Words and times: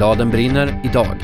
Bladen 0.00 0.30
brinner 0.30 0.80
idag. 0.84 1.16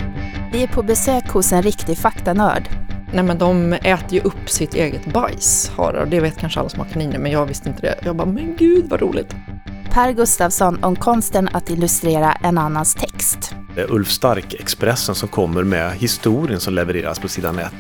Vi 0.53 0.63
är 0.63 0.67
på 0.67 0.83
besök 0.83 1.29
hos 1.29 1.53
en 1.53 1.63
riktig 1.63 1.99
faktanörd. 1.99 2.69
Nej 3.13 3.25
men 3.25 3.39
de 3.39 3.73
äter 3.73 4.13
ju 4.15 4.21
upp 4.21 4.51
sitt 4.51 4.75
eget 4.75 5.13
bajs, 5.13 5.73
harar. 5.77 6.07
Det 6.07 6.21
vet 6.21 6.39
kanske 6.39 6.61
alla 6.61 6.69
som 6.69 6.81
har 6.81 6.87
kaniner, 6.87 7.19
men 7.19 7.33
jag 7.33 7.47
visste 7.47 7.69
inte 7.69 7.83
det. 7.83 7.99
Jag 8.03 8.17
bara, 8.17 8.27
men 8.27 8.57
gud 8.57 8.89
vad 8.89 9.01
roligt. 9.01 9.35
Per 9.93 10.13
Gustafsson 10.13 10.85
om 10.85 10.97
konsten 10.97 11.49
att 11.53 11.71
illustrera 11.71 12.33
en 12.33 12.59
annans 12.59 12.95
text. 12.95 13.55
Det 13.75 13.81
är 13.81 13.93
Ulf 13.93 14.11
Stark, 14.11 14.55
Expressen, 14.55 15.15
som 15.15 15.29
kommer 15.29 15.65
med 15.65 15.93
historien 15.93 16.61
som 16.61 16.75
levereras 16.75 17.19
på 17.19 17.29
sidan 17.29 17.59
1. 17.59 17.73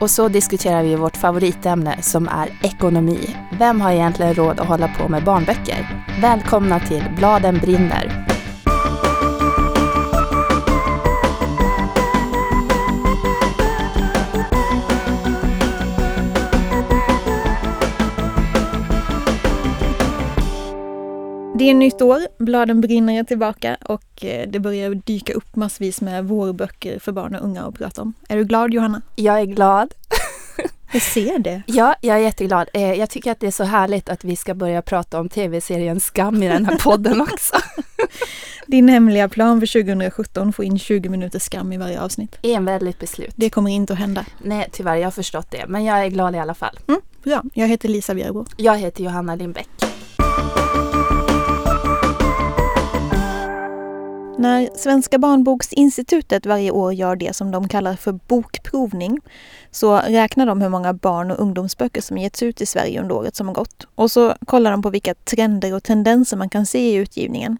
Och 0.00 0.10
så 0.10 0.28
diskuterar 0.28 0.82
vi 0.82 0.94
vårt 0.94 1.16
favoritämne 1.16 2.02
som 2.02 2.28
är 2.28 2.48
ekonomi. 2.62 3.36
Vem 3.58 3.80
har 3.80 3.92
egentligen 3.92 4.34
råd 4.34 4.60
att 4.60 4.66
hålla 4.66 4.88
på 4.88 5.08
med 5.08 5.24
barnböcker? 5.24 6.06
Välkomna 6.20 6.80
till 6.80 7.04
Bladen 7.16 7.58
brinner. 7.58 8.33
Det 21.64 21.70
är 21.70 21.74
nytt 21.74 22.02
år, 22.02 22.20
bladen 22.38 22.80
brinner 22.80 23.18
är 23.18 23.24
tillbaka 23.24 23.76
och 23.84 24.24
eh, 24.24 24.48
det 24.48 24.60
börjar 24.60 24.94
dyka 24.94 25.32
upp 25.32 25.56
massvis 25.56 26.00
med 26.00 26.24
vårböcker 26.24 26.98
för 26.98 27.12
barn 27.12 27.34
och 27.34 27.44
unga 27.44 27.62
att 27.62 27.74
prata 27.74 28.02
om. 28.02 28.14
Är 28.28 28.36
du 28.36 28.44
glad 28.44 28.74
Johanna? 28.74 29.02
Jag 29.16 29.40
är 29.40 29.44
glad. 29.44 29.94
Jag 30.92 31.02
ser 31.02 31.38
det. 31.38 31.62
Ja, 31.66 31.94
jag 32.00 32.16
är 32.16 32.20
jätteglad. 32.20 32.68
Eh, 32.74 32.92
jag 32.92 33.10
tycker 33.10 33.32
att 33.32 33.40
det 33.40 33.46
är 33.46 33.50
så 33.50 33.64
härligt 33.64 34.08
att 34.08 34.24
vi 34.24 34.36
ska 34.36 34.54
börja 34.54 34.82
prata 34.82 35.20
om 35.20 35.28
tv-serien 35.28 36.00
Skam 36.00 36.42
i 36.42 36.48
den 36.48 36.66
här 36.66 36.78
podden 36.78 37.20
också. 37.20 37.56
Din 38.66 38.88
hemliga 38.88 39.28
plan 39.28 39.60
för 39.60 39.82
2017 39.82 40.52
får 40.52 40.64
in 40.64 40.78
20 40.78 41.08
minuter 41.08 41.38
skam 41.38 41.72
i 41.72 41.78
varje 41.78 42.00
avsnitt. 42.00 42.38
Enväldigt 42.42 42.98
beslut. 42.98 43.32
Det 43.36 43.50
kommer 43.50 43.70
inte 43.70 43.92
att 43.92 43.98
hända. 43.98 44.26
Nej, 44.42 44.68
tyvärr, 44.72 44.96
jag 44.96 45.06
har 45.06 45.10
förstått 45.10 45.50
det. 45.50 45.64
Men 45.68 45.84
jag 45.84 46.04
är 46.04 46.08
glad 46.08 46.34
i 46.34 46.38
alla 46.38 46.54
fall. 46.54 46.78
Mm, 46.88 47.00
bra. 47.22 47.42
Jag 47.54 47.68
heter 47.68 47.88
Lisa 47.88 48.14
Bjärbro. 48.14 48.46
Jag 48.56 48.78
heter 48.78 49.04
Johanna 49.04 49.34
Lindbäck. 49.34 49.68
När 54.38 54.68
Svenska 54.76 55.18
barnboksinstitutet 55.18 56.46
varje 56.46 56.70
år 56.70 56.92
gör 56.92 57.16
det 57.16 57.36
som 57.36 57.50
de 57.50 57.68
kallar 57.68 57.96
för 57.96 58.12
bokprovning 58.12 59.18
så 59.70 59.96
räknar 59.96 60.46
de 60.46 60.60
hur 60.60 60.68
många 60.68 60.94
barn 60.94 61.30
och 61.30 61.38
ungdomsböcker 61.40 62.00
som 62.00 62.18
getts 62.18 62.42
ut 62.42 62.60
i 62.60 62.66
Sverige 62.66 63.00
under 63.00 63.14
året 63.14 63.36
som 63.36 63.48
har 63.48 63.54
gått. 63.54 63.86
Och 63.94 64.10
så 64.10 64.34
kollar 64.46 64.70
de 64.70 64.82
på 64.82 64.90
vilka 64.90 65.14
trender 65.14 65.74
och 65.74 65.82
tendenser 65.82 66.36
man 66.36 66.48
kan 66.48 66.66
se 66.66 66.90
i 66.90 66.94
utgivningen. 66.94 67.58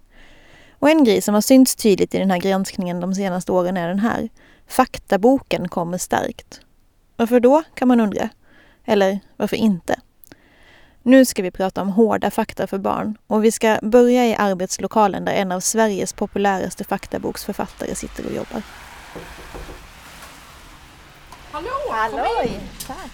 Och 0.79 0.91
en 0.91 1.05
grej 1.05 1.21
som 1.21 1.35
har 1.35 1.41
synts 1.41 1.77
tydligt 1.77 2.15
i 2.15 2.19
den 2.19 2.31
här 2.31 2.39
granskningen 2.39 3.01
de 3.01 3.15
senaste 3.15 3.53
åren 3.53 3.77
är 3.77 3.89
den 3.89 3.99
här. 3.99 4.29
Faktaboken 4.67 5.69
kommer 5.69 5.99
starkt. 5.99 6.61
Varför 7.17 7.41
då, 7.41 7.63
kan 7.75 7.89
man 7.89 8.01
undra. 8.01 8.29
Eller 8.85 9.21
varför 9.37 9.57
inte? 9.57 10.01
Nu 11.07 11.25
ska 11.25 11.43
vi 11.43 11.51
prata 11.51 11.83
om 11.83 11.89
hårda 11.89 12.31
fakta 12.31 12.67
för 12.67 12.79
barn 12.79 13.17
och 13.27 13.45
vi 13.45 13.53
ska 13.53 13.79
börja 13.83 14.27
i 14.27 14.35
arbetslokalen 14.35 15.25
där 15.25 15.33
en 15.33 15.53
av 15.53 15.61
Sveriges 15.61 16.13
populäraste 16.13 16.85
faktaboksförfattare 16.85 17.95
sitter 17.95 18.27
och 18.27 18.33
jobbar. 18.33 18.63
Hallå! 21.53 22.27
Tack! 22.87 23.11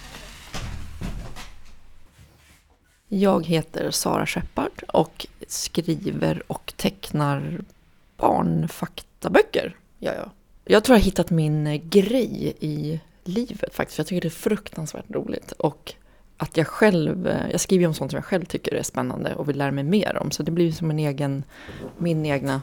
Jag 3.07 3.45
heter 3.45 3.91
Sara 3.91 4.25
Shepard 4.25 4.83
och 4.87 5.27
skriver 5.47 6.43
och 6.47 6.73
tecknar 6.75 7.61
barnfaktaböcker. 8.17 9.75
Ja, 9.99 10.11
ja. 10.13 10.31
Jag 10.65 10.83
tror 10.83 10.95
jag 10.95 11.01
har 11.01 11.05
hittat 11.05 11.29
min 11.29 11.89
grej 11.89 12.53
i 12.59 12.99
livet 13.23 13.75
faktiskt. 13.75 13.97
Jag 13.97 14.07
tycker 14.07 14.21
det 14.21 14.27
är 14.27 14.29
fruktansvärt 14.29 15.05
roligt. 15.09 15.51
Och 15.51 15.95
att 16.41 16.57
jag 16.57 16.67
själv, 16.67 17.27
eh, 17.27 17.51
jag 17.51 17.61
skriver 17.61 17.87
om 17.87 17.93
sånt 17.93 18.11
som 18.11 18.17
jag 18.17 18.25
själv 18.25 18.45
tycker 18.45 18.73
är 18.73 18.83
spännande 18.83 19.35
och 19.35 19.49
vill 19.49 19.57
lära 19.57 19.71
mig 19.71 19.83
mer 19.83 20.17
om. 20.21 20.31
Så 20.31 20.43
det 20.43 20.51
blir 20.51 20.71
som 20.71 20.91
en 20.91 20.99
egen, 20.99 21.43
min 21.97 22.25
egna 22.25 22.61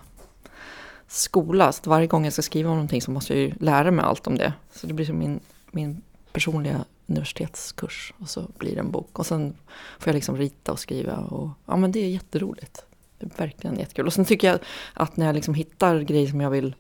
skola. 1.06 1.72
Så 1.72 1.91
varje 1.91 2.06
gång 2.06 2.25
jag 2.25 2.33
ska 2.33 2.43
skriva 2.43 2.71
om 2.71 2.77
någonting 2.77 3.03
så 3.03 3.11
måste 3.11 3.33
jag 3.33 3.43
ju 3.43 3.53
lära 3.61 3.91
mig 3.91 4.05
allt 4.05 4.27
om 4.27 4.38
det. 4.38 4.53
Så 4.72 4.87
det 4.87 4.93
blir 4.93 5.06
som 5.06 5.19
min, 5.19 5.41
min 5.71 6.03
personliga 6.33 6.84
universitetskurs. 7.06 8.12
Och 8.19 8.28
så 8.28 8.47
blir 8.59 8.75
det 8.75 8.81
en 8.81 8.91
bok. 8.91 9.19
Och 9.19 9.27
sen 9.27 9.55
får 9.99 10.09
jag 10.09 10.15
liksom 10.15 10.37
rita 10.37 10.72
och 10.72 10.78
skriva. 10.78 11.17
Och, 11.17 11.50
ja 11.67 11.77
men 11.77 11.93
det 11.93 12.00
är 12.00 12.09
jätteroligt. 12.09 12.84
Det 13.19 13.27
är 13.27 13.38
verkligen 13.38 13.78
jättekul. 13.78 14.06
Och 14.06 14.12
sen 14.12 14.25
tycker 14.25 14.49
jag 14.49 14.59
att 14.94 15.17
när 15.17 15.27
jag 15.27 15.34
liksom 15.34 15.55
hittar 15.55 16.00
grejer 16.00 16.27
som 16.27 16.41
jag 16.41 16.50
vill 16.50 16.75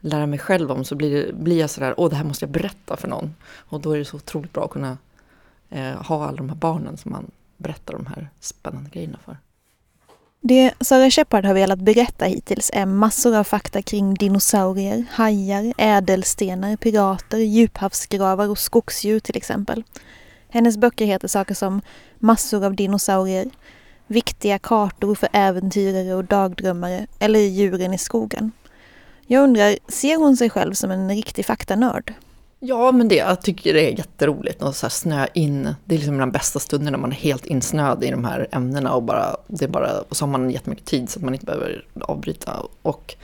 lära 0.00 0.26
mig 0.26 0.38
själv 0.38 0.70
om 0.70 0.84
så 0.84 0.94
blir, 0.94 1.26
det, 1.26 1.32
blir 1.32 1.60
jag 1.60 1.70
sådär, 1.70 1.94
åh 1.96 2.10
det 2.10 2.16
här 2.16 2.24
måste 2.24 2.44
jag 2.44 2.50
berätta 2.50 2.96
för 2.96 3.08
någon. 3.08 3.34
Och 3.54 3.80
då 3.80 3.92
är 3.92 3.98
det 3.98 4.04
så 4.04 4.16
otroligt 4.16 4.52
bra 4.52 4.64
att 4.64 4.70
kunna 4.70 4.98
eh, 5.70 6.02
ha 6.02 6.26
alla 6.26 6.36
de 6.36 6.48
här 6.48 6.56
barnen 6.56 6.96
som 6.96 7.12
man 7.12 7.30
berättar 7.56 7.92
de 7.94 8.06
här 8.06 8.28
spännande 8.40 8.90
grejerna 8.90 9.18
för. 9.24 9.36
Det 10.40 10.74
Sara 10.80 11.10
Shepard 11.10 11.44
har 11.44 11.54
velat 11.54 11.78
berätta 11.78 12.24
hittills 12.24 12.70
är 12.74 12.86
massor 12.86 13.36
av 13.36 13.44
fakta 13.44 13.82
kring 13.82 14.14
dinosaurier, 14.14 15.04
hajar, 15.10 15.72
ädelstenar, 15.78 16.76
pirater, 16.76 17.38
djuphavsgravar 17.38 18.48
och 18.48 18.58
skogsdjur 18.58 19.20
till 19.20 19.36
exempel. 19.36 19.84
Hennes 20.48 20.76
böcker 20.76 21.06
heter 21.06 21.28
saker 21.28 21.54
som 21.54 21.80
Massor 22.18 22.64
av 22.64 22.74
dinosaurier, 22.74 23.50
Viktiga 24.06 24.58
kartor 24.58 25.14
för 25.14 25.28
äventyrare 25.32 26.14
och 26.14 26.24
dagdrömmare 26.24 27.06
eller 27.18 27.40
Djuren 27.40 27.94
i 27.94 27.98
skogen. 27.98 28.52
Jag 29.26 29.44
undrar, 29.44 29.76
ser 29.88 30.16
hon 30.16 30.36
sig 30.36 30.50
själv 30.50 30.74
som 30.74 30.90
en 30.90 31.08
riktig 31.08 31.46
faktanörd? 31.46 32.14
Ja, 32.66 32.92
men 32.92 33.08
det, 33.08 33.14
jag 33.14 33.42
tycker 33.42 33.74
det 33.74 33.92
är 33.92 33.98
jätteroligt 33.98 34.62
att 34.62 34.76
så 34.76 34.86
här 34.86 34.90
snöa 34.90 35.26
in. 35.26 35.74
Det 35.84 35.94
är 35.94 35.98
liksom 35.98 36.18
den 36.18 36.30
bästa 36.30 36.58
stunden 36.58 36.92
när 36.92 36.98
man 36.98 37.12
är 37.12 37.16
helt 37.16 37.46
insnöad 37.46 38.04
i 38.04 38.10
de 38.10 38.24
här 38.24 38.48
ämnena 38.52 38.92
och 38.92 39.02
bara, 39.02 39.36
det 39.46 39.64
är 39.64 39.68
bara, 39.68 40.00
och 40.08 40.16
så 40.16 40.24
har 40.24 40.30
man 40.30 40.50
jättemycket 40.50 40.84
tid 40.84 41.10
så 41.10 41.18
att 41.18 41.24
man 41.24 41.34
inte 41.34 41.46
behöver 41.46 41.84
avbryta. 42.00 42.66
Och 42.82 43.14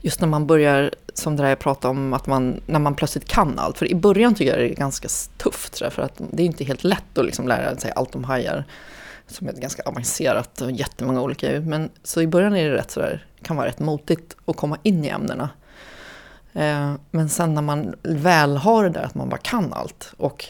just 0.00 0.20
när 0.20 0.28
man 0.28 0.46
börjar, 0.46 0.94
som 1.14 1.36
det 1.36 1.42
där 1.42 1.48
jag 1.48 1.58
pratade 1.58 1.90
om, 1.90 2.12
att 2.12 2.26
man, 2.26 2.60
när 2.66 2.78
man 2.78 2.94
plötsligt 2.94 3.24
kan 3.24 3.58
allt. 3.58 3.78
För 3.78 3.86
i 3.86 3.94
början 3.94 4.34
tycker 4.34 4.50
jag 4.50 4.60
det 4.60 4.72
är 4.72 4.74
ganska 4.74 5.08
tufft, 5.36 5.78
för 5.78 6.02
att 6.02 6.20
det 6.30 6.42
är 6.42 6.46
inte 6.46 6.64
helt 6.64 6.84
lätt 6.84 7.18
att 7.18 7.24
liksom 7.24 7.48
lära 7.48 7.76
sig 7.76 7.92
allt 7.96 8.14
om 8.14 8.24
hajar. 8.24 8.64
Som 9.26 9.48
är 9.48 9.52
ganska 9.52 9.82
avancerat 9.82 10.60
och 10.60 10.70
jättemånga 10.70 11.22
olika. 11.22 11.60
Men 11.60 11.90
så 12.02 12.22
i 12.22 12.26
början 12.26 12.56
är 12.56 12.70
det 12.70 12.76
rätt 12.76 12.90
sådär, 12.90 13.26
kan 13.42 13.56
vara 13.56 13.68
rätt 13.68 13.78
motigt 13.78 14.36
att 14.44 14.56
komma 14.56 14.78
in 14.82 15.04
i 15.04 15.08
ämnena. 15.08 15.48
Men 17.10 17.28
sen 17.28 17.54
när 17.54 17.62
man 17.62 17.94
väl 18.02 18.56
har 18.56 18.84
det 18.84 18.90
där 18.90 19.02
att 19.02 19.14
man 19.14 19.28
bara 19.28 19.38
kan 19.38 19.72
allt 19.72 20.12
och 20.16 20.44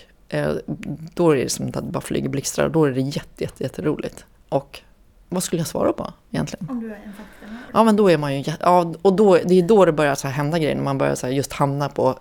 då 1.14 1.30
är 1.30 1.36
det 1.36 1.48
som 1.48 1.66
att 1.68 1.72
det 1.72 1.82
bara 1.82 2.00
flyger 2.00 2.28
blixtar 2.28 2.64
och 2.64 2.70
då 2.70 2.84
är 2.84 2.90
det 2.90 3.00
jätte, 3.00 3.44
jätte, 3.44 3.62
jätteroligt. 3.62 4.24
Och 4.48 4.80
vad 5.28 5.42
skulle 5.42 5.60
jag 5.60 5.66
svara 5.66 5.92
på 5.92 6.12
egentligen? 6.30 6.68
Om 6.70 6.80
du 6.80 6.86
är 6.86 7.00
en 7.04 7.12
faktanörd? 7.12 7.62
Ja 7.72 7.84
men 7.84 7.96
då 7.96 8.10
är 8.10 8.18
man 8.18 8.38
ju, 8.38 8.52
ja 8.60 8.94
och 9.02 9.12
då, 9.12 9.38
det 9.44 9.54
är 9.54 9.62
då 9.62 9.84
det 9.84 9.92
börjar 9.92 10.14
så 10.14 10.28
hända 10.28 10.58
grejer, 10.58 10.74
när 10.74 10.82
man 10.82 10.98
börjar 10.98 11.14
så 11.14 11.28
just 11.28 11.52
hamna 11.52 11.88
på 11.88 12.18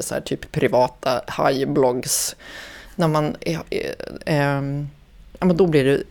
så 0.00 0.14
här 0.14 0.20
typ 0.20 0.52
privata 0.52 1.22
hajblogs. 1.26 2.36
När 2.96 3.08
man, 3.08 3.36
är, 3.40 3.60
äh, 4.26 4.36
ja 5.38 5.46
men 5.46 5.56
då 5.56 5.66
blir 5.66 5.84
det 5.84 6.02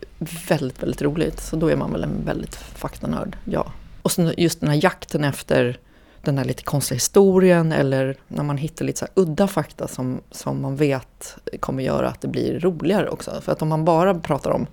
väldigt, 0.49 0.83
väldigt 0.83 1.01
roligt. 1.01 1.39
Så 1.41 1.55
då 1.55 1.67
är 1.67 1.75
man 1.75 1.91
väl 1.91 2.03
en 2.03 2.25
väldigt 2.25 2.55
faktanörd, 2.55 3.37
ja. 3.45 3.71
Och 4.01 4.11
sen 4.11 4.33
just 4.37 4.59
den 4.59 4.69
här 4.69 4.83
jakten 4.83 5.23
efter 5.23 5.79
den 6.23 6.37
här 6.37 6.45
lite 6.45 6.63
konstiga 6.63 6.95
historien 6.95 7.71
eller 7.71 8.15
när 8.27 8.43
man 8.43 8.57
hittar 8.57 8.85
lite 8.85 8.99
så 8.99 9.07
udda 9.13 9.47
fakta 9.47 9.87
som, 9.87 10.21
som 10.31 10.61
man 10.61 10.75
vet 10.75 11.37
kommer 11.59 11.83
göra 11.83 12.07
att 12.07 12.21
det 12.21 12.27
blir 12.27 12.59
roligare 12.59 13.09
också. 13.09 13.41
För 13.41 13.51
att 13.51 13.61
om 13.61 13.67
man 13.67 13.85
bara 13.85 14.15
pratar 14.15 14.51
om 14.51 14.67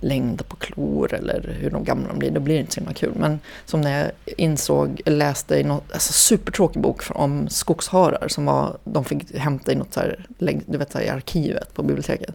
längd 0.00 0.48
på 0.48 0.56
klor 0.56 1.14
eller 1.14 1.56
hur 1.60 1.70
de 1.70 1.84
gamla 1.84 2.08
de 2.08 2.18
blir, 2.18 2.30
då 2.30 2.40
blir 2.40 2.54
det 2.54 2.60
inte 2.60 2.72
så 2.72 2.80
himla 2.80 2.94
kul. 2.94 3.12
Men 3.16 3.40
som 3.64 3.80
när 3.80 3.98
jag 3.98 4.10
insåg, 4.36 5.00
läste 5.06 5.56
i 5.56 5.64
någon 5.64 5.80
alltså 5.92 6.12
supertråkig 6.12 6.82
bok 6.82 7.02
om 7.10 7.48
skogsharar 7.48 8.28
som 8.28 8.46
var, 8.46 8.76
de 8.84 9.04
fick 9.04 9.34
hämta 9.34 9.72
i 9.72 9.74
något 9.74 9.94
så 9.94 10.00
här, 10.00 10.26
du 10.66 10.78
vet 10.78 10.92
så 10.92 10.98
här, 10.98 11.04
i 11.04 11.08
arkivet 11.08 11.74
på 11.74 11.82
biblioteket. 11.82 12.34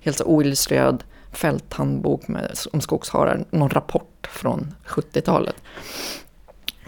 Helt 0.00 0.16
så 0.16 0.24
oillustrerad 0.24 1.04
fälthandbok 1.32 2.28
med, 2.28 2.50
om 2.72 2.80
skogsharar, 2.80 3.44
någon 3.50 3.70
rapport 3.70 4.28
från 4.32 4.74
70-talet. 4.86 5.56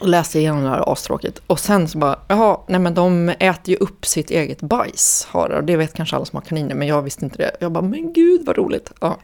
Och 0.02 0.08
läste 0.08 0.38
igenom 0.38 0.62
det 0.62 0.68
här 0.68 0.92
astråkigt. 0.92 1.42
Och 1.46 1.60
sen 1.60 1.88
så 1.88 1.98
bara, 1.98 2.18
jaha, 2.28 2.60
nej 2.66 2.80
men 2.80 2.94
de 2.94 3.28
äter 3.28 3.70
ju 3.70 3.76
upp 3.76 4.06
sitt 4.06 4.30
eget 4.30 4.60
bajs, 4.60 5.26
harar. 5.30 5.56
och 5.56 5.64
Det 5.64 5.76
vet 5.76 5.94
kanske 5.94 6.16
alla 6.16 6.24
som 6.24 6.36
har 6.36 6.42
kaniner, 6.42 6.74
men 6.74 6.88
jag 6.88 7.02
visste 7.02 7.24
inte 7.24 7.38
det. 7.38 7.56
Jag 7.60 7.72
bara, 7.72 7.84
men 7.84 8.12
gud 8.12 8.46
vad 8.46 8.56
roligt. 8.56 8.92
Ja. 9.00 9.16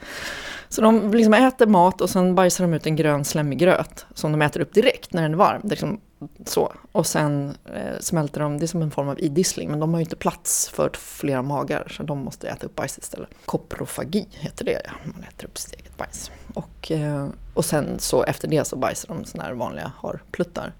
Så 0.68 0.80
de 0.80 1.10
liksom 1.14 1.34
äter 1.34 1.66
mat 1.66 2.00
och 2.00 2.10
sen 2.10 2.34
bajsar 2.34 2.64
de 2.64 2.74
ut 2.74 2.86
en 2.86 2.96
grön 2.96 3.24
slemmig 3.24 3.58
gröt 3.58 4.06
som 4.14 4.32
de 4.32 4.42
äter 4.42 4.60
upp 4.60 4.74
direkt 4.74 5.12
när 5.12 5.22
den 5.22 5.32
är 5.32 5.36
varm. 5.36 5.60
Liksom 5.64 6.00
så. 6.46 6.72
Och 6.92 7.06
sen 7.06 7.54
eh, 7.74 7.98
smälter 8.00 8.40
de, 8.40 8.58
det 8.58 8.64
är 8.64 8.66
som 8.66 8.82
en 8.82 8.90
form 8.90 9.08
av 9.08 9.20
idissling, 9.20 9.70
men 9.70 9.80
de 9.80 9.92
har 9.92 10.00
ju 10.00 10.04
inte 10.04 10.16
plats 10.16 10.68
för 10.68 10.90
flera 10.94 11.42
magar 11.42 11.92
så 11.96 12.02
de 12.02 12.18
måste 12.18 12.48
äta 12.48 12.66
upp 12.66 12.74
bajs 12.74 12.98
istället. 12.98 13.28
Koprofagi 13.44 14.26
heter 14.30 14.64
det, 14.64 14.82
ja. 14.84 14.92
man 15.04 15.24
äter 15.28 15.46
upp 15.46 15.58
sitt 15.58 15.72
eget 15.72 15.96
bajs 15.96 16.30
och, 16.58 16.90
eh, 16.92 17.28
och 17.54 17.64
sen 17.64 17.98
så 17.98 18.22
efter 18.24 18.48
det 18.48 18.64
så 18.66 18.76
bajsar 18.76 19.08
de 19.14 19.24
såna 19.24 19.44
här 19.44 19.52
vanliga 19.52 19.92
harpluttar. 20.02 20.72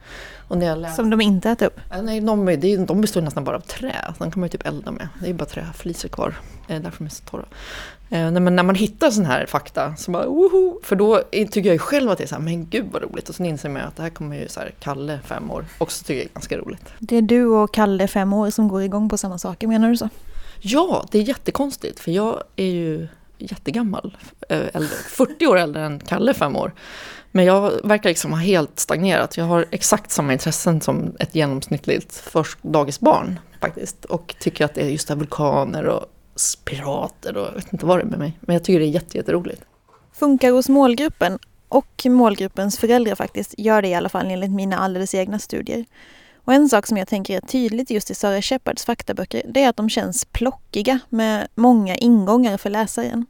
Och 0.49 0.59
när 0.59 0.67
jag 0.67 0.79
läste, 0.79 0.97
Som 0.97 1.11
de 1.11 1.21
inte 1.21 1.51
äter 1.51 1.67
upp? 1.67 1.81
Nej, 2.03 2.21
de, 2.21 2.49
är- 2.49 2.57
det 2.57 2.73
är- 2.73 2.87
de 2.87 3.01
består 3.01 3.21
nästan 3.21 3.45
bara 3.45 3.57
av 3.57 3.61
trä. 3.61 3.95
De 4.19 4.31
kan 4.31 4.41
man 4.41 4.47
ju 4.47 4.49
typ 4.51 4.67
elda 4.67 4.91
med. 4.91 5.09
Det 5.23 5.29
är 5.31 5.35
bara 5.35 5.45
träflisor 5.45 6.09
kvar. 6.09 6.35
Eh, 6.69 6.81
därför 6.83 6.99
de 6.99 7.05
är 7.05 7.11
så 7.11 7.25
torra. 7.25 7.45
Eh, 8.11 8.31
nej, 8.31 8.41
men 8.43 8.57
när 8.57 8.63
man 8.63 8.75
hittar 8.75 9.11
sån 9.11 9.25
här 9.25 9.47
fakta 9.47 9.97
så 9.97 10.11
bara 10.11 10.27
woho! 10.27 10.81
För 10.83 10.97
då 10.97 11.23
är- 11.31 11.45
tycker 11.47 11.69
jag 11.69 11.75
ju 11.75 11.79
själv 11.79 12.11
att 12.11 12.19
det 12.19 12.25
är 12.25 12.29
så 12.29 12.35
här, 12.35 12.43
men 12.43 12.67
gud 12.69 12.87
vad 12.93 13.03
roligt. 13.03 13.29
Och 13.29 13.35
sen 13.35 13.47
inser 13.47 13.69
man 13.69 13.83
att 13.83 13.97
det 13.97 14.03
här 14.03 14.11
kommer 14.11 14.37
ju 14.37 14.49
så 14.49 14.61
här, 14.61 14.75
Kalle, 14.81 15.19
fem 15.25 15.51
år, 15.51 15.65
också 15.79 16.05
tycker 16.05 16.21
jag 16.21 16.25
är 16.31 16.35
ganska 16.35 16.59
roligt. 16.59 16.85
Det 16.99 17.17
är 17.17 17.23
du 17.23 17.45
och 17.47 17.75
Kalle, 17.75 18.09
fem 18.09 18.33
år, 18.33 18.51
som 18.51 18.69
går 18.69 18.83
igång 18.83 19.09
på 19.09 19.19
samma 19.19 19.39
saker, 19.39 19.67
menar 19.69 19.89
du 19.89 19.97
så? 19.97 20.09
Ja, 20.61 21.07
det 21.11 21.19
är 21.19 21.23
jättekonstigt 21.23 22.01
för 22.01 22.11
jag 22.11 22.43
är 22.57 22.65
ju 22.65 23.09
jättegammal. 23.39 24.17
Eh, 24.49 24.67
äldre, 24.75 24.97
40 25.09 25.47
år 25.47 25.59
äldre 25.59 25.83
än 25.83 26.01
Kalle, 26.01 26.35
fem 26.35 26.57
år. 26.57 26.73
Men 27.31 27.45
jag 27.45 27.73
verkar 27.85 28.09
liksom 28.09 28.33
ha 28.33 28.39
helt 28.39 28.79
stagnerat. 28.79 29.37
Jag 29.37 29.45
har 29.45 29.67
exakt 29.71 30.11
samma 30.11 30.33
intressen 30.33 30.81
som 30.81 31.17
ett 31.19 31.35
genomsnittligt 31.35 32.17
först 32.17 32.59
dagisbarn 32.63 33.41
faktiskt. 33.61 34.05
Och 34.05 34.35
tycker 34.41 34.65
att 34.65 34.75
det 34.75 34.81
är 34.81 34.89
just 34.89 35.09
det 35.09 35.15
här 35.15 35.19
vulkaner 35.19 35.87
och 35.87 36.07
pirater 36.65 37.37
och 37.37 37.47
jag 37.47 37.53
vet 37.53 37.73
inte 37.73 37.87
vad 37.87 37.99
det 37.99 38.03
är 38.03 38.07
med 38.07 38.19
mig. 38.19 38.39
Men 38.41 38.55
jag 38.55 38.65
tycker 38.65 38.81
det 38.81 38.87
är 38.87 38.91
jätte, 38.91 39.17
jätteroligt. 39.17 39.63
Funkar 40.13 40.51
hos 40.51 40.69
målgruppen 40.69 41.39
och 41.69 42.07
målgruppens 42.07 42.79
föräldrar 42.79 43.15
faktiskt 43.15 43.55
gör 43.59 43.83
det 43.83 43.89
i 43.89 43.95
alla 43.95 44.09
fall 44.09 44.27
enligt 44.27 44.51
mina 44.51 44.79
alldeles 44.79 45.15
egna 45.15 45.39
studier. 45.39 45.85
Och 46.49 46.55
en 46.55 46.69
sak 46.69 46.87
som 46.87 46.97
jag 46.97 47.09
tänker 47.09 47.37
är 47.37 47.41
tydligt 47.41 47.91
just 47.91 48.11
i 48.11 48.15
Sara 48.15 48.43
Shepards 48.43 48.85
faktaböcker 48.85 49.43
det 49.49 49.63
är 49.63 49.69
att 49.69 49.77
de 49.77 49.91
känns 49.91 50.25
plockiga 50.25 50.99
med 51.09 51.49
många 51.55 51.97
ingångar 51.97 52.57
för 52.57 52.71
läsaren. 52.71 53.27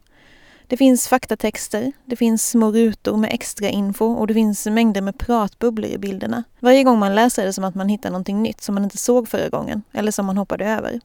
Det 0.66 0.76
finns 0.76 1.08
faktatexter, 1.08 1.92
det 2.04 2.16
finns 2.16 2.48
små 2.50 2.72
rutor 2.72 3.16
med 3.16 3.32
extra 3.32 3.68
info 3.68 4.04
och 4.04 4.26
det 4.26 4.34
finns 4.34 4.66
mängder 4.66 5.00
med 5.00 5.18
pratbubblor 5.18 5.90
i 5.90 5.98
bilderna. 5.98 6.44
Varje 6.60 6.84
gång 6.84 6.98
man 6.98 7.14
läser 7.14 7.42
är 7.42 7.46
det 7.46 7.52
som 7.52 7.64
att 7.64 7.74
man 7.74 7.88
hittar 7.88 8.10
någonting 8.10 8.42
nytt 8.42 8.60
som 8.60 8.74
man 8.74 8.84
inte 8.84 8.98
såg 8.98 9.28
förra 9.28 9.48
gången 9.48 9.82
eller 9.92 10.12
som 10.12 10.26
man 10.26 10.38
hoppade 10.38 10.66
över. 10.66 11.00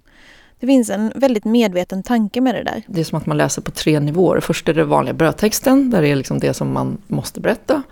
Det 0.64 0.68
finns 0.68 0.90
en 0.90 1.12
väldigt 1.16 1.46
medveten 1.46 2.04
tanke 2.04 2.42
med 2.42 2.56
det 2.56 2.64
där. 2.64 2.84
Det 2.88 3.00
är 3.00 3.04
som 3.04 3.18
att 3.18 3.26
man 3.26 3.38
läser 3.38 3.62
på 3.62 3.72
tre 3.72 4.00
nivåer. 4.00 4.40
Först 4.40 4.70
är 4.70 4.74
det 4.74 4.84
vanliga 4.84 5.14
brödtexten, 5.14 5.90
där 5.90 6.02
det 6.02 6.08
är 6.08 6.16
liksom 6.16 6.40
det 6.40 6.54
som 6.54 6.74
man 6.74 6.98
måste 7.08 7.40
berätta. 7.40 7.84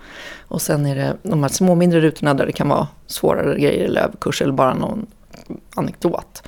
Och 0.47 0.61
sen 0.61 0.85
är 0.85 0.95
det 0.95 1.17
de 1.23 1.43
här 1.43 1.49
små 1.49 1.75
mindre 1.75 2.01
rutorna 2.01 2.33
där 2.33 2.45
det 2.45 2.51
kan 2.51 2.69
vara 2.69 2.87
svårare 3.07 3.59
grejer, 3.59 3.85
eller 3.85 4.01
överkurs 4.01 4.41
eller 4.41 4.53
bara 4.53 4.73
någon 4.73 5.05
anekdot. 5.75 6.43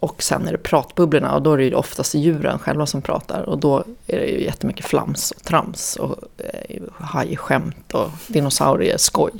Och 0.00 0.22
sen 0.22 0.48
är 0.48 0.52
det 0.52 0.58
pratbubblorna 0.58 1.34
och 1.34 1.42
då 1.42 1.52
är 1.52 1.56
det 1.56 1.64
ju 1.64 1.74
oftast 1.74 2.14
djuren 2.14 2.58
själva 2.58 2.86
som 2.86 3.02
pratar. 3.02 3.42
Och 3.42 3.58
då 3.58 3.84
är 4.06 4.18
det 4.18 4.26
ju 4.26 4.44
jättemycket 4.44 4.86
flams 4.86 5.30
och 5.30 5.42
trams 5.44 5.96
och 5.96 6.16
eh, 6.38 6.82
hajskämt 6.98 7.94
och 7.94 8.10
dinosaurieskoj. 8.26 9.32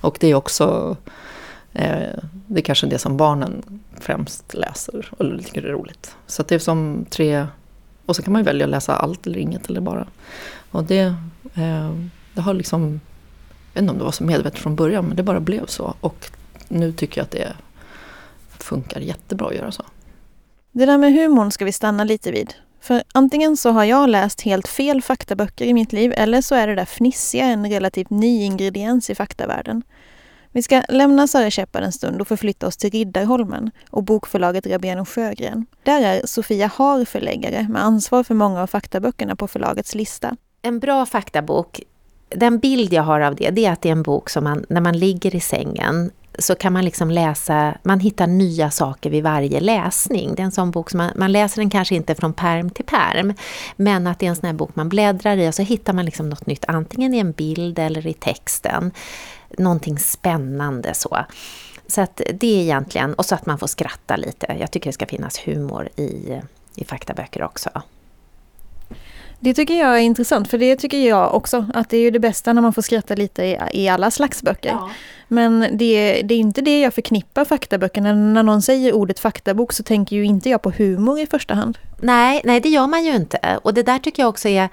Och 0.00 0.16
det 0.20 0.30
är 0.30 0.34
också, 0.34 0.96
Eh, 1.72 2.18
det 2.46 2.60
är 2.60 2.64
kanske 2.64 2.86
det 2.86 2.98
som 2.98 3.16
barnen 3.16 3.80
främst 4.00 4.54
läser 4.54 5.08
och 5.18 5.44
tycker 5.44 5.62
är 5.62 5.72
roligt. 5.72 6.16
Så 6.26 6.42
att 6.42 6.48
det 6.48 6.54
är 6.54 6.58
som 6.58 7.06
tre, 7.10 7.46
och 8.06 8.16
så 8.16 8.22
kan 8.22 8.32
man 8.32 8.42
ju 8.42 8.46
välja 8.46 8.64
att 8.64 8.70
läsa 8.70 8.96
allt 8.96 9.26
eller 9.26 9.38
inget 9.38 9.70
eller 9.70 9.80
bara. 9.80 10.06
Och 10.70 10.84
det, 10.84 11.14
eh, 11.54 11.94
det 12.34 12.40
har 12.40 12.54
liksom, 12.54 13.00
jag 13.72 13.74
vet 13.74 13.82
inte 13.82 13.92
om 13.92 13.98
det 13.98 14.04
var 14.04 14.12
så 14.12 14.24
medvetet 14.24 14.60
från 14.60 14.76
början 14.76 15.04
men 15.04 15.16
det 15.16 15.22
bara 15.22 15.40
blev 15.40 15.66
så. 15.66 15.94
Och 16.00 16.30
nu 16.68 16.92
tycker 16.92 17.20
jag 17.20 17.24
att 17.24 17.30
det 17.30 17.52
funkar 18.58 19.00
jättebra 19.00 19.48
att 19.48 19.54
göra 19.54 19.72
så. 19.72 19.82
Det 20.72 20.86
där 20.86 20.98
med 20.98 21.12
humorn 21.12 21.50
ska 21.50 21.64
vi 21.64 21.72
stanna 21.72 22.04
lite 22.04 22.32
vid. 22.32 22.54
För 22.80 23.02
antingen 23.12 23.56
så 23.56 23.70
har 23.70 23.84
jag 23.84 24.08
läst 24.08 24.40
helt 24.40 24.68
fel 24.68 25.02
faktaböcker 25.02 25.64
i 25.64 25.74
mitt 25.74 25.92
liv 25.92 26.12
eller 26.16 26.40
så 26.40 26.54
är 26.54 26.66
det 26.66 26.74
där 26.74 26.84
fnissiga 26.84 27.44
en 27.44 27.70
relativt 27.70 28.10
ny 28.10 28.42
ingrediens 28.42 29.10
i 29.10 29.14
faktavärlden. 29.14 29.82
Vi 30.54 30.62
ska 30.62 30.82
lämna 30.88 31.26
Sara 31.26 31.50
Shepard 31.50 31.82
en 31.82 31.92
stund 31.92 32.20
och 32.20 32.28
förflytta 32.28 32.66
oss 32.66 32.76
till 32.76 32.90
Riddarholmen 32.90 33.70
och 33.90 34.02
bokförlaget 34.02 34.66
Rabén 34.66 34.98
och 34.98 35.08
Sjögren. 35.08 35.66
Där 35.82 36.02
är 36.02 36.26
Sofia 36.26 36.70
Har 36.74 37.04
förläggare 37.04 37.66
med 37.70 37.84
ansvar 37.84 38.22
för 38.22 38.34
många 38.34 38.62
av 38.62 38.66
faktaböckerna 38.66 39.36
på 39.36 39.48
förlagets 39.48 39.94
lista. 39.94 40.36
En 40.62 40.78
bra 40.78 41.06
faktabok, 41.06 41.80
den 42.28 42.58
bild 42.58 42.92
jag 42.92 43.02
har 43.02 43.20
av 43.20 43.34
det, 43.34 43.50
det 43.50 43.66
är 43.66 43.72
att 43.72 43.82
det 43.82 43.88
är 43.88 43.92
en 43.92 44.02
bok 44.02 44.30
som 44.30 44.44
man, 44.44 44.64
när 44.68 44.80
man 44.80 44.98
ligger 44.98 45.36
i 45.36 45.40
sängen, 45.40 46.10
så 46.38 46.54
kan 46.54 46.72
man 46.72 46.84
liksom 46.84 47.10
läsa, 47.10 47.74
man 47.82 48.00
hittar 48.00 48.26
nya 48.26 48.70
saker 48.70 49.10
vid 49.10 49.22
varje 49.22 49.60
läsning. 49.60 50.34
Det 50.34 50.42
är 50.42 50.44
en 50.44 50.52
sån 50.52 50.70
bok 50.70 50.90
som 50.90 50.98
man, 50.98 51.10
man 51.16 51.32
läser 51.32 51.60
den 51.60 51.70
kanske 51.70 51.94
inte 51.94 52.14
från 52.14 52.32
perm 52.32 52.70
till 52.70 52.84
perm, 52.84 53.34
men 53.76 54.06
att 54.06 54.18
det 54.18 54.26
är 54.26 54.30
en 54.30 54.36
sån 54.36 54.46
här 54.46 54.54
bok 54.54 54.76
man 54.76 54.88
bläddrar 54.88 55.36
i 55.36 55.48
och 55.48 55.54
så 55.54 55.62
hittar 55.62 55.92
man 55.92 56.04
liksom 56.04 56.28
något 56.28 56.46
nytt, 56.46 56.64
antingen 56.68 57.14
i 57.14 57.18
en 57.18 57.32
bild 57.32 57.78
eller 57.78 58.06
i 58.06 58.12
texten. 58.12 58.92
Någonting 59.58 59.98
spännande 59.98 60.94
så. 60.94 61.24
Så 61.86 62.00
att 62.00 62.20
det 62.34 62.46
är 62.46 62.62
egentligen, 62.62 63.14
och 63.14 63.26
så 63.26 63.34
att 63.34 63.46
man 63.46 63.58
får 63.58 63.66
skratta 63.66 64.16
lite. 64.16 64.56
Jag 64.60 64.70
tycker 64.70 64.88
det 64.88 64.94
ska 64.94 65.06
finnas 65.06 65.38
humor 65.38 65.88
i, 65.96 66.40
i 66.76 66.84
faktaböcker 66.84 67.42
också. 67.42 67.82
Det 69.40 69.54
tycker 69.54 69.74
jag 69.74 69.96
är 69.96 70.00
intressant, 70.00 70.50
för 70.50 70.58
det 70.58 70.76
tycker 70.76 71.08
jag 71.08 71.34
också, 71.34 71.66
att 71.74 71.90
det 71.90 71.96
är 71.96 72.00
ju 72.00 72.10
det 72.10 72.18
bästa 72.18 72.52
när 72.52 72.62
man 72.62 72.72
får 72.72 72.82
skratta 72.82 73.14
lite 73.14 73.44
i, 73.44 73.58
i 73.72 73.88
alla 73.88 74.10
slags 74.10 74.42
böcker. 74.42 74.78
Men 75.28 75.60
det, 75.60 76.22
det 76.22 76.34
är 76.34 76.38
inte 76.38 76.60
det 76.60 76.80
jag 76.80 76.94
förknippar 76.94 77.44
faktaböckerna. 77.44 78.12
När 78.12 78.42
någon 78.42 78.62
säger 78.62 78.92
ordet 78.92 79.20
faktabok 79.20 79.72
så 79.72 79.82
tänker 79.82 80.16
ju 80.16 80.24
inte 80.24 80.48
jag 80.48 80.62
på 80.62 80.70
humor 80.70 81.20
i 81.20 81.26
första 81.26 81.54
hand. 81.54 81.78
Nej, 82.00 82.40
nej, 82.44 82.60
det 82.60 82.68
gör 82.68 82.86
man 82.86 83.04
ju 83.04 83.16
inte. 83.16 83.58
Och 83.62 83.74
det 83.74 83.82
där 83.82 83.98
tycker 83.98 84.22
jag 84.22 84.28
också 84.28 84.48
är... 84.48 84.68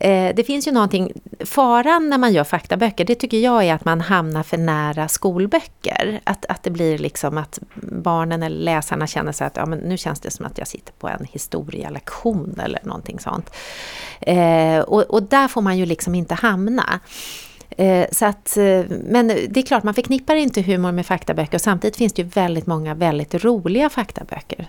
Eh, 0.00 0.34
det 0.34 0.46
finns 0.46 0.68
ju 0.68 0.72
någonting... 0.72 1.12
Faran 1.44 2.10
när 2.10 2.18
man 2.18 2.32
gör 2.32 2.44
faktaböcker, 2.44 3.04
det 3.04 3.14
tycker 3.14 3.38
jag 3.38 3.64
är 3.64 3.74
att 3.74 3.84
man 3.84 4.00
hamnar 4.00 4.42
för 4.42 4.56
nära 4.56 5.08
skolböcker. 5.08 6.20
Att, 6.24 6.46
att 6.46 6.62
det 6.62 6.70
blir 6.70 6.98
liksom 6.98 7.38
att 7.38 7.58
barnen 7.82 8.42
eller 8.42 8.64
läsarna 8.64 9.06
känner 9.06 9.32
sig 9.32 9.46
att 9.46 9.56
ja, 9.56 9.66
men 9.66 9.78
nu 9.78 9.96
känns 9.96 10.20
det 10.20 10.30
som 10.30 10.46
att 10.46 10.58
jag 10.58 10.68
sitter 10.68 10.92
på 10.92 11.08
en 11.08 11.26
historielektion 11.32 12.60
eller 12.64 12.80
någonting 12.82 13.18
sånt. 13.18 13.50
Eh, 14.20 14.78
och, 14.78 15.02
och 15.02 15.22
där 15.22 15.48
får 15.48 15.60
man 15.60 15.78
ju 15.78 15.86
liksom 15.86 16.14
inte 16.14 16.34
hamna. 16.34 17.00
Eh, 17.70 18.06
Så 18.12 18.26
att, 18.26 18.56
eh, 18.56 18.84
men 18.88 19.26
det 19.28 19.56
är 19.56 19.62
klart, 19.62 19.82
man 19.82 19.94
förknippar 19.94 20.34
inte 20.34 20.62
humor 20.62 20.92
med 20.92 21.06
faktaböcker 21.06 21.54
och 21.54 21.60
samtidigt 21.60 21.96
finns 21.96 22.12
det 22.12 22.22
ju 22.22 22.28
väldigt 22.28 22.66
många 22.66 22.94
väldigt 22.94 23.44
roliga 23.44 23.90
faktaböcker. 23.90 24.68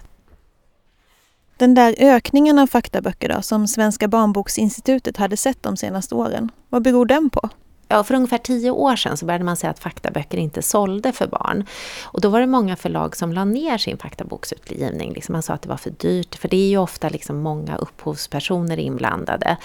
Den 1.58 1.75
där 1.75 1.96
ökningen 1.98 2.60
av 2.60 2.68
faktaböcker 2.68 3.30
då, 3.30 3.42
som 3.42 3.68
Svenska 3.68 4.08
barnboksinstitutet 4.08 5.18
hade 5.18 5.38
sett 5.38 5.63
de 5.63 5.77
senaste 5.77 6.16
åren, 6.16 6.51
vad 6.70 6.82
beror 6.82 7.06
den 7.06 7.30
på? 7.30 7.50
Ja, 7.89 8.03
för 8.03 8.13
ungefär 8.13 8.38
tio 8.38 8.72
år 8.72 8.96
sedan 8.96 9.17
så 9.17 9.25
började 9.25 9.44
man 9.44 9.56
säga 9.56 9.72
att 9.72 9.79
faktaböcker 9.79 10.38
inte 10.38 10.62
sålde 10.62 11.12
för 11.12 11.27
barn. 11.27 11.65
Och 12.03 12.22
då 12.22 12.29
var 12.29 12.39
det 12.39 12.48
många 12.48 12.75
förlag 12.75 13.15
som 13.15 13.34
la 13.34 13.46
ner 13.46 13.77
sin 13.77 13.98
faktaboksutgivning. 13.98 15.13
Liksom 15.13 15.34
man 15.34 15.44
sa 15.44 15.53
att 15.53 15.62
det 15.62 15.70
var 15.70 15.77
för 15.77 15.89
dyrt, 15.89 16.36
för 16.36 16.48
det 16.48 16.58
är 16.58 16.70
ju 16.70 16.77
ofta 16.77 17.10
liksom 17.10 17.38
många 17.38 17.75
upphovspersoner 17.75 18.79
inblandade. 18.79 19.58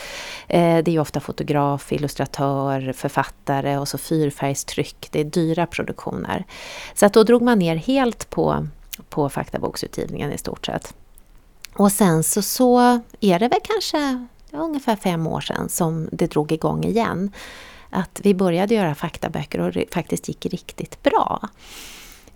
Eh, 0.48 0.84
det 0.84 0.90
är 0.90 0.92
ju 0.92 1.00
ofta 1.00 1.20
fotograf, 1.20 1.92
illustratör, 1.92 2.92
författare 2.92 3.78
och 3.78 3.88
så 3.88 3.98
fyrfärgstryck. 3.98 5.08
Det 5.10 5.20
är 5.20 5.24
dyra 5.24 5.66
produktioner. 5.66 6.44
Så 6.94 7.06
att 7.06 7.12
då 7.12 7.22
drog 7.22 7.42
man 7.42 7.58
ner 7.58 7.76
helt 7.76 8.30
på, 8.30 8.66
på 9.08 9.28
faktaboksutgivningen 9.28 10.32
i 10.32 10.38
stort 10.38 10.66
sett. 10.66 10.94
Och 11.74 11.92
sen 11.92 12.22
så, 12.22 12.42
så 12.42 13.00
är 13.20 13.38
det 13.38 13.48
väl 13.48 13.60
kanske 13.62 14.26
ungefär 14.52 14.96
fem 14.96 15.26
år 15.26 15.40
sedan 15.40 15.68
som 15.68 16.08
det 16.12 16.26
drog 16.26 16.52
igång 16.52 16.84
igen 16.84 17.30
att 17.92 18.20
vi 18.22 18.34
började 18.34 18.74
göra 18.74 18.94
faktaböcker 18.94 19.60
och 19.60 19.72
det 19.72 19.94
faktiskt 19.94 20.28
gick 20.28 20.46
riktigt 20.46 21.02
bra. 21.02 21.48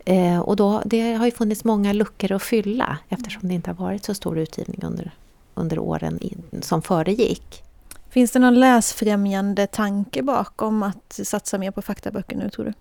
Eh, 0.04 0.38
och 0.38 0.56
då, 0.56 0.82
det 0.84 1.14
har 1.14 1.26
ju 1.26 1.32
funnits 1.32 1.64
många 1.64 1.92
luckor 1.92 2.32
att 2.32 2.42
fylla 2.42 2.98
eftersom 3.08 3.48
det 3.48 3.54
inte 3.54 3.70
har 3.70 3.74
varit 3.84 4.04
så 4.04 4.14
stor 4.14 4.38
utgivning 4.38 4.80
under, 4.82 5.10
under 5.54 5.78
åren 5.78 6.22
i, 6.22 6.36
som 6.60 6.82
föregick. 6.82 7.62
Finns 8.10 8.30
det 8.30 8.38
någon 8.38 8.60
läsfrämjande 8.60 9.66
tanke 9.66 10.22
bakom 10.22 10.82
att 10.82 11.20
satsa 11.24 11.58
mer 11.58 11.70
på 11.70 11.82
faktaböcker 11.82 12.36
nu 12.36 12.50
tror 12.50 12.64
du? 12.64 12.72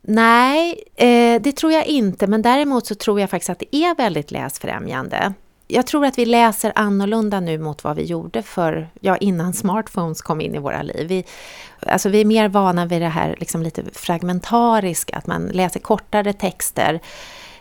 Nej, 0.00 0.84
eh, 0.96 1.42
det 1.42 1.52
tror 1.56 1.72
jag 1.72 1.86
inte, 1.86 2.26
men 2.26 2.42
däremot 2.42 2.86
så 2.86 2.94
tror 2.94 3.20
jag 3.20 3.30
faktiskt 3.30 3.50
att 3.50 3.58
det 3.58 3.76
är 3.76 3.96
väldigt 3.96 4.30
läsfrämjande. 4.30 5.32
Jag 5.74 5.86
tror 5.86 6.06
att 6.06 6.18
vi 6.18 6.26
läser 6.26 6.72
annorlunda 6.74 7.40
nu 7.40 7.58
mot 7.58 7.84
vad 7.84 7.96
vi 7.96 8.04
gjorde 8.04 8.42
för, 8.42 8.88
ja, 9.00 9.16
innan 9.16 9.52
smartphones 9.52 10.22
kom 10.22 10.40
in 10.40 10.54
i 10.54 10.58
våra 10.58 10.82
liv. 10.82 11.08
Vi, 11.08 11.24
alltså 11.86 12.08
vi 12.08 12.20
är 12.20 12.24
mer 12.24 12.48
vana 12.48 12.86
vid 12.86 13.02
det 13.02 13.08
här 13.08 13.36
liksom 13.40 13.62
lite 13.62 13.82
fragmentariska, 13.92 15.16
att 15.16 15.26
man 15.26 15.46
läser 15.46 15.80
kortare 15.80 16.32
texter. 16.32 17.00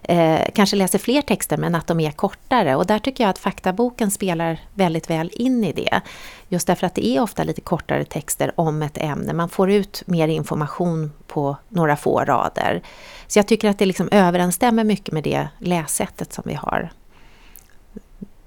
Eh, 0.04 0.40
kanske 0.56 0.76
läser 0.76 1.00
fler 1.00 1.22
texter 1.22 1.58
men 1.58 1.76
att 1.76 1.88
de 1.88 2.00
är 2.00 2.12
kortare 2.12 2.76
och 2.76 2.86
där 2.86 3.00
tycker 3.00 3.24
jag 3.24 3.30
att 3.30 3.40
faktaboken 3.40 4.12
spelar 4.12 4.60
väldigt 4.74 5.10
väl 5.10 5.32
in 5.34 5.64
i 5.64 5.74
det. 5.74 6.02
Just 6.50 6.68
därför 6.68 6.88
att 6.88 6.96
det 6.96 7.08
är 7.08 7.22
ofta 7.22 7.44
lite 7.44 7.62
kortare 7.62 8.06
texter 8.06 8.52
om 8.56 8.82
ett 8.82 8.98
ämne. 8.98 9.34
Man 9.34 9.50
får 9.50 9.72
ut 9.72 10.04
mer 10.06 10.28
information 10.28 11.12
på 11.28 11.58
några 11.70 11.96
få 11.96 12.20
rader. 12.20 12.82
Så 13.28 13.40
jag 13.40 13.48
tycker 13.48 13.70
att 13.70 13.80
det 13.80 13.86
liksom 13.86 14.10
överensstämmer 14.12 14.84
mycket 14.84 15.14
med 15.14 15.24
det 15.24 15.48
lässättet 15.60 16.34
som 16.34 16.44
vi 16.48 16.54
har. 16.54 16.92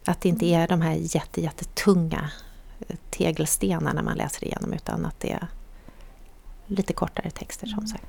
Att 0.05 0.21
det 0.21 0.29
inte 0.29 0.47
är 0.47 0.69
de 0.69 0.81
här 0.81 0.95
jätte, 0.95 1.41
jättetunga 1.41 2.31
tegelstenar 3.11 3.95
när 3.95 4.03
man 4.03 4.17
läser 4.17 4.45
igenom 4.45 4.73
utan 4.73 5.07
att 5.07 5.21
det 5.21 5.33
är 5.33 5.47
lite 6.67 6.93
kortare 6.93 7.31
texter 7.31 7.67
som 7.67 7.87
sagt. 7.87 8.07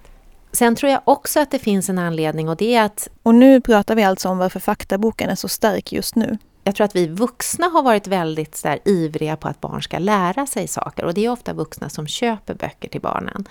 Sen 0.51 0.75
tror 0.75 0.91
jag 0.91 1.01
också 1.05 1.39
att 1.39 1.51
det 1.51 1.59
finns 1.59 1.89
en 1.89 1.99
anledning 1.99 2.49
och 2.49 2.57
det 2.57 2.75
är 2.75 2.83
att 2.83 3.09
Och 3.23 3.35
nu 3.35 3.61
pratar 3.61 3.95
vi 3.95 4.03
alltså 4.03 4.29
om 4.29 4.37
varför 4.37 4.59
faktaboken 4.59 5.29
är 5.29 5.35
så 5.35 5.47
stark 5.47 5.91
just 5.91 6.15
nu 6.15 6.37
jag 6.67 6.75
tror 6.75 6.85
att 6.85 6.95
vi 6.95 7.07
vuxna 7.07 7.67
har 7.67 7.83
varit 7.83 8.07
väldigt 8.07 8.55
så 8.55 8.67
där, 8.67 8.79
ivriga 8.85 9.35
på 9.35 9.47
att 9.47 9.61
barn 9.61 9.83
ska 9.83 9.99
lära 9.99 10.45
sig 10.45 10.67
saker 10.67 11.05
och 11.05 11.13
det 11.13 11.25
är 11.25 11.29
ofta 11.29 11.53
vuxna 11.53 11.89
som 11.89 12.07
köper 12.07 12.53
böcker 12.53 12.89
till 12.89 13.01
barnen. 13.01 13.47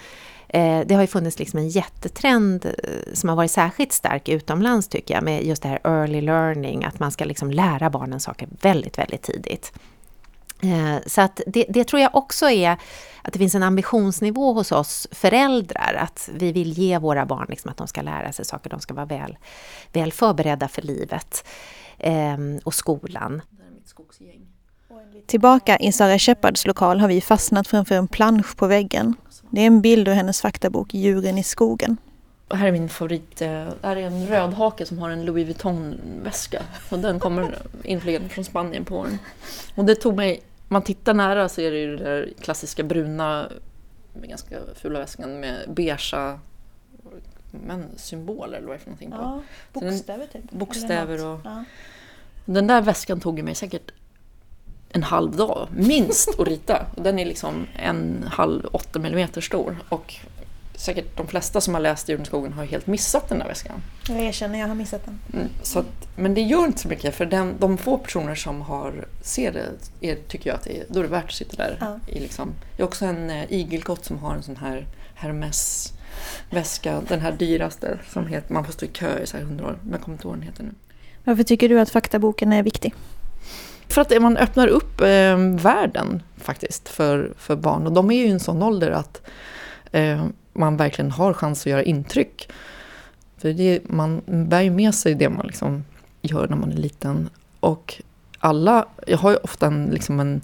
Eh, 0.49 0.81
det 0.87 0.95
har 0.95 1.01
ju 1.01 1.07
funnits 1.07 1.39
liksom 1.39 1.59
en 1.59 1.69
jättetrend 1.69 2.67
eh, 2.67 2.73
som 3.13 3.29
har 3.29 3.37
varit 3.37 3.51
särskilt 3.51 3.93
stark 3.93 4.29
utomlands 4.29 4.89
tycker 4.89 5.15
jag 5.15 5.25
med 5.25 5.45
just 5.45 5.63
det 5.63 5.69
här 5.69 5.81
early 5.85 6.21
learning, 6.21 6.85
att 6.85 6.99
man 6.99 7.11
ska 7.11 7.25
liksom 7.25 7.51
lära 7.51 7.91
barnen 7.91 8.21
saker 8.21 8.49
väldigt, 8.61 8.99
väldigt 8.99 9.23
tidigt. 9.23 9.73
Eh, 10.65 10.97
Så 11.07 11.21
att 11.21 11.41
det, 11.47 11.67
det 11.69 11.85
tror 11.85 12.03
jag 12.03 12.15
också 12.17 12.51
är 12.51 12.77
att 13.23 13.33
det 13.33 13.39
finns 13.39 13.55
en 13.55 13.63
ambitionsnivå 13.63 14.53
hos 14.53 14.73
oss 14.73 15.09
föräldrar 15.11 15.95
att 16.01 16.29
vi 16.35 16.53
vill 16.53 16.73
ge 16.79 16.99
våra 16.99 17.27
barn 17.27 17.47
liksom 17.49 17.71
att 17.71 17.77
de 17.77 17.87
ska 17.87 18.03
lära 18.03 18.33
sig 18.33 18.45
saker, 18.45 18.71
de 18.71 18.81
ska 18.81 18.95
vara 18.95 19.07
väl, 19.07 19.37
väl 19.93 20.13
förberedda 20.13 20.69
för 20.69 20.83
livet 20.83 21.45
eh, 21.99 22.37
och 22.65 22.75
skolan. 22.75 23.43
Tillbaka 25.27 25.77
i 25.79 25.93
Sara 25.93 26.19
Sheppards 26.19 26.67
lokal 26.67 27.01
har 27.01 27.09
vi 27.09 27.21
fastnat 27.21 27.69
framför 27.69 27.95
en 27.95 28.09
plansch 28.09 28.57
på 28.57 28.67
väggen. 28.67 29.15
Det 29.51 29.61
är 29.61 29.67
en 29.67 29.81
bild 29.81 30.09
ur 30.09 30.13
hennes 30.15 30.41
faktabok 30.41 30.95
Djuren 30.95 31.39
i 31.39 31.43
skogen. 31.43 31.97
Och 32.49 32.57
här 32.57 32.69
är 32.69 32.73
min 32.73 32.89
favorit. 32.89 33.41
eh, 33.43 33.49
Det 33.49 33.77
här 33.83 33.97
är 33.97 34.07
en 34.07 34.27
rödhake 34.27 34.87
som 34.87 34.99
har 34.99 35.11
en 35.11 35.25
Louis 35.25 35.47
Vuitton-väska. 35.47 36.63
Och 36.91 36.99
den 36.99 37.21
kommer 37.21 37.59
inflygande 37.85 38.29
från 38.29 38.45
Spanien 38.45 38.85
på 38.85 39.05
den. 39.05 39.19
Och 39.75 39.85
det 39.85 39.95
tog 39.95 40.17
mig... 40.17 40.43
Man 40.69 40.83
tittar 40.83 41.15
nära 41.15 41.49
så 41.49 41.61
är 41.61 41.71
det 41.71 41.79
ju 41.79 41.97
den 41.97 42.05
där 42.05 42.33
klassiska 42.41 42.83
bruna, 42.83 43.49
med 44.13 44.29
ganska 44.29 44.57
fula 44.75 44.99
väskan 44.99 45.41
med 45.41 45.57
beigea 45.69 46.39
men 47.51 47.89
symboler 47.97 48.59
eller 48.59 48.67
vad 48.67 48.75
är 48.75 48.79
det 48.79 48.85
för 48.85 48.91
någonting 48.91 49.11
på. 49.11 49.43
bokstäver 49.73 50.27
typ. 50.27 50.51
Bokstäver 50.51 51.27
och... 51.27 51.41
Ja. 51.45 51.65
Den 52.45 52.67
där 52.67 52.83
väskan 52.83 53.21
tog 53.21 53.43
mig 53.43 53.55
säkert 53.55 53.93
en 54.89 55.03
halv 55.03 55.37
dag, 55.37 55.69
minst, 55.77 56.41
att 56.41 56.49
rita. 56.49 56.87
Den 56.97 57.19
är 57.19 57.25
liksom 57.25 57.67
en 57.77 58.25
halv, 58.33 58.67
åtta 58.73 58.99
millimeter 58.99 59.41
stor. 59.41 59.77
Och 59.89 60.15
säkert 60.75 61.17
de 61.17 61.27
flesta 61.27 61.61
som 61.61 61.75
har 61.75 61.81
läst 61.81 62.09
Djuren 62.09 62.23
i 62.23 62.27
skogen 62.27 62.53
har 62.53 62.65
helt 62.65 62.87
missat 62.87 63.29
den 63.29 63.39
där 63.39 63.47
väskan. 63.47 63.83
Jag 64.09 64.21
erkänner, 64.21 64.59
jag 64.59 64.69
har 64.69 64.75
missat 64.75 65.05
den. 65.05 65.21
Mm, 65.33 65.49
så 65.63 65.79
att, 65.79 66.09
men 66.17 66.35
det 66.35 66.41
gör 66.41 66.65
inte 66.65 66.81
så 66.81 66.89
mycket, 66.89 67.15
för 67.15 67.27
den, 67.27 67.55
de 67.59 67.79
få 67.79 67.99
personer 67.99 68.35
som 68.35 68.63
har, 68.63 69.07
ser 69.23 69.53
det, 69.53 69.69
är, 70.01 70.17
tycker 70.29 70.51
jag 70.51 70.57
att 70.57 70.65
det 70.65 70.79
är, 70.79 70.85
då 70.89 70.99
är 70.99 71.03
det 71.03 71.11
värt 71.11 71.25
att 71.25 71.33
sitta 71.33 71.57
där. 71.57 71.77
Ja. 71.81 71.99
I 72.07 72.21
liksom. 72.21 72.53
Jag 72.77 72.85
har 72.85 72.89
också 72.89 73.05
en 73.05 73.31
eh, 73.31 73.53
igelkott 73.53 74.05
som 74.05 74.19
har 74.19 74.35
en 74.35 74.43
sån 74.43 74.57
här 74.57 74.87
Hermes 75.15 75.93
väska, 76.51 77.03
den 77.09 77.21
här 77.21 77.33
dyraste, 77.33 77.99
som 78.09 78.27
heter, 78.27 78.55
man 78.55 78.65
får 78.65 78.73
stå 78.73 78.87
i 78.87 78.89
kö 78.89 79.19
i 79.19 79.27
så 79.27 79.37
här 79.37 79.45
hundra 79.45 79.67
år, 79.67 79.79
men 79.83 79.93
jag 79.93 80.01
kommer 80.01 80.15
inte 80.15 80.27
ihåg 80.27 80.33
vad 80.33 80.41
den 80.41 80.49
heter 80.49 80.63
nu. 80.63 80.71
Varför 81.25 81.43
tycker 81.43 81.69
du 81.69 81.81
att 81.81 81.91
faktaboken 81.91 82.53
är 82.53 82.63
viktig? 82.63 82.95
För 83.89 84.01
att 84.01 84.23
man 84.23 84.37
öppnar 84.37 84.69
upp 84.69 85.01
eh, 85.01 85.39
världen 85.63 86.23
faktiskt 86.37 86.89
för, 86.89 87.33
för 87.39 87.57
barn. 87.57 87.87
Och 87.87 87.93
de 87.93 88.11
är 88.11 88.15
ju 88.15 88.27
i 88.27 88.31
en 88.31 88.41
sån 88.41 88.63
ålder 88.63 88.91
att 88.91 89.23
eh, 89.93 90.27
man 90.55 90.77
verkligen 90.77 91.11
har 91.11 91.33
chans 91.33 91.61
att 91.61 91.67
göra 91.67 91.83
intryck. 91.83 92.49
För 93.39 93.53
det, 93.53 93.81
man 93.89 94.23
bär 94.27 94.61
ju 94.61 94.71
med 94.71 94.95
sig 94.95 95.15
det 95.15 95.29
man 95.29 95.47
liksom 95.47 95.85
gör 96.23 96.49
när 96.49 96.57
man 96.57 96.73
är 96.73 96.77
liten. 96.77 97.31
Och 97.61 98.03
alla, 98.39 98.87
jag 99.07 99.19
har 99.19 99.31
ju 99.31 99.37
ofta 99.37 99.67
en, 99.67 99.87
liksom 99.93 100.21
en, 100.21 100.41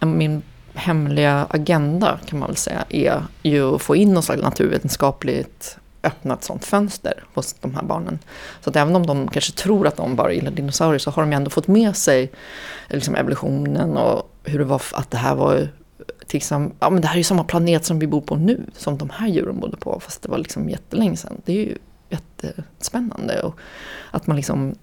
en 0.00 0.18
min 0.18 0.42
hemliga 0.74 1.46
agenda 1.50 2.18
kan 2.26 2.38
man 2.38 2.48
väl 2.48 2.56
säga 2.56 2.84
är 2.88 3.22
ju 3.42 3.74
att 3.74 3.82
få 3.82 3.96
in 3.96 4.14
något 4.14 4.24
slags 4.24 4.42
naturvetenskapligt 4.42 5.78
öppnat 6.02 6.44
sånt 6.44 6.64
fönster 6.64 7.24
hos 7.34 7.52
de 7.52 7.74
här 7.74 7.82
barnen. 7.82 8.18
Så 8.60 8.70
att 8.70 8.76
även 8.76 8.96
om 8.96 9.06
de 9.06 9.28
kanske 9.28 9.52
tror 9.52 9.86
att 9.86 9.96
de 9.96 10.16
bara 10.16 10.32
gillar 10.32 10.50
dinosaurier 10.50 10.98
så 10.98 11.10
har 11.10 11.22
de 11.22 11.32
ju 11.32 11.36
ändå 11.36 11.50
fått 11.50 11.66
med 11.66 11.96
sig 11.96 12.32
liksom 12.88 13.14
evolutionen 13.14 13.96
och 13.96 14.30
hur 14.44 14.58
det 14.58 14.64
var 14.64 14.82
att 14.92 15.10
det 15.10 15.16
här 15.16 15.34
var 15.34 15.68
liksom, 16.34 16.72
ja 16.80 16.90
men 16.90 17.00
det 17.00 17.08
här 17.08 17.14
är 17.14 17.18
ju 17.18 17.24
samma 17.24 17.44
planet 17.44 17.84
som 17.84 17.98
vi 17.98 18.06
bor 18.06 18.20
på 18.20 18.36
nu, 18.36 18.64
som 18.72 18.98
de 18.98 19.10
här 19.10 19.28
djuren 19.28 19.60
bodde 19.60 19.76
på, 19.76 20.00
fast 20.00 20.22
det 20.22 20.28
var 20.28 20.38
liksom 20.38 20.68
jättelänge 20.68 21.16
sedan. 21.16 21.40
Det 21.44 21.52
är 21.52 21.64
ju 21.66 21.78
jättespännande 22.08 23.42
och 23.42 23.58
att 24.10 24.26
man 24.26 24.36
liksom 24.36 24.74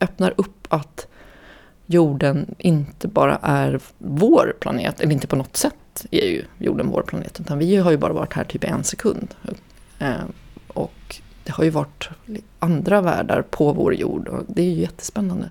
öppnar 0.00 0.34
upp 0.36 0.66
att 0.68 1.06
jorden 1.86 2.54
inte 2.58 3.08
bara 3.08 3.38
är 3.42 3.80
vår 3.98 4.56
planet, 4.60 5.00
eller 5.00 5.12
inte 5.12 5.26
på 5.26 5.36
något 5.36 5.56
sätt 5.56 6.06
är 6.10 6.26
ju 6.26 6.44
jorden 6.58 6.90
vår 6.90 7.02
planet, 7.02 7.40
utan 7.40 7.58
vi 7.58 7.76
har 7.76 7.90
ju 7.90 7.96
bara 7.96 8.12
varit 8.12 8.32
här 8.32 8.44
typ 8.44 8.64
en 8.64 8.84
sekund. 8.84 9.34
Eh, 9.98 10.14
och 10.68 11.20
det 11.44 11.52
har 11.52 11.64
ju 11.64 11.70
varit 11.70 12.08
andra 12.58 13.00
världar 13.00 13.42
på 13.42 13.72
vår 13.72 13.94
jord 13.94 14.28
och 14.28 14.44
det 14.48 14.62
är 14.62 14.66
ju 14.66 14.80
jättespännande. 14.80 15.50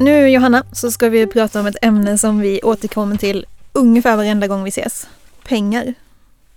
Nu 0.00 0.28
Johanna 0.28 0.64
så 0.72 0.90
ska 0.90 1.08
vi 1.08 1.26
prata 1.26 1.60
om 1.60 1.66
ett 1.66 1.76
ämne 1.82 2.18
som 2.18 2.40
vi 2.40 2.60
återkommer 2.62 3.16
till 3.16 3.46
ungefär 3.72 4.16
varenda 4.16 4.46
gång 4.46 4.64
vi 4.64 4.68
ses. 4.68 5.06
Pengar. 5.44 5.94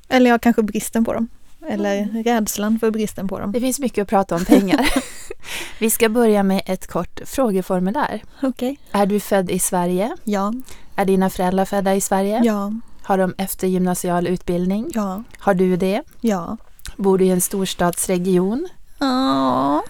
Eller 0.09 0.29
ja, 0.29 0.39
kanske 0.39 0.63
bristen 0.63 1.05
på 1.05 1.13
dem. 1.13 1.27
Eller 1.67 2.23
rädslan 2.23 2.79
för 2.79 2.91
bristen 2.91 3.27
på 3.27 3.39
dem. 3.39 3.51
Det 3.51 3.59
finns 3.59 3.79
mycket 3.79 4.01
att 4.01 4.07
prata 4.09 4.35
om 4.35 4.45
pengar. 4.45 4.89
Vi 5.79 5.89
ska 5.89 6.09
börja 6.09 6.43
med 6.43 6.61
ett 6.65 6.87
kort 6.87 7.19
frågeformulär. 7.25 8.23
Okej. 8.41 8.77
Är 8.91 9.05
du 9.05 9.19
född 9.19 9.51
i 9.51 9.59
Sverige? 9.59 10.17
Ja, 10.23 10.53
Är 10.95 11.05
dina 11.05 11.29
föräldrar 11.29 11.65
födda 11.65 11.95
i 11.95 12.01
Sverige? 12.01 12.41
ja, 12.43 12.73
Har 13.01 13.17
de 13.17 13.33
eftergymnasial 13.37 14.27
utbildning? 14.27 14.87
ja, 14.93 15.23
Har 15.37 15.53
du 15.53 15.77
det? 15.77 16.01
ja. 16.21 16.57
Bor 16.97 17.17
du 17.17 17.25
i 17.25 17.29
en 17.29 17.41
storstadsregion? 17.41 18.67
Ja. 18.99 19.83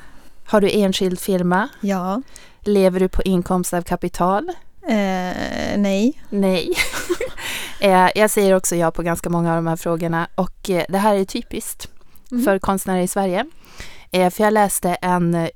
Har 0.45 0.61
du 0.61 0.69
enskild 0.71 1.19
firma? 1.19 1.69
Ja. 1.81 2.21
Lever 2.61 2.99
du 2.99 3.07
på 3.09 3.21
inkomst 3.23 3.73
av 3.73 3.81
kapital? 3.81 4.49
Eh, 4.87 5.77
nej. 5.77 6.21
Nej. 6.29 6.73
Eh, 7.79 8.09
Jag 8.15 8.29
säger 8.29 8.55
också 8.55 8.75
ja 8.75 8.91
på 8.91 9.03
ganska 9.03 9.29
många 9.29 9.49
av 9.49 9.55
de 9.55 9.67
här 9.67 9.75
frågorna 9.75 10.27
och 10.35 10.69
eh, 10.69 10.85
det 10.89 10.97
här 10.97 11.15
är 11.15 11.25
typiskt 11.25 11.87
Mm. 12.31 12.43
för 12.45 12.59
konstnärer 12.59 13.01
i 13.01 13.07
Sverige. 13.07 13.45
Eh, 14.11 14.29
För 14.29 14.43
jag 14.43 14.53
läste 14.53 14.89
en 15.01 15.49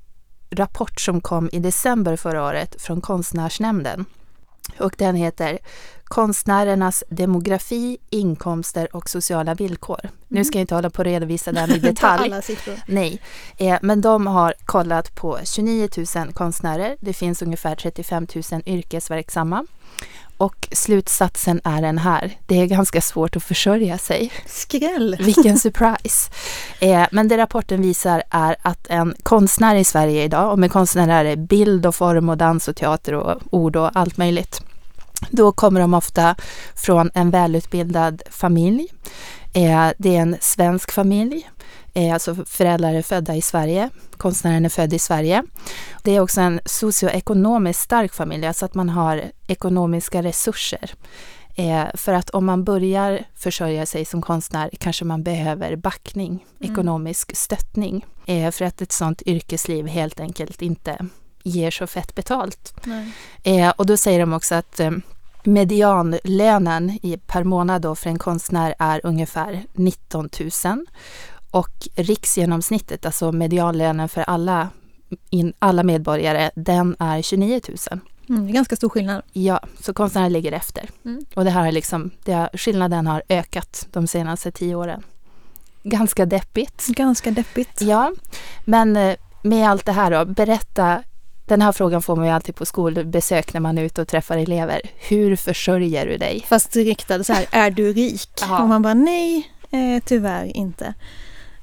rapport 0.50 1.02
som 1.02 1.22
kom 1.22 1.50
i 1.52 1.60
december 1.60 2.16
förra 2.16 2.44
året 2.46 2.82
från 2.82 3.02
Konstnärsnämnden. 3.02 4.06
Och 4.80 4.96
den 4.98 5.16
heter 5.16 5.60
Konstnärernas 6.04 7.04
demografi, 7.10 7.98
inkomster 8.10 8.96
och 8.96 9.10
sociala 9.10 9.54
villkor. 9.54 10.00
Nu 10.28 10.46
ska 10.46 10.58
jag 10.58 10.64
inte 10.64 10.76
hålla 10.76 10.90
på 10.90 11.00
och 11.00 11.06
redovisa 11.06 11.52
den 11.52 11.72
i 11.72 11.80
Ta 11.82 11.88
detalj. 11.88 12.34
Nej, 12.86 13.22
eh, 13.58 13.78
men 13.82 14.02
de 14.02 14.28
har 14.28 14.54
kollat 14.66 15.16
på 15.16 15.40
29 15.44 15.90
000 16.16 16.34
konstnärer. 16.34 16.98
Det 17.00 17.14
finns 17.14 17.42
ungefär 17.42 17.76
35 17.76 18.28
000 18.52 18.62
yrkesverksamma. 18.66 19.66
Och 20.38 20.68
slutsatsen 20.72 21.62
är 21.64 21.82
den 21.82 21.98
här. 21.98 22.38
Det 22.46 22.62
är 22.62 22.66
ganska 22.66 23.02
svårt 23.02 23.36
att 23.36 23.44
försörja 23.44 23.98
sig. 23.98 24.32
Skräll. 24.46 25.18
Vilken 25.20 25.60
surprise! 25.60 26.32
Eh, 26.80 27.06
men 27.12 27.28
det 27.28 27.38
rapporten 27.38 27.82
visar 27.82 28.24
är 28.30 28.56
att 28.62 28.88
en 28.88 29.16
konstnär 29.24 29.76
i 29.76 29.84
Sverige 29.84 30.24
idag, 30.24 30.52
och 30.52 30.60
med 30.60 30.72
konstnärer 30.72 31.26
är 31.26 31.30
det 31.30 31.38
bild 31.38 31.86
och 31.86 31.96
form 31.96 32.30
och 32.30 32.38
dans 32.38 32.68
och 32.68 32.76
teater 32.76 33.14
och 33.14 33.42
ord 33.50 33.76
och 33.76 33.92
allt 33.94 34.18
möjligt. 34.18 34.62
Då 35.30 35.52
kommer 35.52 35.80
de 35.80 35.94
ofta 35.94 36.36
från 36.76 37.12
en 37.14 37.30
välutbildad 37.30 38.22
familj. 38.32 38.88
Eh, 39.54 39.88
det 39.98 40.16
är 40.16 40.22
en 40.22 40.38
svensk 40.42 40.92
familj. 40.92 41.50
Eh, 41.98 42.14
alltså 42.14 42.36
föräldrar 42.46 42.94
är 42.94 43.02
födda 43.02 43.36
i 43.36 43.42
Sverige. 43.42 43.90
Konstnären 44.18 44.66
är 44.66 44.70
född 44.70 44.94
i 44.94 45.00
Sverige. 45.00 45.44
Det 46.04 46.16
är 46.16 46.20
också 46.20 46.42
en 46.42 46.60
socioekonomiskt 46.66 47.82
stark 47.84 48.14
familj, 48.14 48.48
alltså 48.48 48.66
att 48.66 48.74
man 48.76 48.90
har 48.90 49.24
ekonomiska 49.48 50.24
resurser. 50.24 50.94
Eh, 51.56 51.86
för 51.94 52.14
att 52.14 52.30
om 52.30 52.46
man 52.46 52.64
börjar 52.64 53.26
försörja 53.36 53.86
sig 53.86 54.06
som 54.06 54.22
konstnär 54.22 54.70
kanske 54.80 55.06
man 55.06 55.24
behöver 55.24 55.76
backning, 55.76 56.46
Mm. 56.60 56.72
ekonomisk 56.72 57.36
stöttning. 57.36 58.06
Eh, 58.26 58.52
för 58.52 58.66
att 58.66 58.82
ett 58.82 58.92
sånt 58.92 59.22
yrkesliv 59.26 59.88
helt 59.88 60.20
enkelt 60.20 60.62
inte 60.62 61.06
ger 61.44 61.72
så 61.72 61.88
fett 61.88 62.16
betalt. 62.16 62.74
Nej. 62.84 63.72
Och 63.78 63.86
då 63.86 63.98
säger 63.98 64.20
de 64.20 64.34
också 64.34 64.56
att 64.56 64.80
medianlönen 65.44 67.00
per 67.28 67.44
månad 67.44 67.82
då 67.82 67.96
för 67.96 68.10
en 68.10 68.20
konstnär 68.20 68.76
är 68.80 69.02
ungefär 69.04 69.64
19 69.74 70.30
000. 70.66 70.86
Och 71.52 71.88
riksgenomsnittet, 71.96 73.06
alltså 73.06 73.32
medianlönen 73.32 74.10
för 74.10 74.22
alla, 74.22 74.70
in, 75.30 75.54
alla 75.60 75.84
medborgare, 75.84 76.52
den 76.56 76.96
är 77.00 77.22
29 77.22 77.62
000. 77.92 78.00
Mm, 78.30 78.46
det 78.46 78.52
är 78.52 78.54
ganska 78.54 78.76
stor 78.76 78.90
skillnad. 78.90 79.22
Ja, 79.34 79.60
så 79.80 79.94
konstnärer 79.94 80.30
ligger 80.30 80.52
efter. 80.52 80.90
Mm. 81.06 81.26
Och 81.34 81.46
det 81.46 81.52
här 81.52 81.68
är 81.68 81.72
liksom, 81.72 82.12
det 82.24 82.34
har, 82.34 82.50
skillnaden 82.54 83.08
har 83.08 83.24
ökat 83.30 83.88
de 83.92 84.08
senaste 84.08 84.52
tio 84.52 84.76
åren. 84.76 85.04
Ganska 85.84 86.26
deppigt. 86.26 86.88
Ganska 86.88 87.32
deppigt. 87.32 87.82
Ja, 87.82 88.12
men 88.66 88.96
eh, 88.96 89.16
med 89.42 89.70
allt 89.70 89.86
det 89.86 89.92
här 89.92 90.12
då, 90.12 90.26
berätta. 90.26 91.04
Den 91.46 91.62
här 91.62 91.72
frågan 91.72 92.02
får 92.02 92.16
man 92.16 92.26
ju 92.26 92.32
alltid 92.32 92.56
på 92.56 92.66
skolbesök 92.66 93.54
när 93.54 93.60
man 93.60 93.78
är 93.78 93.84
ute 93.84 94.02
och 94.02 94.08
träffar 94.08 94.38
elever. 94.38 94.82
Hur 94.96 95.36
försörjer 95.36 96.06
du 96.06 96.18
dig? 96.18 96.46
Fast 96.48 96.76
riktad 96.76 97.24
så 97.24 97.34
här, 97.34 97.46
är 97.52 97.72
du 97.72 97.94
rik? 97.94 98.30
Jaha. 98.42 98.62
Och 98.62 98.70
man 98.70 98.82
bara 98.82 98.94
nej, 98.94 99.52
eh, 99.72 100.04
tyvärr 100.06 100.58
inte. 100.58 100.94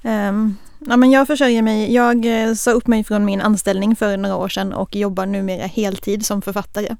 Ehm, 0.04 0.56
ja, 0.78 0.96
men 0.96 1.10
jag 1.10 1.26
försörjer 1.26 1.62
mig. 1.62 1.94
Jag 1.94 2.26
eh, 2.26 2.54
sa 2.54 2.70
upp 2.70 2.86
mig 2.86 3.04
från 3.04 3.24
min 3.24 3.40
anställning 3.40 3.96
för 3.96 4.16
några 4.16 4.36
år 4.36 4.48
sedan 4.48 4.72
och 4.72 4.96
jobbar 4.96 5.26
numera 5.26 5.66
heltid 5.66 6.26
som 6.26 6.42
författare. 6.42 6.96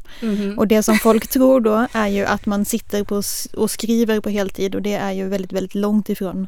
Och 0.56 0.68
det 0.68 0.82
som 0.82 0.96
folk 0.99 1.26
tror 1.26 1.61
då 1.61 1.87
är 1.92 2.08
ju 2.08 2.25
att 2.25 2.46
man 2.46 2.64
sitter 2.64 3.04
på 3.04 3.23
och 3.61 3.70
skriver 3.70 4.20
på 4.20 4.28
heltid 4.30 4.75
och 4.75 4.82
det 4.82 4.94
är 4.94 5.12
ju 5.12 5.28
väldigt, 5.28 5.52
väldigt 5.52 5.75
långt 5.75 6.08
ifrån 6.08 6.46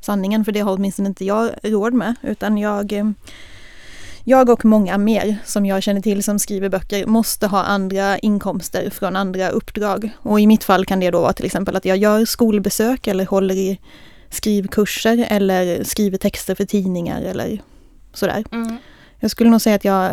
sanningen 0.00 0.44
för 0.44 0.52
det 0.52 0.60
har 0.60 0.72
åtminstone 0.72 1.08
inte 1.08 1.24
jag 1.24 1.50
råd 1.62 1.94
med 1.94 2.14
utan 2.22 2.58
jag 2.58 2.92
eh, 2.92 3.10
jag 4.26 4.50
och 4.50 4.64
många 4.64 4.98
mer 4.98 5.36
som 5.44 5.66
jag 5.66 5.82
känner 5.82 6.00
till 6.00 6.22
som 6.22 6.38
skriver 6.38 6.68
böcker 6.68 7.06
måste 7.06 7.46
ha 7.46 7.62
andra 7.62 8.18
inkomster 8.18 8.90
från 8.90 9.16
andra 9.16 9.48
uppdrag. 9.48 10.10
Och 10.18 10.40
i 10.40 10.46
mitt 10.46 10.64
fall 10.64 10.86
kan 10.86 11.00
det 11.00 11.10
då 11.10 11.20
vara 11.20 11.32
till 11.32 11.44
exempel 11.44 11.76
att 11.76 11.84
jag 11.84 11.96
gör 11.96 12.24
skolbesök 12.24 13.06
eller 13.06 13.26
håller 13.26 13.54
i 13.54 13.78
skrivkurser 14.34 15.26
eller 15.30 15.84
skriver 15.84 16.18
texter 16.18 16.54
för 16.54 16.64
tidningar 16.64 17.22
eller 17.22 17.62
sådär. 18.12 18.44
Mm. 18.52 18.76
Jag 19.24 19.30
skulle 19.30 19.50
nog 19.50 19.60
säga 19.60 19.76
att 19.76 19.84
jag 19.84 20.12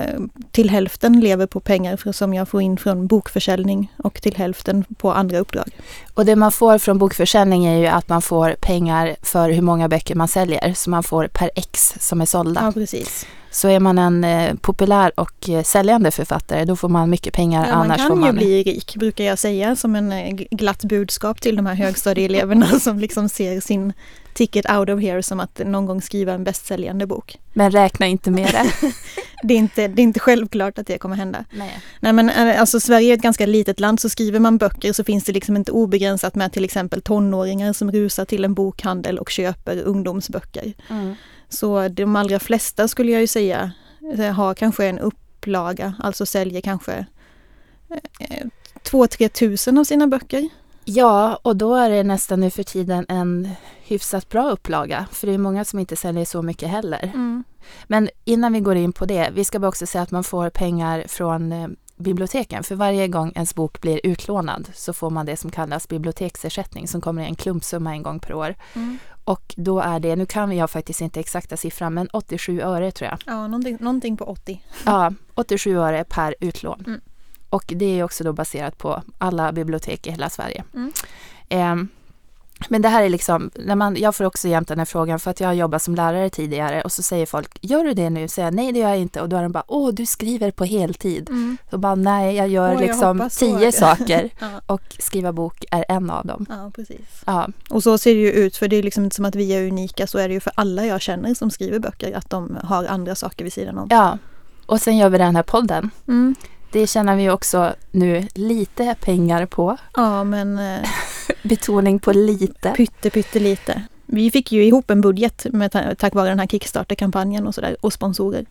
till 0.51 0.69
hälften 0.69 1.19
lever 1.19 1.47
på 1.47 1.59
pengar 1.59 2.11
som 2.11 2.33
jag 2.33 2.49
får 2.49 2.61
in 2.61 2.77
från 2.77 3.07
bokförsäljning 3.07 3.93
och 3.97 4.21
till 4.21 4.35
hälften 4.35 4.83
på 4.97 5.13
andra 5.13 5.39
uppdrag. 5.39 5.69
Och 6.13 6.25
det 6.25 6.35
man 6.35 6.51
får 6.51 6.77
från 6.77 6.97
bokförsäljning 6.97 7.65
är 7.65 7.79
ju 7.79 7.87
att 7.87 8.09
man 8.09 8.21
får 8.21 8.55
pengar 8.61 9.15
för 9.21 9.49
hur 9.49 9.61
många 9.61 9.89
böcker 9.89 10.15
man 10.15 10.27
säljer. 10.27 10.73
Så 10.73 10.89
man 10.89 11.03
får 11.03 11.27
per 11.27 11.51
ex 11.55 11.93
som 11.99 12.21
är 12.21 12.25
sålda. 12.25 12.61
Ja, 12.61 12.71
precis. 12.71 13.25
Så 13.51 13.67
är 13.67 13.79
man 13.79 13.97
en 13.97 14.23
eh, 14.23 14.55
populär 14.55 15.11
och 15.19 15.49
eh, 15.49 15.63
säljande 15.63 16.11
författare 16.11 16.65
då 16.65 16.75
får 16.75 16.89
man 16.89 17.09
mycket 17.09 17.33
pengar. 17.33 17.67
Ja, 17.67 17.75
man 17.75 17.85
annars 17.85 17.97
kan 17.97 18.07
får 18.07 18.17
ju 18.17 18.23
man... 18.23 18.35
bli 18.35 18.63
rik, 18.63 18.95
brukar 18.95 19.23
jag 19.23 19.39
säga 19.39 19.75
som 19.75 19.95
en 19.95 20.11
eh, 20.11 20.33
glatt 20.33 20.83
budskap 20.83 21.41
till 21.41 21.55
de 21.55 21.65
här 21.65 21.75
högstadieeleverna 21.75 22.65
som 22.79 22.99
liksom 22.99 23.29
ser 23.29 23.61
sin 23.61 23.93
ticket 24.33 24.71
out 24.71 24.89
of 24.89 25.01
here 25.01 25.23
som 25.23 25.39
att 25.39 25.61
någon 25.65 25.85
gång 25.85 26.01
skriva 26.01 26.33
en 26.33 26.43
bästsäljande 26.43 27.05
bok. 27.07 27.39
Men 27.53 27.71
räkna 27.71 28.07
inte 28.07 28.31
med 28.31 28.51
det. 28.53 28.93
Det 29.43 29.53
är 29.53 29.57
inte, 29.57 29.87
det 29.87 30.01
är 30.01 30.03
inte 30.03 30.19
självklart 30.19 30.77
att 30.77 30.87
det 30.87 30.97
kommer 30.97 31.15
hända. 31.15 31.45
Nej. 31.51 31.79
Nej 31.99 32.13
men 32.13 32.29
eh, 32.29 32.59
alltså 32.59 32.79
Sverige 32.79 33.13
är 33.13 33.17
ett 33.17 33.21
ganska 33.21 33.45
litet 33.45 33.79
land 33.79 33.99
så 33.99 34.09
skriver 34.09 34.39
man 34.39 34.57
böcker 34.57 34.93
så 34.93 35.03
finns 35.03 35.23
det 35.23 35.31
liksom 35.31 35.57
inte 35.57 35.71
obegränsat 35.71 36.35
med 36.35 36.53
till 36.53 36.63
exempel 36.63 37.01
tonåringar 37.01 37.73
som 37.73 37.91
rusar 37.91 38.25
till 38.25 38.45
en 38.45 38.53
bokhandel 38.53 39.19
och 39.19 39.29
köper 39.29 39.81
ungdomsböcker. 39.81 40.73
Mm. 40.89 41.15
Så 41.49 41.87
de 41.87 42.15
allra 42.15 42.39
flesta 42.39 42.87
skulle 42.87 43.11
jag 43.11 43.21
ju 43.21 43.27
säga 43.27 43.71
eh, 44.17 44.31
har 44.31 44.53
kanske 44.53 44.85
en 44.85 44.99
upplaga, 44.99 45.93
alltså 45.99 46.25
säljer 46.25 46.61
kanske 46.61 47.05
eh, 48.19 48.47
två, 48.83 49.07
tre 49.07 49.29
tusen 49.29 49.77
av 49.77 49.83
sina 49.83 50.07
böcker. 50.07 50.49
Ja, 50.85 51.39
och 51.41 51.55
då 51.55 51.75
är 51.75 51.89
det 51.89 52.03
nästan 52.03 52.39
nu 52.39 52.49
för 52.49 52.63
tiden 52.63 53.05
en 53.09 53.49
hyfsat 53.83 54.29
bra 54.29 54.49
upplaga. 54.49 55.05
För 55.11 55.27
det 55.27 55.33
är 55.33 55.37
många 55.37 55.65
som 55.65 55.79
inte 55.79 55.95
säljer 55.95 56.25
så 56.25 56.41
mycket 56.41 56.69
heller. 56.69 57.11
Men 57.87 58.09
innan 58.25 58.53
vi 58.53 58.59
går 58.59 58.75
in 58.75 58.93
på 58.93 59.05
det, 59.05 59.29
vi 59.33 59.43
ska 59.43 59.59
bara 59.59 59.67
också 59.67 59.85
säga 59.85 60.01
att 60.01 60.11
man 60.11 60.23
får 60.23 60.49
pengar 60.49 61.05
från 61.07 61.51
eh, 61.51 61.67
biblioteken. 61.97 62.63
För 62.63 62.75
varje 62.75 63.07
gång 63.07 63.31
ens 63.35 63.55
bok 63.55 63.81
blir 63.81 63.99
utlånad 64.03 64.69
så 64.73 64.93
får 64.93 65.09
man 65.09 65.25
det 65.25 65.37
som 65.37 65.51
kallas 65.51 65.87
biblioteksersättning 65.87 66.87
som 66.87 67.01
kommer 67.01 67.21
i 67.21 67.25
en 67.25 67.35
klumpsumma 67.35 67.91
en 67.91 68.03
gång 68.03 68.19
per 68.19 68.33
år. 68.33 68.55
Mm. 68.73 68.97
Och 69.23 69.53
då 69.57 69.79
är 69.79 69.99
det, 69.99 70.15
nu 70.15 70.25
kan 70.25 70.51
jag 70.57 70.69
faktiskt 70.69 71.01
inte 71.01 71.19
exakta 71.19 71.57
siffran, 71.57 71.93
men 71.93 72.07
87 72.07 72.61
öre 72.61 72.91
tror 72.91 73.09
jag. 73.09 73.19
Ja, 73.25 73.47
någonting, 73.47 73.77
någonting 73.79 74.17
på 74.17 74.25
80. 74.25 74.63
Ja, 74.85 75.13
87 75.33 75.77
öre 75.77 76.03
per 76.03 76.35
utlån. 76.39 76.83
Mm. 76.87 77.01
Och 77.51 77.63
det 77.75 77.99
är 77.99 78.03
också 78.03 78.23
då 78.23 78.33
baserat 78.33 78.77
på 78.77 79.01
alla 79.17 79.51
bibliotek 79.51 80.07
i 80.07 80.11
hela 80.11 80.29
Sverige. 80.29 80.63
Mm. 80.73 80.91
Ehm, 81.49 81.87
men 82.69 82.81
det 82.81 82.89
här 82.89 83.03
är 83.03 83.09
liksom, 83.09 83.51
när 83.55 83.75
man, 83.75 83.95
jag 83.95 84.15
får 84.15 84.23
också 84.25 84.47
jämt 84.47 84.67
den 84.67 84.77
här 84.77 84.85
frågan 84.85 85.19
för 85.19 85.31
att 85.31 85.39
jag 85.39 85.47
har 85.47 85.53
jobbat 85.53 85.81
som 85.81 85.95
lärare 85.95 86.29
tidigare 86.29 86.81
och 86.81 86.91
så 86.91 87.03
säger 87.03 87.25
folk, 87.25 87.57
gör 87.61 87.83
du 87.83 87.93
det 87.93 88.09
nu? 88.09 88.27
Säger 88.27 88.47
jag, 88.47 88.53
nej 88.53 88.71
det 88.71 88.79
gör 88.79 88.89
jag 88.89 88.97
inte. 88.99 89.21
Och 89.21 89.29
då 89.29 89.37
är 89.37 89.43
de 89.43 89.51
bara, 89.51 89.63
åh 89.67 89.93
du 89.93 90.05
skriver 90.05 90.51
på 90.51 90.65
heltid. 90.65 91.29
Så 91.69 91.77
bara, 91.77 91.95
nej 91.95 92.35
jag 92.35 92.47
gör 92.47 92.67
Åh, 92.67 92.73
jag 92.73 92.81
liksom 92.81 93.29
så. 93.31 93.39
tio 93.39 93.71
saker 93.85 94.29
Ja, 94.39 94.47
och 94.65 94.81
skriva 94.99 95.31
bok 95.33 95.65
är 95.71 95.85
en 95.89 96.09
av 96.09 96.25
dem. 96.25 96.45
ja, 96.49 96.71
precis. 96.75 97.23
Ja, 97.25 97.47
Och 97.69 97.83
så 97.83 97.97
ser 97.97 98.13
det 98.13 98.19
ju 98.21 98.31
ut, 98.31 98.57
för 98.57 98.67
det 98.67 98.75
är 98.75 98.83
liksom 98.83 99.03
inte 99.03 99.15
som 99.15 99.25
att 99.25 99.35
vi 99.35 99.53
är 99.53 99.67
unika, 99.67 100.07
så 100.07 100.17
är 100.17 100.27
det 100.27 100.33
ju 100.33 100.39
för 100.39 100.53
alla 100.55 100.85
jag 100.85 101.01
känner 101.01 101.33
som 101.33 101.51
skriver 101.51 101.79
böcker, 101.79 102.17
att 102.17 102.29
de 102.29 102.57
har 102.63 102.85
andra 102.85 103.15
saker 103.15 103.43
vid 103.43 103.53
sidan 103.53 103.77
om. 103.77 103.87
ja. 103.91 104.17
Och 104.65 104.81
sen 104.81 104.97
gör 104.97 105.09
vi 105.09 105.17
den 105.17 105.35
här 105.35 105.43
podden. 105.43 105.89
Mm. 106.07 106.35
Det 106.71 106.87
tjänar 106.87 107.15
vi 107.15 107.29
också 107.29 107.73
nu 107.91 108.27
lite 108.35 108.95
pengar 109.01 109.45
på. 109.45 109.77
Ja, 109.95 110.23
men 110.23 110.59
eh, 110.59 110.89
Betoning 111.43 111.99
på 111.99 112.11
lite. 112.13 112.71
pytte, 112.77 113.09
pyttelite. 113.09 113.83
Vi 114.05 114.31
fick 114.31 114.51
ju 114.51 114.65
ihop 114.65 114.89
en 114.89 115.01
budget 115.01 115.45
med, 115.49 115.71
ta- 115.71 115.95
tack 115.95 116.13
vare 116.15 116.29
den 116.29 116.39
här 116.39 116.47
Kickstarter-kampanjen 116.47 117.47
och 117.47 117.55
sådär, 117.55 117.75
och 117.81 117.93
sponsorer. 117.93 118.45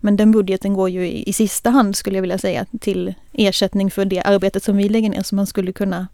Men 0.00 0.16
den 0.16 0.32
budgeten 0.32 0.74
går 0.74 0.90
ju 0.90 1.06
i, 1.08 1.28
i 1.28 1.32
sista 1.32 1.70
hand, 1.70 1.96
skulle 1.96 2.16
jag 2.16 2.22
vilja 2.22 2.38
säga, 2.38 2.66
till 2.80 3.14
ersättning 3.32 3.90
för 3.90 4.04
det 4.04 4.20
arbetet 4.22 4.64
som 4.64 4.76
vi 4.76 4.88
lägger 4.88 5.10
ner. 5.10 5.22
Så 5.22 5.34
man 5.34 5.46
skulle 5.46 5.72
kunna, 5.72 6.08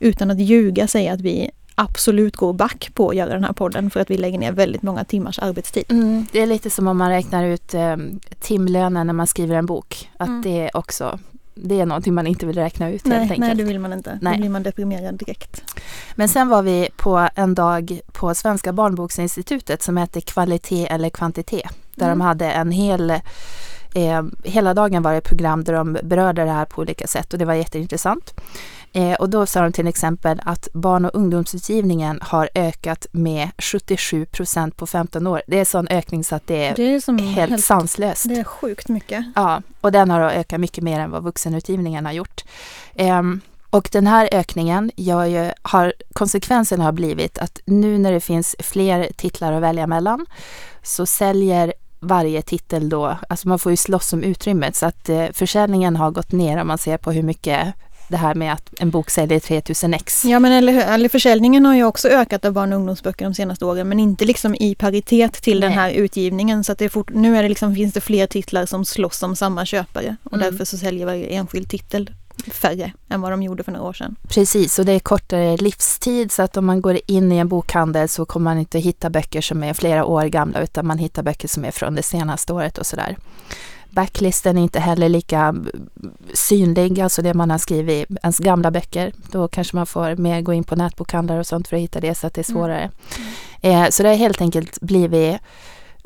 utan 0.00 0.30
att 0.30 0.40
ljuga, 0.40 0.86
säga 0.88 1.12
att 1.12 1.20
vi 1.20 1.50
absolut 1.74 2.36
går 2.36 2.52
back 2.52 2.90
på 2.94 3.08
att 3.08 3.16
göra 3.16 3.32
den 3.34 3.44
här 3.44 3.52
podden 3.52 3.90
för 3.90 4.00
att 4.00 4.10
vi 4.10 4.16
lägger 4.16 4.38
ner 4.38 4.52
väldigt 4.52 4.82
många 4.82 5.04
timmars 5.04 5.38
arbetstid. 5.38 5.84
Mm, 5.88 6.26
det 6.32 6.40
är 6.40 6.46
lite 6.46 6.70
som 6.70 6.88
om 6.88 6.98
man 6.98 7.10
räknar 7.10 7.44
ut 7.44 7.74
eh, 7.74 7.96
timlönen 8.40 9.06
när 9.06 9.14
man 9.14 9.26
skriver 9.26 9.56
en 9.56 9.66
bok. 9.66 10.10
Att 10.16 10.28
Mm. 10.28 10.42
det 10.42 10.60
är 10.60 10.76
också, 10.76 11.18
det 11.54 11.80
är 11.80 11.86
någonting 11.86 12.14
man 12.14 12.26
inte 12.26 12.46
vill 12.46 12.56
räkna 12.56 12.88
ut 12.88 12.92
helt 12.92 13.04
Nej, 13.06 13.20
enkelt. 13.20 13.40
nej, 13.40 13.54
det 13.54 13.64
vill 13.64 13.78
man 13.78 13.92
inte. 13.92 14.18
Nej. 14.22 14.32
Då 14.34 14.38
blir 14.40 14.50
man 14.50 14.62
deprimerad 14.62 15.14
direkt. 15.14 15.62
Men 16.14 16.28
sen 16.28 16.48
var 16.48 16.62
vi 16.62 16.88
på 16.96 17.28
en 17.34 17.54
dag 17.54 18.00
på 18.12 18.34
Svenska 18.34 18.72
barnboksinstitutet 18.72 19.82
som 19.82 19.96
heter 19.96 20.20
Kvalitet 20.20 20.86
eller 20.86 21.08
kvantitet. 21.10 21.70
Där 21.94 22.06
Mm. 22.06 22.18
de 22.18 22.24
hade 22.24 22.50
en 22.50 22.70
hel, 22.70 23.20
eh, 23.94 24.22
hela 24.44 24.74
dagen 24.74 25.02
var 25.02 25.14
det 25.14 25.20
program 25.20 25.64
där 25.64 25.72
de 25.72 25.98
berörde 26.02 26.44
det 26.44 26.50
här 26.50 26.64
på 26.64 26.80
olika 26.80 27.06
sätt 27.06 27.32
och 27.32 27.38
det 27.38 27.44
var 27.44 27.54
jätteintressant. 27.54 28.34
Eh, 28.92 29.14
och 29.14 29.30
då 29.30 29.46
sa 29.46 29.62
de 29.62 29.72
till 29.72 29.86
exempel 29.86 30.40
att 30.44 30.68
barn 30.72 31.04
och 31.04 31.14
ungdomsutgivningen 31.14 32.18
har 32.22 32.48
ökat 32.54 33.06
med 33.12 33.50
77 33.58 34.26
procent 34.26 34.76
på 34.76 34.86
15 34.86 35.26
år. 35.26 35.42
Det 35.46 35.58
är 35.58 35.64
sån 35.64 35.88
ökning 35.88 36.24
så 36.24 36.34
att 36.34 36.46
det 36.46 36.64
är 36.64 36.74
Det 36.76 36.94
är 36.94 37.00
som 37.00 37.18
helt, 37.18 37.64
sanslöst. 37.64 38.28
Det 38.28 38.34
är 38.34 38.44
sjukt 38.44 38.88
mycket. 38.88 39.24
Ja, 39.34 39.62
och 39.80 39.92
den 39.92 40.10
har 40.10 40.20
ökat 40.20 40.60
mycket 40.60 40.84
mer 40.84 41.00
än 41.00 41.10
vad 41.10 41.22
vuxenutgivningen 41.22 42.06
har 42.06 42.12
gjort. 42.12 42.44
Ehm, 42.94 43.40
och 43.70 43.88
den 43.92 44.06
här 44.06 44.28
ökningen 44.32 44.90
gör 44.96 45.24
ju, 45.24 45.50
har, 45.62 45.92
konsekvensen 46.12 46.80
har 46.80 46.92
blivit 46.92 47.38
att 47.38 47.60
nu 47.64 47.98
när 47.98 48.12
det 48.12 48.20
finns 48.20 48.56
fler 48.58 49.08
titlar 49.16 49.52
att 49.52 49.62
välja 49.62 49.86
mellan 49.86 50.26
så 50.82 51.06
säljer 51.06 51.72
varje 52.02 52.42
titel 52.42 52.88
då, 52.88 53.16
alltså 53.28 53.48
man 53.48 53.58
får 53.58 53.72
ju 53.72 53.76
slåss 53.76 54.12
om 54.12 54.22
utrymmet 54.22 54.76
så 54.76 54.86
att 54.86 55.08
eh, 55.08 55.26
försäljningen 55.32 55.96
har 55.96 56.10
gått 56.10 56.32
ner 56.32 56.60
om 56.60 56.66
man 56.66 56.78
ser 56.78 56.96
på 56.96 57.12
hur 57.12 57.22
mycket 57.22 57.74
det 58.08 58.16
här 58.16 58.34
med 58.34 58.52
att 58.52 58.74
en 58.78 58.90
bok 58.90 59.10
säljer 59.10 59.40
3000 59.40 59.94
ex. 59.94 60.24
Ja 60.24 60.38
men 60.38 60.52
eller, 60.52 60.94
eller 60.94 61.08
försäljningen 61.08 61.66
har 61.66 61.74
ju 61.74 61.84
också 61.84 62.08
ökat 62.08 62.44
av 62.44 62.52
barn 62.52 62.72
och 62.72 62.76
ungdomsböcker 62.78 63.24
de 63.24 63.34
senaste 63.34 63.64
åren 63.64 63.88
men 63.88 64.00
inte 64.00 64.24
liksom 64.24 64.54
i 64.54 64.74
paritet 64.74 65.32
till 65.32 65.60
den 65.60 65.70
Nej. 65.70 65.78
här 65.78 65.90
utgivningen. 65.90 66.64
Så 66.64 66.72
att 66.72 66.78
det 66.78 66.84
är 66.84 66.88
fort, 66.88 67.10
nu 67.14 67.36
är 67.36 67.42
det 67.42 67.48
liksom, 67.48 67.74
finns 67.74 67.94
det 67.94 68.00
fler 68.00 68.26
titlar 68.26 68.66
som 68.66 68.84
slåss 68.84 69.22
om 69.22 69.36
samma 69.36 69.66
köpare 69.66 70.16
och 70.24 70.32
Mm. 70.32 70.50
därför 70.50 70.64
så 70.64 70.78
säljer 70.78 71.06
varje 71.06 71.26
enskild 71.26 71.70
titel 71.70 72.10
färre 72.50 72.92
än 73.08 73.20
vad 73.20 73.30
de 73.32 73.42
gjorde 73.42 73.62
för 73.62 73.72
några 73.72 73.86
år 73.88 73.92
sedan. 73.92 74.16
Precis, 74.28 74.78
och 74.78 74.84
det 74.84 74.92
är 74.92 74.98
kortare 75.00 75.56
livstid 75.56 76.32
så 76.32 76.42
att 76.42 76.56
om 76.56 76.66
man 76.66 76.80
går 76.82 76.98
in 77.06 77.32
i 77.32 77.36
en 77.36 77.48
bokhandel 77.48 78.08
så 78.08 78.24
kommer 78.24 78.44
man 78.44 78.58
inte 78.58 78.78
hitta 78.78 79.10
böcker 79.10 79.40
som 79.40 79.62
är 79.62 79.74
flera 79.74 80.04
år 80.04 80.24
gamla 80.24 80.60
utan 80.60 80.86
man 80.86 80.98
hittar 80.98 81.22
böcker 81.22 81.48
som 81.48 81.64
är 81.64 81.70
från 81.70 81.94
det 81.94 82.02
senaste 82.02 82.52
året 82.52 82.78
och 82.78 82.86
sådär. 82.86 83.16
Backlisten 83.90 84.58
är 84.58 84.62
inte 84.62 84.80
heller 84.80 85.08
lika 85.08 85.54
synlig, 86.34 87.00
alltså 87.00 87.22
det 87.22 87.34
man 87.34 87.50
har 87.50 87.58
skrivit, 87.58 88.06
ens 88.22 88.38
gamla 88.38 88.70
böcker. 88.70 89.12
Då 89.30 89.48
kanske 89.48 89.76
man 89.76 89.86
får 89.86 90.16
mer 90.16 90.40
gå 90.40 90.52
in 90.52 90.64
på 90.64 90.76
nätbokhandlar 90.76 91.38
och 91.38 91.46
sånt 91.46 91.68
för 91.68 91.76
att 91.76 91.82
hitta 91.82 92.00
det 92.00 92.14
så 92.14 92.26
att 92.26 92.34
det 92.34 92.40
är 92.48 92.50
Mm. 92.50 92.60
svårare. 92.62 92.90
Eh, 93.60 93.88
så 93.90 94.02
det 94.02 94.08
har 94.08 94.16
helt 94.16 94.40
enkelt 94.40 94.80
blivit 94.80 95.36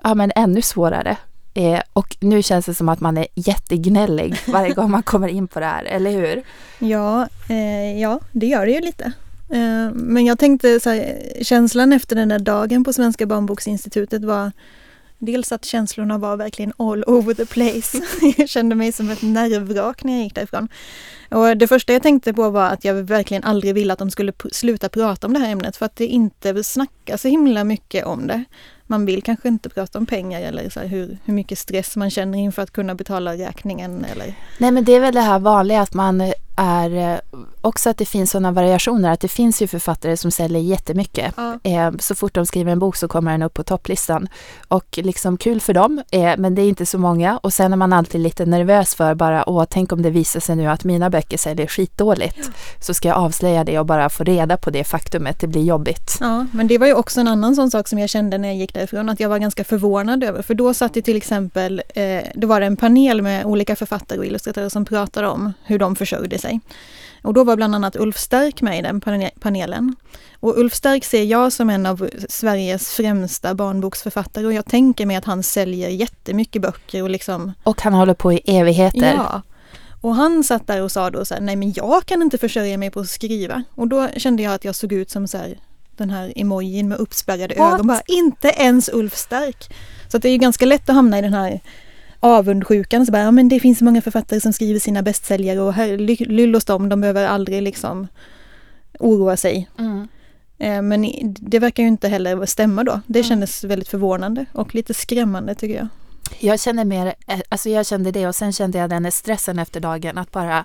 ja, 0.03 0.15
men 0.15 0.33
ännu 0.37 0.63
svårare. 0.63 1.17
Eh, 1.57 1.81
och 1.93 2.17
nu 2.21 2.43
känns 2.43 2.67
det 2.67 2.75
som 2.75 2.89
att 2.89 3.01
man 3.01 3.17
är 3.17 3.27
jättegnällig 3.35 4.35
varje 4.47 4.75
gång 4.75 4.91
man 4.91 5.03
kommer 5.03 5.29
in 5.29 5.49
på 5.49 5.61
det 5.61 5.67
här, 5.67 5.85
eller 5.85 6.11
hur? 6.11 6.43
Ja, 6.79 7.29
eh, 7.49 8.01
ja 8.01 8.21
det 8.33 8.47
gör 8.47 8.67
det 8.67 8.73
ju 8.73 8.81
lite. 8.81 9.05
Eh, 9.51 9.91
men 9.95 10.27
jag 10.27 10.39
tänkte 10.39 10.81
så 10.81 10.91
här, 10.91 11.19
känslan 11.43 11.93
efter 11.93 12.17
den 12.17 12.29
där 12.29 12.39
dagen 12.39 12.85
på 12.85 12.93
Svenska 12.93 13.27
barnboksinstitutet 13.27 14.25
var 14.25 14.53
Dels 15.19 15.53
att 15.53 15.65
känslorna 15.65 16.19
var 16.19 16.37
verkligen 16.37 16.73
all 16.77 17.05
over 17.07 17.35
the 17.35 17.47
place. 17.47 18.01
jag 18.37 18.49
kände 18.49 18.75
mig 18.75 18.93
som 18.93 19.11
ett 19.11 19.23
nervvrak 19.23 20.05
när 20.05 20.13
jag 20.13 20.23
gick 20.23 20.35
därifrån. 20.35 20.69
Och 21.31 21.57
det 21.57 21.67
första 21.67 21.93
jag 21.93 22.03
tänkte 22.03 22.35
på 22.35 22.51
var 22.51 22.67
att 22.67 22.85
jag 22.85 22.95
verkligen 22.95 23.45
aldrig 23.45 23.75
ville 23.75 23.93
att 23.93 23.99
de 23.99 24.11
skulle 24.11 24.33
sluta 24.53 24.89
prata 24.89 25.27
om 25.27 25.33
det 25.33 25.39
här 25.39 25.53
ämnet 25.53 25.77
för 25.77 25.87
att 25.87 25.97
det 25.97 26.07
inte 26.07 26.65
snackas 26.65 27.23
så 27.23 27.29
himla 27.29 27.65
mycket 27.65 28.05
om 28.05 28.27
det. 28.27 28.45
Man 28.87 29.07
vill 29.07 29.23
kanske 29.23 29.49
inte 29.49 29.69
prata 29.69 29.99
om 29.99 30.07
pengar 30.07 30.41
eller 30.41 30.71
så 30.71 30.81
hur, 30.81 31.19
hur 31.25 31.35
mycket 31.35 31.59
stress 31.59 31.97
man 31.97 32.11
känner 32.11 32.39
inför 32.39 32.63
att 32.63 32.71
kunna 32.71 32.95
betala 32.95 33.35
räkningen. 33.35 34.05
Eller... 34.05 34.35
Nej 34.59 34.71
men 34.71 34.85
det 34.85 34.93
är 34.93 35.01
väl 35.01 35.15
det 35.15 35.21
här 35.21 35.39
vanliga 35.39 35.81
att 35.81 35.95
man 35.95 36.33
är 36.57 37.13
eh, 37.13 37.19
också 37.61 37.91
att 37.91 37.99
det 37.99 38.05
finns 38.05 38.31
sådana 38.31 38.53
variationer 38.53 39.11
att 39.11 39.21
det 39.21 39.29
finns 39.29 39.63
ju 39.63 39.67
författare 39.67 40.17
som 40.17 40.31
säljer 40.31 40.61
jättemycket. 40.61 41.35
Ja. 41.37 41.59
Eh, 41.63 41.93
så 41.99 42.15
fort 42.15 42.35
de 42.35 42.47
skriver 42.47 42.73
en 42.73 42.79
bok 42.79 42.97
så 42.97 43.09
kommer 43.09 43.31
den 43.33 43.43
upp 43.43 43.55
på 43.55 43.63
topplistan. 43.63 44.29
Och 44.69 44.99
liksom 45.03 45.37
kul 45.37 45.61
för 45.61 45.75
dem, 45.75 46.03
eh, 46.11 46.35
men 46.39 46.55
det 46.55 46.63
är 46.63 46.69
inte 46.69 46.87
så 46.87 46.99
många. 46.99 47.39
Och 47.39 47.53
sen 47.53 47.73
är 47.73 47.77
man 47.77 47.93
alltid 47.93 48.21
lite 48.21 48.47
nervös 48.47 48.95
för 48.95 49.15
bara, 49.15 49.49
åh, 49.49 49.65
tänk 49.71 49.93
om 49.93 50.03
det 50.03 50.11
visar 50.11 50.41
sig 50.41 50.57
nu 50.57 50.67
att 50.67 50.85
mina 50.85 51.11
böcker 51.11 51.39
säljer 51.39 51.67
skitdåligt. 51.67 52.39
Ja. 52.39 52.45
Så 52.81 52.95
ska 52.95 53.09
jag 53.09 53.17
avslöja 53.17 53.65
det 53.65 53.79
och 53.79 53.87
bara 53.87 54.09
få 54.09 54.25
reda 54.25 54.57
på 54.57 54.71
det 54.71 54.85
faktumet, 54.85 55.41
det 55.41 55.47
blir 55.47 55.63
jobbigt. 55.63 56.17
Ja, 56.21 56.47
men 56.53 56.67
det 56.67 56.79
var 56.79 56.87
ju 56.87 56.95
också 56.95 57.21
en 57.21 57.29
annan 57.29 57.57
sån 57.57 57.71
sak 57.71 57.89
som 57.89 57.99
jag 57.99 58.11
kände 58.11 58.39
när 58.39 58.49
jag 58.49 58.57
gick 58.57 58.75
därifrån, 58.75 59.09
att 59.09 59.21
jag 59.21 59.29
var 59.29 59.39
ganska 59.39 59.65
förvånad 59.65 60.25
över. 60.25 60.43
För 60.43 60.55
då 60.55 60.75
satt 60.75 60.95
det 60.95 61.03
till 61.03 61.17
exempel, 61.17 61.83
eh, 61.95 62.23
då 62.35 62.47
var 62.47 62.61
det 62.61 62.67
en 62.67 62.77
panel 62.77 63.23
med 63.23 63.45
olika 63.45 63.77
författare 63.77 64.19
och 64.19 64.27
illustratörer 64.27 64.69
som 64.69 64.85
pratade 64.85 65.29
om 65.29 65.53
hur 65.65 65.79
de 65.79 65.97
försörjde 65.97 66.39
sig. 66.39 66.46
Och 67.23 67.35
då 67.35 67.45
var 67.45 67.57
bland 67.57 67.75
annat 67.75 67.97
Ulf 67.97 68.19
Stark 68.19 68.63
med 68.63 68.79
i 68.79 68.83
den 68.83 69.01
panelen. 69.41 69.97
Och 70.41 70.59
Ulf 70.59 70.75
Stark 70.75 71.05
ser 71.05 71.23
jag 71.23 71.53
som 71.53 71.71
en 71.71 71.87
av 71.87 72.11
Sveriges 72.29 72.91
främsta 72.91 73.55
barnboksförfattare 73.55 74.47
och 74.47 74.53
jag 74.53 74.67
tänker 74.67 75.07
mig 75.07 75.17
att 75.17 75.25
han 75.25 75.43
säljer 75.43 75.89
jättemycket 75.89 76.63
böcker 76.63 77.03
och 77.03 77.11
liksom... 77.11 77.53
Och 77.63 77.83
han 77.83 77.95
håller 77.95 78.15
på 78.15 78.33
i 78.33 78.41
evigheter. 78.47 79.15
Ja. 79.15 79.43
Och 80.01 80.15
han 80.15 80.45
satt 80.45 80.67
där 80.67 80.83
och 80.83 80.93
sa 80.93 81.11
då 81.11 81.25
så 81.25 81.35
här, 81.35 81.41
nej 81.41 81.57
men 81.57 81.73
jag 81.73 82.07
kan 82.07 82.23
inte 82.23 82.39
försörja 82.39 82.79
mig 82.79 82.91
på 82.91 83.01
att 83.01 83.09
skriva. 83.09 83.63
Och 83.75 83.89
då 83.89 84.09
kände 84.17 84.43
jag 84.43 84.55
att 84.55 84.65
jag 84.65 84.75
såg 84.75 84.93
ut 84.93 85.11
som 85.11 85.29
så 85.29 85.39
här, 85.39 85.59
den 85.97 86.11
här 86.11 86.33
emojin 86.37 86.89
med 86.89 86.99
uppspärrade 86.99 87.55
What? 87.55 87.75
ögon. 87.75 87.87
Bara, 87.87 88.03
inte 88.07 88.49
ens 88.49 88.91
Ulf 88.93 89.17
Stark. 89.17 89.75
Så 90.09 90.19
det 90.19 90.29
är 90.29 90.33
ju 90.33 90.39
ganska 90.39 90.67
lätt 90.67 90.89
att 90.89 90.95
hamna 90.95 91.19
i 91.19 91.23
den 91.23 91.35
här 91.35 91.61
avundsjukan. 92.21 93.07
Så 93.07 93.13
bara, 93.13 93.23
ja, 93.23 93.31
men 93.31 93.49
det 93.49 93.61
finns 93.61 93.83
många 93.83 94.03
författare 94.03 94.41
som 94.41 94.53
skriver 94.53 94.81
sina 94.81 95.03
bästsäljare 95.03 95.61
och 95.61 95.73
här, 95.73 95.99
lyll 96.27 96.55
hos 96.55 96.65
dem, 96.65 96.89
de 96.89 97.01
behöver 97.01 97.27
aldrig 97.27 97.63
liksom 97.63 98.09
oroa 98.99 99.37
sig. 99.37 99.69
Mm. 99.79 100.09
Eh, 100.59 100.83
men 100.83 101.07
det 101.41 101.59
verkar 101.59 101.83
ju 101.83 101.89
inte 101.89 102.09
heller 102.09 102.47
stämma 102.47 102.85
då. 102.85 103.01
Det 103.07 103.19
mm. 103.19 103.29
kändes 103.29 103.65
väldigt 103.65 103.89
förvånande 103.89 104.47
och 104.53 104.75
lite 104.75 104.95
skrämmande 104.95 105.55
tycker 105.55 105.77
jag. 105.77 105.89
Jag 106.39 106.61
känner 106.61 106.85
mer, 106.85 107.15
eh, 107.27 107.41
alltså 107.49 107.69
jag 107.69 107.87
kände 107.87 108.11
det 108.11 108.29
och 108.29 108.35
sen 108.35 108.53
kände 108.53 108.79
jag 108.79 108.91
den 108.91 109.13
stressen 109.13 109.59
efter 109.59 109.81
dagen 109.81 110.19
att 110.19 110.33
bara, 110.33 110.65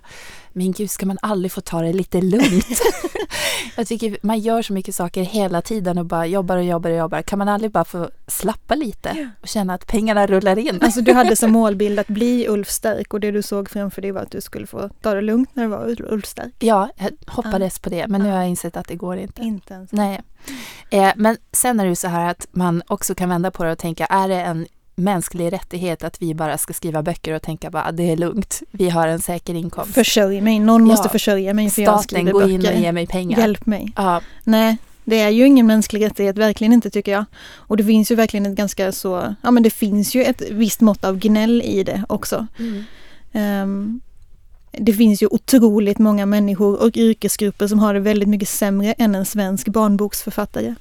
men 0.54 0.72
gud 0.72 0.90
ska 0.90 1.06
man 1.06 1.18
aldrig 1.22 1.52
få 1.52 1.62
ta 1.62 1.82
det 1.82 1.94
lite 1.94 2.22
lugnt? 2.22 2.82
jag 3.78 3.88
tycker 3.88 4.18
man 4.22 4.40
gör 4.40 4.62
så 4.62 4.74
mycket 4.74 4.96
saker 4.96 5.24
hela 5.24 5.62
tiden 5.62 5.98
och 5.98 6.06
bara 6.06 6.26
jobbar 6.26 6.58
och 6.58 6.64
jobbar 6.64 6.90
och 6.90 6.98
jobbar. 6.98 7.22
Kan 7.22 7.40
man 7.40 7.50
aldrig 7.50 7.72
bara 7.72 7.86
få 7.86 8.10
slappa 8.28 8.76
lite 8.76 9.30
och 9.42 9.48
känna 9.48 9.74
att 9.74 9.88
pengarna 9.88 10.28
rullar 10.28 10.58
in? 10.58 10.80
alltså 10.82 11.02
du 11.02 11.14
hade 11.14 11.36
som 11.36 11.52
målbild 11.62 12.00
att 12.00 12.08
bli 12.08 12.48
Ulf 12.48 12.70
Stark 12.70 13.14
och 13.14 13.20
det 13.20 13.32
du 13.32 13.42
såg 13.42 13.70
framför 13.70 14.02
dig 14.02 14.12
var 14.12 14.22
att 14.22 14.32
du 14.32 14.42
skulle 14.42 14.68
få 14.68 14.90
ta 15.02 15.14
det 15.14 15.22
lugnt 15.22 15.50
när 15.54 15.64
du 15.64 15.70
var 15.70 16.12
Ulf 16.12 16.26
Stark? 16.26 16.54
Ja, 16.60 16.90
jag 16.98 17.12
hoppades 17.28 17.80
på 17.80 17.90
det 17.90 18.08
men 18.08 18.22
nu 18.22 18.30
har 18.30 18.38
jag 18.38 18.50
insett 18.50 18.78
att 18.78 18.88
det 18.88 18.96
går 18.96 19.18
inte. 19.18 19.42
Inte 19.42 19.74
ens. 19.74 19.92
Nej. 19.92 20.22
Eh, 20.90 21.12
men 21.16 21.38
sen 21.52 21.80
är 21.80 21.84
det 21.84 21.90
ju 21.90 21.96
så 21.96 22.08
här 22.08 22.30
att 22.30 22.48
man 22.52 22.84
också 22.88 23.16
kan 23.16 23.30
vända 23.30 23.52
på 23.52 23.64
det 23.64 23.72
och 23.72 23.78
tänka, 23.78 24.06
är 24.06 24.28
det 24.28 24.42
en 24.42 24.68
mänsklig 24.96 25.54
rättighet 25.54 26.04
att 26.04 26.22
vi 26.22 26.34
bara 26.34 26.58
ska 26.58 26.74
skriva 26.74 27.04
böcker 27.04 27.34
och 27.34 27.42
tänka 27.42 27.70
bara 27.70 27.92
det 27.92 28.12
är 28.12 28.18
lugnt, 28.18 28.62
vi 28.72 28.90
har 28.90 29.08
en 29.08 29.22
säker 29.22 29.54
inkomst. 29.54 29.94
Försörj 29.94 30.42
mig, 30.42 30.60
någon 30.60 30.84
måste 30.84 31.10
försörja 31.10 31.54
mig 31.54 31.70
för 31.70 31.82
jag 31.82 32.04
skriver 32.04 32.34
böcker. 32.34 32.40
Staten, 32.40 32.60
gå 32.62 32.70
in 32.70 32.76
och 32.76 32.82
ge 32.82 32.92
mig 32.92 33.08
pengar. 33.08 33.40
Hjälp 33.40 33.66
mig. 33.66 33.94
Ja. 33.96 34.22
Nej, 34.44 34.78
det 35.04 35.20
är 35.20 35.30
ju 35.30 35.46
ingen 35.46 35.68
mänsklig 35.68 36.06
rättighet, 36.06 36.38
verkligen 36.38 36.74
inte 36.74 36.90
tycker 36.90 37.12
jag. 37.12 37.26
Och 37.54 37.78
det 37.78 37.84
finns 37.84 38.12
ju 38.12 38.16
verkligen 38.16 38.46
ett 38.46 38.56
ganska 38.56 38.92
så, 38.92 39.36
ja 39.42 39.52
men 39.52 39.64
det 39.64 39.70
finns 39.70 40.16
ju 40.16 40.24
ett 40.24 40.42
visst 40.52 40.82
mått 40.82 41.06
av 41.06 41.18
gnäll 41.18 41.62
i 41.62 41.84
det 41.84 42.04
också. 42.10 42.48
Mm. 42.60 42.84
Um, 43.64 44.02
det 44.72 44.94
finns 44.94 45.24
ju 45.24 45.28
otroligt 45.28 46.00
många 46.00 46.26
människor 46.26 46.82
och 46.82 46.98
yrkesgrupper 46.98 47.68
som 47.68 47.80
har 47.80 47.94
det 47.94 48.00
väldigt 48.00 48.30
mycket 48.30 48.50
sämre 48.50 48.94
än 48.94 49.16
en 49.16 49.26
svensk 49.26 49.68
barnboksförfattare. 49.68 50.76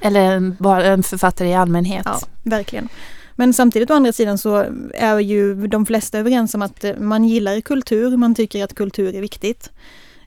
Eller 0.00 0.20
en, 0.20 0.56
en 0.64 1.02
författare 1.02 1.48
i 1.48 1.54
allmänhet. 1.54 2.02
Ja, 2.04 2.20
verkligen. 2.42 2.88
Men 3.36 3.52
samtidigt 3.52 3.90
å 3.90 3.94
andra 3.94 4.12
sidan 4.12 4.38
så 4.38 4.66
är 4.94 5.18
ju 5.18 5.66
de 5.66 5.86
flesta 5.86 6.18
överens 6.18 6.54
om 6.54 6.62
att 6.62 6.84
man 6.98 7.24
gillar 7.24 7.60
kultur, 7.60 8.16
man 8.16 8.34
tycker 8.34 8.64
att 8.64 8.74
kultur 8.74 9.14
är 9.14 9.20
viktigt. 9.20 9.70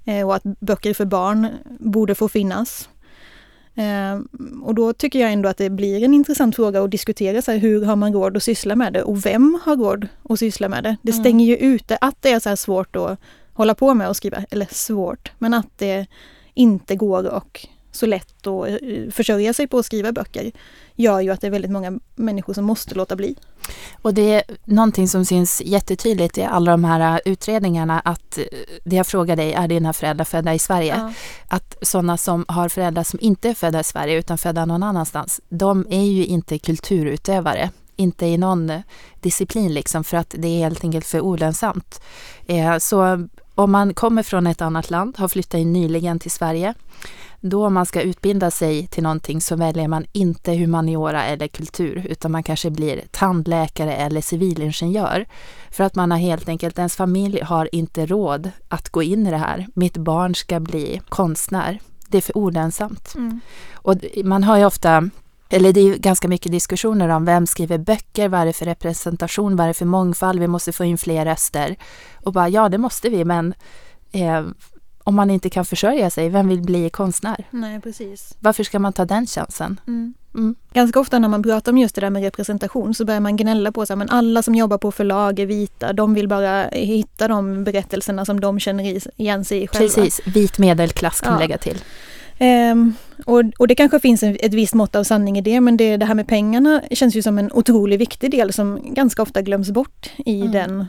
Eh, 0.05 0.27
och 0.27 0.35
att 0.35 0.43
böcker 0.43 0.93
för 0.93 1.05
barn 1.05 1.47
borde 1.79 2.15
få 2.15 2.29
finnas. 2.29 2.89
Eh, 3.75 4.19
och 4.63 4.75
då 4.75 4.93
tycker 4.93 5.19
jag 5.19 5.31
ändå 5.31 5.49
att 5.49 5.57
det 5.57 5.69
blir 5.69 6.03
en 6.03 6.13
intressant 6.13 6.55
fråga 6.55 6.83
att 6.83 6.91
diskutera 6.91 7.41
så 7.41 7.51
här, 7.51 7.57
hur 7.57 7.85
har 7.85 7.95
man 7.95 8.13
råd 8.13 8.37
att 8.37 8.43
syssla 8.43 8.75
med 8.75 8.93
det 8.93 9.03
och 9.03 9.25
vem 9.25 9.59
har 9.63 9.75
råd 9.75 10.07
att 10.29 10.39
syssla 10.39 10.69
med 10.69 10.83
det? 10.83 10.97
Det 11.01 11.11
mm. 11.11 11.23
stänger 11.23 11.45
ju 11.45 11.57
ute 11.57 11.97
att 12.01 12.21
det 12.21 12.31
är 12.31 12.39
så 12.39 12.49
här 12.49 12.55
svårt 12.55 12.95
att 12.95 13.19
hålla 13.53 13.75
på 13.75 13.93
med 13.93 14.09
och 14.09 14.15
skriva, 14.15 14.37
eller 14.49 14.67
svårt, 14.71 15.31
men 15.37 15.53
att 15.53 15.77
det 15.77 16.07
inte 16.53 16.95
går 16.95 17.27
och 17.27 17.67
så 17.97 18.05
lätt 18.05 18.47
att 18.47 18.67
eh, 18.67 19.11
försörja 19.11 19.53
sig 19.53 19.67
på 19.67 19.77
att 19.77 19.85
skriva 19.85 20.11
böcker 20.11 20.51
gör 20.95 21.19
ju 21.19 21.29
att 21.29 21.41
det 21.41 21.47
är 21.47 21.51
väldigt 21.51 21.71
många 21.71 21.99
människor 22.15 22.53
som 22.53 22.65
måste 22.65 22.95
låta 22.95 23.15
bli. 23.15 23.35
Och 24.01 24.13
det 24.13 24.33
är 24.33 24.43
någonting 24.65 25.07
som 25.07 25.25
syns 25.25 25.61
jättetydligt 25.65 26.37
i 26.37 26.43
alla 26.43 26.71
de 26.71 26.83
här 26.83 27.13
äh, 27.13 27.31
utredningarna 27.31 27.99
att 27.99 28.37
äh, 28.37 28.43
det 28.83 28.95
jag 28.95 29.07
frågar 29.07 29.35
dig, 29.35 29.53
är 29.53 29.67
dina 29.67 29.93
föräldrar 29.93 30.25
födda 30.25 30.53
i 30.53 30.59
Sverige? 30.59 30.95
Ja. 30.97 31.13
Att 31.47 31.77
sådana 31.81 32.17
som 32.17 32.45
har 32.47 32.69
föräldrar 32.69 33.03
som 33.03 33.19
inte 33.21 33.49
är 33.49 33.53
födda 33.53 33.79
i 33.79 33.83
Sverige 33.83 34.17
utan 34.17 34.37
födda 34.37 34.65
någon 34.65 34.83
annanstans, 34.83 35.41
de 35.49 35.87
är 35.89 36.03
ju 36.03 36.25
inte 36.25 36.59
kulturutövare 36.59 37.69
inte 37.97 38.25
i 38.25 38.37
någon 38.37 38.71
disciplin 39.21 39.73
liksom 39.73 40.03
för 40.03 40.17
att 40.17 40.35
det 40.37 40.47
är 40.47 40.59
helt 40.59 40.83
enkelt 40.83 41.05
för 41.05 41.21
olönsamt. 41.21 42.01
Eh, 42.45 42.77
så 42.77 43.27
om 43.55 43.71
man 43.71 43.93
kommer 43.93 44.23
från 44.23 44.47
ett 44.47 44.61
annat 44.61 44.89
land, 44.89 45.17
har 45.17 45.27
flyttat 45.27 45.59
in 45.59 45.73
nyligen 45.73 46.19
till 46.19 46.31
Sverige, 46.31 46.73
då 47.41 47.69
man 47.69 47.85
ska 47.85 48.01
utbilda 48.01 48.51
sig 48.51 48.87
till 48.87 49.03
någonting 49.03 49.41
så 49.41 49.55
väljer 49.55 49.87
man 49.87 50.05
inte 50.11 50.53
humaniora 50.53 51.25
eller 51.25 51.47
kultur 51.47 52.07
utan 52.09 52.31
man 52.31 52.43
kanske 52.43 52.69
blir 52.69 53.01
tandläkare 53.11 53.95
eller 53.95 54.21
civilingenjör. 54.21 55.25
För 55.71 55.83
att 55.83 55.95
man 55.95 56.11
har 56.11 56.17
helt 56.17 56.49
enkelt, 56.49 56.77
ens 56.77 56.95
familj 56.95 57.41
har 57.41 57.75
inte 57.75 58.05
råd 58.05 58.51
att 58.69 58.89
gå 58.89 59.03
in 59.03 59.27
i 59.27 59.31
det 59.31 59.37
här. 59.37 59.67
Mitt 59.73 59.97
barn 59.97 60.35
ska 60.35 60.59
bli 60.59 61.01
konstnär. 61.09 61.79
Det 62.07 62.17
är 62.17 62.21
för 62.21 62.37
olönsamt. 62.37 63.15
Mm. 63.15 63.39
Och 63.73 63.95
man 64.23 64.43
har 64.43 64.57
ju 64.57 64.65
ofta 64.65 65.09
eller 65.49 65.73
det 65.73 65.79
är 65.79 65.85
ju 65.85 65.97
ganska 65.97 66.27
mycket 66.27 66.51
diskussioner 66.51 67.09
om 67.09 67.25
vem 67.25 67.47
skriver 67.47 67.77
böcker, 67.77 68.29
vad 68.29 68.41
är 68.41 68.45
det 68.45 68.53
för 68.53 68.65
representation, 68.65 69.55
vad 69.55 69.63
är 69.63 69.67
det 69.67 69.73
för 69.73 69.85
mångfald, 69.85 70.39
vi 70.39 70.47
måste 70.47 70.71
få 70.71 70.85
in 70.85 70.97
fler 70.97 71.25
röster. 71.25 71.75
Och 72.23 72.33
bara 72.33 72.49
ja, 72.49 72.69
det 72.69 72.77
måste 72.77 73.09
vi, 73.09 73.25
men 73.25 73.53
eh, 74.11 74.43
om 75.07 75.15
man 75.15 75.29
inte 75.29 75.49
kan 75.49 75.65
försörja 75.65 76.09
sig, 76.09 76.29
vem 76.29 76.47
vill 76.47 76.61
bli 76.61 76.89
konstnär? 76.89 77.43
Nej, 77.51 77.81
precis. 77.81 78.35
Varför 78.39 78.63
ska 78.63 78.79
man 78.79 78.93
ta 78.93 79.05
den 79.05 79.25
chansen? 79.25 79.79
Mm. 79.87 80.13
Mm. 80.35 80.55
Ganska 80.73 80.99
ofta 80.99 81.19
när 81.19 81.27
man 81.27 81.43
pratar 81.43 81.71
om 81.71 81.77
just 81.77 81.95
det 81.95 82.01
där 82.01 82.09
med 82.09 82.23
representation 82.23 82.93
så 82.93 83.05
börjar 83.05 83.19
man 83.19 83.37
gnälla 83.37 83.71
på 83.71 83.81
att 83.81 83.91
alla 84.09 84.41
som 84.41 84.55
jobbar 84.55 84.77
på 84.77 84.91
förlag 84.91 85.39
är 85.39 85.45
vita. 85.45 85.93
De 85.93 86.13
vill 86.13 86.27
bara 86.27 86.63
hitta 86.71 87.27
de 87.27 87.63
berättelserna 87.63 88.25
som 88.25 88.39
de 88.39 88.59
känner 88.59 89.01
igen 89.21 89.45
sig 89.45 89.63
i 89.63 89.67
själva. 89.67 89.95
Precis, 89.95 90.21
vit 90.25 90.57
medelklass 90.57 91.21
kan 91.21 91.33
ja. 91.33 91.39
lägga 91.39 91.57
till. 91.57 91.77
Um, 92.71 92.93
och, 93.25 93.43
och, 93.57 93.67
det 93.67 93.75
kanske 93.75 93.99
finns 93.99 94.23
en, 94.23 94.37
ett 94.39 94.53
visst 94.53 94.73
mått 94.73 94.95
av 94.95 95.03
sanning 95.03 95.37
i 95.37 95.41
det 95.41 95.61
men 95.61 95.77
det, 95.77 95.97
det 95.97 96.05
här 96.05 96.15
med 96.15 96.27
pengarna 96.27 96.81
känns 96.91 97.15
ju 97.15 97.21
som 97.21 97.37
en 97.37 97.51
otroligt 97.51 98.01
viktig 98.01 98.31
del 98.31 98.53
som 98.53 98.93
ganska 98.93 99.21
ofta 99.21 99.41
glöms 99.41 99.71
bort 99.71 100.09
i 100.17 100.41
mm. 100.41 100.51
den 100.51 100.85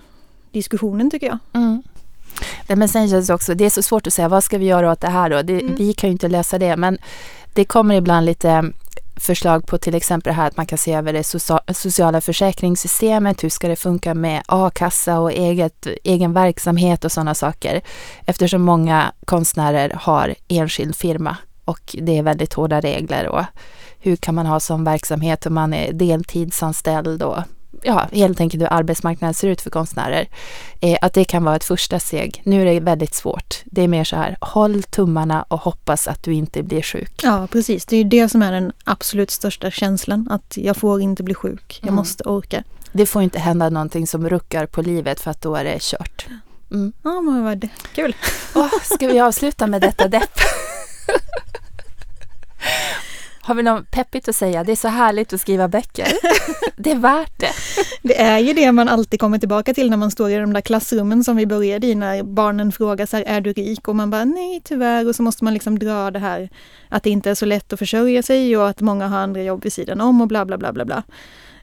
diskussionen 0.52 1.10
tycker 1.10 1.26
jag. 1.26 1.38
Mm. 1.52 1.82
Men 2.66 2.88
sen 2.88 3.08
känns 3.08 3.26
det 3.26 3.34
också, 3.34 3.54
det 3.54 3.64
är 3.64 3.70
så 3.70 3.82
svårt 3.82 4.06
att 4.06 4.12
säga, 4.12 4.28
vad 4.28 4.44
ska 4.44 4.58
vi 4.58 4.66
göra 4.66 4.92
åt 4.92 5.00
det 5.00 5.08
här 5.08 5.30
då? 5.30 5.42
Det, 5.42 5.60
mm. 5.60 5.74
Vi 5.74 5.92
kan 5.92 6.08
ju 6.08 6.12
inte 6.12 6.28
lösa 6.28 6.58
det, 6.58 6.76
men 6.76 6.98
det 7.54 7.64
kommer 7.64 7.94
ibland 7.94 8.26
lite 8.26 8.72
förslag 9.16 9.66
på 9.66 9.78
till 9.78 9.94
exempel 9.94 10.30
det 10.30 10.34
här 10.34 10.46
att 10.46 10.56
man 10.56 10.66
kan 10.66 10.78
se 10.78 10.94
över 10.94 11.12
det 11.12 11.24
sociala 11.74 12.20
försäkringssystemet. 12.20 13.44
Hur 13.44 13.48
ska 13.48 13.68
det 13.68 13.76
funka 13.76 14.14
med 14.14 14.42
a-kassa 14.46 15.20
och 15.20 15.32
eget, 15.32 15.86
egen 16.04 16.32
verksamhet 16.32 17.04
och 17.04 17.12
sådana 17.12 17.34
saker? 17.34 17.80
Eftersom 18.26 18.62
många 18.62 19.12
konstnärer 19.24 19.90
har 20.00 20.34
enskild 20.48 20.96
firma 20.96 21.36
och 21.64 21.96
det 21.98 22.18
är 22.18 22.22
väldigt 22.22 22.54
hårda 22.54 22.80
regler 22.80 23.28
och 23.28 23.44
hur 23.98 24.16
kan 24.16 24.34
man 24.34 24.46
ha 24.46 24.60
som 24.60 24.84
verksamhet 24.84 25.46
om 25.46 25.54
man 25.54 25.74
är 25.74 25.92
deltidsanställd 25.92 27.22
och 27.22 27.38
ja, 27.82 28.08
helt 28.12 28.40
enkelt 28.40 28.62
hur 28.62 28.72
arbetsmarknaden 28.72 29.34
ser 29.34 29.48
ut 29.48 29.60
för 29.60 29.70
konstnärer. 29.70 30.28
Eh, 30.80 30.98
att 31.02 31.12
det 31.14 31.24
kan 31.24 31.44
vara 31.44 31.56
ett 31.56 31.64
första 31.64 32.00
steg. 32.00 32.42
Nu 32.44 32.62
är 32.62 32.64
det 32.74 32.80
väldigt 32.80 33.14
svårt. 33.14 33.62
Det 33.64 33.82
är 33.82 33.88
mer 33.88 34.04
så 34.04 34.16
här, 34.16 34.36
håll 34.40 34.82
tummarna 34.82 35.42
och 35.42 35.60
hoppas 35.60 36.08
att 36.08 36.22
du 36.22 36.32
inte 36.34 36.62
blir 36.62 36.82
sjuk. 36.82 37.20
Ja, 37.22 37.46
precis. 37.52 37.84
Det 37.86 37.96
är 37.96 37.98
ju 38.02 38.08
det 38.08 38.28
som 38.28 38.42
är 38.42 38.52
den 38.52 38.72
absolut 38.84 39.30
största 39.30 39.70
känslan. 39.70 40.28
Att 40.30 40.54
jag 40.56 40.76
får 40.76 41.00
inte 41.00 41.22
bli 41.22 41.34
sjuk. 41.34 41.78
Jag 41.80 41.88
Mm. 41.88 41.94
måste 41.94 42.24
orka. 42.24 42.62
Det 42.92 43.06
får 43.06 43.22
inte 43.22 43.38
hända 43.38 43.68
någonting 43.70 44.06
som 44.06 44.28
ruckar 44.28 44.66
på 44.66 44.82
livet 44.82 45.20
för 45.20 45.30
att 45.30 45.42
då 45.42 45.54
är 45.56 45.64
det 45.64 45.78
kört. 45.80 46.26
Mm. 46.70 46.92
Ja, 47.02 47.20
men 47.20 47.44
vad 47.44 47.58
det. 47.58 47.68
Kul. 47.94 48.16
Åh, 48.54 48.68
ska 48.82 49.06
vi 49.06 49.20
avsluta 49.20 49.66
med 49.66 49.80
detta 49.80 50.08
depp? 50.08 50.30
Har 53.48 53.54
vi 53.54 53.62
något 53.62 53.90
peppigt 53.90 54.28
att 54.28 54.36
säga? 54.36 54.64
Det 54.64 54.72
är 54.72 54.76
så 54.76 54.88
härligt 54.88 55.32
att 55.32 55.40
skriva 55.40 55.68
böcker. 55.68 56.06
Det 56.76 56.90
är 56.90 56.96
värt 56.96 57.40
det. 57.40 57.52
Det 58.02 58.20
är 58.20 58.38
ju 58.38 58.52
det 58.52 58.72
man 58.72 58.88
alltid 58.88 59.20
kommer 59.20 59.38
tillbaka 59.38 59.74
till 59.74 59.90
när 59.90 59.96
man 59.96 60.10
står 60.10 60.30
i 60.30 60.36
de 60.36 60.52
där 60.52 60.60
klassrummen 60.60 61.24
som 61.24 61.36
vi 61.36 61.46
började 61.46 61.86
i 61.86 61.94
när 61.94 62.22
barnen 62.22 62.72
frågar 62.72 63.06
så 63.06 63.16
här, 63.16 63.24
är 63.24 63.40
du 63.40 63.52
rik? 63.52 63.88
Och 63.88 63.96
man 63.96 64.10
bara 64.10 64.24
nej 64.24 64.60
tyvärr 64.64 65.08
och 65.08 65.16
så 65.16 65.22
måste 65.22 65.44
man 65.44 65.54
liksom 65.54 65.78
dra 65.78 66.10
det 66.10 66.18
här 66.18 66.48
att 66.88 67.02
det 67.02 67.10
inte 67.10 67.30
är 67.30 67.34
så 67.34 67.46
lätt 67.46 67.72
att 67.72 67.78
försörja 67.78 68.22
sig 68.22 68.56
och 68.56 68.68
att 68.68 68.80
många 68.80 69.08
har 69.08 69.18
andra 69.18 69.42
jobb 69.42 69.64
vid 69.64 69.72
sidan 69.72 70.00
om 70.00 70.20
och 70.20 70.28
bla 70.28 70.44
bla 70.44 70.58
bla 70.58 70.72
bla 70.72 70.84
bla. 70.84 71.02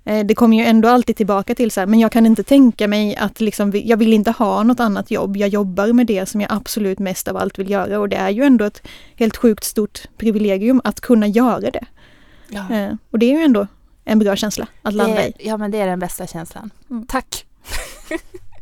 Eh, 0.05 0.25
Det 0.25 0.35
kommer 0.35 0.57
ju 0.57 0.63
ändå 0.63 0.89
alltid 0.89 1.15
tillbaka 1.15 1.55
till 1.55 1.71
så 1.71 1.79
här, 1.79 1.87
men 1.87 1.99
jag 1.99 2.11
kan 2.11 2.25
inte 2.25 2.43
tänka 2.43 2.87
mig 2.87 3.15
att 3.15 3.41
liksom, 3.41 3.71
jag 3.75 3.97
vill 3.97 4.13
inte 4.13 4.31
ha 4.31 4.63
något 4.63 4.79
annat 4.79 5.11
jobb. 5.11 5.37
Jag 5.37 5.49
jobbar 5.49 5.93
med 5.93 6.07
det 6.07 6.25
som 6.29 6.41
jag 6.41 6.51
absolut 6.53 6.99
mest 6.99 7.27
av 7.27 7.37
allt 7.37 7.59
vill 7.59 7.69
göra 7.69 7.99
och 7.99 8.09
det 8.09 8.15
är 8.15 8.29
ju 8.29 8.43
ändå 8.43 8.65
ett 8.65 8.81
helt 9.15 9.37
sjukt 9.37 9.63
stort 9.63 10.01
privilegium 10.17 10.81
att 10.83 11.01
kunna 11.01 11.27
göra 11.27 11.59
det. 11.71 11.85
Ja. 12.49 12.71
Eh, 12.75 12.93
Och 13.11 13.19
det 13.19 13.25
är 13.25 13.37
ju 13.39 13.43
ändå 13.43 13.67
en 14.03 14.19
bra 14.19 14.35
känsla 14.35 14.67
att 14.81 14.93
landa 14.93 15.27
i. 15.27 15.33
Det, 15.37 15.43
ja, 15.45 15.57
men 15.57 15.71
det 15.71 15.77
är 15.79 15.87
den 15.87 15.99
bästa 15.99 16.27
känslan. 16.27 16.69
Mm. 16.89 17.05
Tack! 17.07 17.45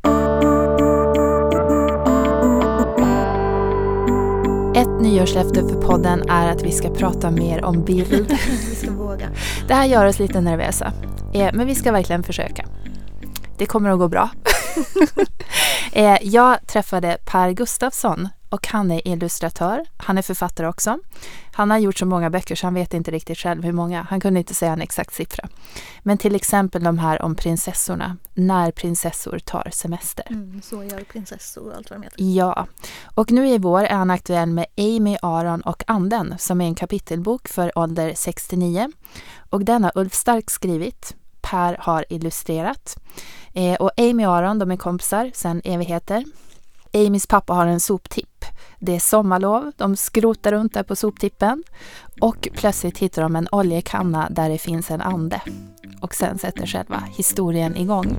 Ett 4.75 5.01
nyårslöfte 5.01 5.59
för 5.59 5.81
podden 5.81 6.29
är 6.29 6.51
att 6.51 6.63
vi 6.63 6.71
ska 6.71 6.89
prata 6.89 7.31
mer 7.31 7.63
om 7.65 7.83
bild. 7.85 8.37
Vi 8.69 8.75
ska 8.75 8.91
våga. 8.91 9.29
Det 9.67 9.73
här 9.73 9.85
gör 9.85 10.05
oss 10.05 10.19
lite 10.19 10.41
nervösa, 10.41 10.93
men 11.33 11.67
vi 11.67 11.75
ska 11.75 11.91
verkligen 11.91 12.23
försöka. 12.23 12.65
Det 13.57 13.65
kommer 13.65 13.89
att 13.89 13.99
gå 13.99 14.07
bra. 14.07 14.29
Eh, 15.95 16.17
Jag 16.21 16.67
träffade 16.67 17.17
Per 17.25 17.51
Gustafsson 17.51 18.29
och 18.49 18.67
han 18.67 18.91
är 18.91 19.07
illustratör. 19.07 19.85
Han 19.97 20.17
är 20.17 20.21
författare 20.21 20.67
också. 20.67 20.99
Han 21.53 21.71
har 21.71 21.77
gjort 21.77 21.97
så 21.97 22.05
många 22.05 22.29
böcker 22.29 22.55
så 22.55 22.67
han 22.67 22.73
vet 22.73 22.93
inte 22.93 23.11
riktigt 23.11 23.37
själv 23.37 23.63
hur 23.63 23.71
många. 23.71 24.07
Han 24.09 24.19
kunde 24.19 24.39
inte 24.39 24.53
säga 24.53 24.73
en 24.73 24.81
exakt 24.81 25.13
siffra. 25.13 25.49
Men 26.03 26.17
till 26.17 26.35
exempel 26.35 26.83
de 26.83 26.97
här 26.99 27.21
om 27.21 27.35
prinsessorna, 27.35 28.17
när 28.33 28.71
prinsessor 28.71 29.39
tar 29.39 29.69
semester. 29.73 30.25
Mm, 30.29 30.61
så 30.61 30.83
gör 30.83 31.03
prinsessor 31.03 31.67
och 31.67 31.75
allt 31.77 31.89
vad 31.89 31.99
de 31.99 32.03
heter. 32.03 32.23
Ja, 32.23 32.67
och 33.15 33.31
nu 33.31 33.47
i 33.47 33.57
vår 33.57 33.83
är 33.83 33.95
han 33.95 34.11
aktuell 34.11 34.49
med 34.49 34.65
Amy, 34.77 35.17
Aron 35.21 35.61
och 35.61 35.83
Anden 35.87 36.35
som 36.37 36.61
är 36.61 36.65
en 36.65 36.75
kapitelbok 36.75 37.47
för 37.47 37.77
ålder 37.77 38.13
69. 38.15 38.91
Och 39.49 39.65
den 39.65 39.83
har 39.83 39.91
Ulf 39.95 40.13
Stark 40.13 40.49
skrivit. 40.51 41.15
Per 41.43 41.77
har 41.79 42.05
illustrerat. 42.09 42.97
Eh, 43.53 43.75
och 43.75 43.91
Amy 43.97 44.25
och 44.25 44.35
Aron, 44.35 44.59
de 44.59 44.71
är 44.71 44.77
kompisar 44.77 45.31
sedan 45.33 45.61
evigheter. 45.63 46.23
Amys 46.93 47.27
pappa 47.27 47.53
har 47.53 47.67
en 47.67 47.79
soptipp. 47.79 48.45
Det 48.79 48.95
är 48.95 48.99
sommarlov, 48.99 49.71
de 49.77 49.95
skrotar 49.95 50.51
runt 50.51 50.73
där 50.73 50.83
på 50.83 50.95
soptippen 50.95 51.63
och 52.21 52.47
plötsligt 52.53 52.97
hittar 52.97 53.21
de 53.21 53.35
en 53.35 53.47
oljekanna 53.51 54.27
där 54.29 54.49
det 54.49 54.57
finns 54.57 54.91
en 54.91 55.01
ande. 55.01 55.41
Och 56.01 56.15
sen 56.15 56.37
sätter 56.37 56.65
själva 56.65 57.03
historien 57.17 57.77
igång. 57.77 58.17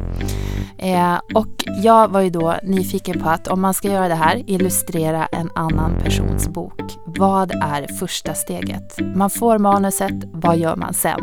Eh, 0.79 1.19
och 1.35 1.65
jag 1.83 2.09
var 2.09 2.21
ju 2.21 2.31
då 2.31 2.55
nyfiken 2.63 3.21
på 3.21 3.29
att 3.29 3.49
om 3.49 3.61
man 3.61 3.75
ska 3.75 3.89
göra 3.89 4.09
det 4.09 4.15
här, 4.15 4.43
illustrera 4.47 5.27
en 5.27 5.51
annan 5.55 5.99
persons 5.99 6.49
bok. 6.49 6.81
Vad 7.07 7.51
är 7.51 7.87
första 7.99 8.35
steget? 8.35 8.99
Man 9.17 9.31
får 9.31 9.59
manuset, 9.59 10.25
vad 10.33 10.57
gör 10.57 10.77
man 10.77 10.95
sen? 10.95 11.21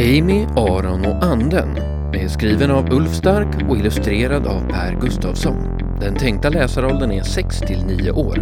Amy, 0.00 0.46
Aron 0.56 1.04
och 1.04 1.24
Anden 1.24 1.76
är 2.14 2.28
skriven 2.28 2.70
av 2.70 2.92
Ulf 2.92 3.14
Stark 3.14 3.70
och 3.70 3.76
illustrerad 3.76 4.46
av 4.46 4.68
Per 4.68 5.00
Gustafsson. 5.00 5.78
Den 6.00 6.14
tänkta 6.14 6.48
läsaråldern 6.48 7.12
är 7.12 7.22
6 7.22 7.60
till 7.60 7.84
9 7.86 8.10
år. 8.10 8.36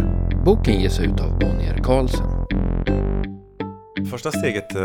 Boken 0.45 0.81
ges 0.81 0.99
ut 0.99 1.19
av 1.19 1.39
Bonnier 1.39 1.81
Carlsen. 1.83 2.25
Första 4.11 4.31
steget 4.31 4.75
eh, 4.75 4.81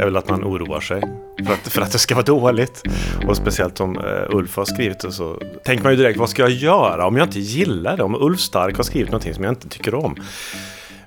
är 0.00 0.04
väl 0.04 0.16
att 0.16 0.28
man 0.28 0.44
oroar 0.44 0.80
sig 0.80 1.02
för 1.46 1.52
att, 1.52 1.68
för 1.72 1.82
att 1.82 1.92
det 1.92 1.98
ska 1.98 2.14
vara 2.14 2.24
dåligt. 2.24 2.82
Och 3.26 3.36
speciellt 3.36 3.80
om 3.80 3.98
eh, 3.98 4.36
Ulf 4.36 4.56
har 4.56 4.64
skrivit 4.64 5.00
det 5.00 5.12
så 5.12 5.40
tänker 5.64 5.84
man 5.84 5.92
ju 5.92 5.98
direkt, 5.98 6.18
vad 6.18 6.30
ska 6.30 6.42
jag 6.42 6.50
göra 6.50 7.06
om 7.06 7.16
jag 7.16 7.26
inte 7.26 7.40
gillar 7.40 7.96
det? 7.96 8.02
Om 8.02 8.14
Ulf 8.14 8.40
Stark 8.40 8.76
har 8.76 8.84
skrivit 8.84 9.10
någonting 9.10 9.34
som 9.34 9.44
jag 9.44 9.50
inte 9.50 9.68
tycker 9.68 9.94
om. 9.94 10.16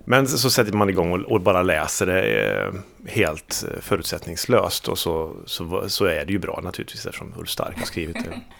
Men 0.06 0.28
så 0.28 0.50
sätter 0.50 0.74
man 0.74 0.90
igång 0.90 1.12
och, 1.12 1.32
och 1.32 1.42
bara 1.42 1.62
läser 1.62 2.06
det 2.06 2.22
eh, 2.22 2.74
helt 3.08 3.66
eh, 3.68 3.82
förutsättningslöst 3.82 4.88
och 4.88 5.00
så, 5.00 5.36
så, 5.46 5.90
så 5.90 6.06
är 6.06 6.26
det 6.26 6.34
ju 6.34 6.40
bra 6.40 6.60
naturligtvis 6.64 7.06
eftersom 7.06 7.34
Ulf 7.38 7.50
Stark 7.50 7.78
har 7.78 7.86
skrivit 7.86 8.18
det. 8.24 8.42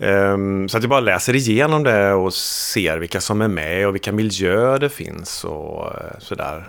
Ehm, 0.00 0.68
så 0.68 0.76
att 0.76 0.82
jag 0.82 0.90
bara 0.90 1.00
läser 1.00 1.36
igenom 1.36 1.82
det 1.82 2.12
och 2.12 2.34
ser 2.34 2.98
vilka 2.98 3.20
som 3.20 3.40
är 3.40 3.48
med 3.48 3.86
och 3.86 3.94
vilka 3.94 4.12
miljöer 4.12 4.78
det 4.78 4.88
finns 4.88 5.44
och 5.44 5.84
eh, 5.86 6.18
sådär. 6.18 6.68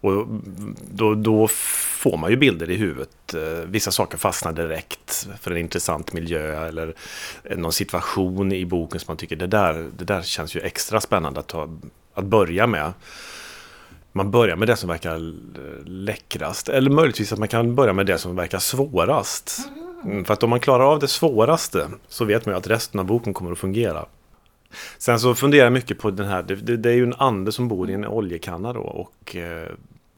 Och 0.00 0.26
då, 0.90 1.14
då 1.14 1.48
får 1.48 2.16
man 2.16 2.30
ju 2.30 2.36
bilder 2.36 2.70
i 2.70 2.76
huvudet. 2.76 3.34
Vissa 3.64 3.90
saker 3.90 4.18
fastnar 4.18 4.52
direkt 4.52 5.28
för 5.40 5.50
en 5.50 5.56
intressant 5.56 6.12
miljö 6.12 6.68
eller 6.68 6.94
någon 7.56 7.72
situation 7.72 8.52
i 8.52 8.66
boken 8.66 9.00
som 9.00 9.10
man 9.10 9.16
tycker 9.16 9.36
det 9.36 9.46
där, 9.46 9.90
det 9.98 10.04
där 10.04 10.22
känns 10.22 10.56
ju 10.56 10.60
extra 10.60 11.00
spännande 11.00 11.40
att, 11.40 11.46
ta, 11.46 11.68
att 12.14 12.24
börja 12.24 12.66
med. 12.66 12.92
Man 14.12 14.30
börjar 14.30 14.56
med 14.56 14.68
det 14.68 14.76
som 14.76 14.88
verkar 14.88 15.18
läckrast 15.88 16.68
eller 16.68 16.90
möjligtvis 16.90 17.32
att 17.32 17.38
man 17.38 17.48
kan 17.48 17.74
börja 17.74 17.92
med 17.92 18.06
det 18.06 18.18
som 18.18 18.36
verkar 18.36 18.58
svårast. 18.58 19.68
Mm, 20.04 20.24
För 20.24 20.32
att 20.32 20.42
om 20.42 20.50
man 20.50 20.60
klarar 20.60 20.84
av 20.84 20.98
det 20.98 21.08
svåraste 21.08 21.88
så 22.08 22.24
vet 22.24 22.46
man 22.46 22.54
ju 22.54 22.58
att 22.58 22.66
resten 22.66 23.00
av 23.00 23.06
boken 23.06 23.34
kommer 23.34 23.52
att 23.52 23.58
fungera. 23.58 24.06
Sen 24.98 25.20
så 25.20 25.34
funderar 25.34 25.64
jag 25.64 25.72
mycket 25.72 25.98
på 25.98 26.10
den 26.10 26.26
här, 26.26 26.42
det, 26.42 26.54
det, 26.54 26.76
det 26.76 26.90
är 26.90 26.94
ju 26.94 27.02
en 27.02 27.14
ande 27.14 27.52
som 27.52 27.68
bor 27.68 27.90
i 27.90 27.94
en 27.94 28.06
oljekanna 28.06 28.72
då 28.72 28.80
och 28.80 29.36
eh, 29.36 29.68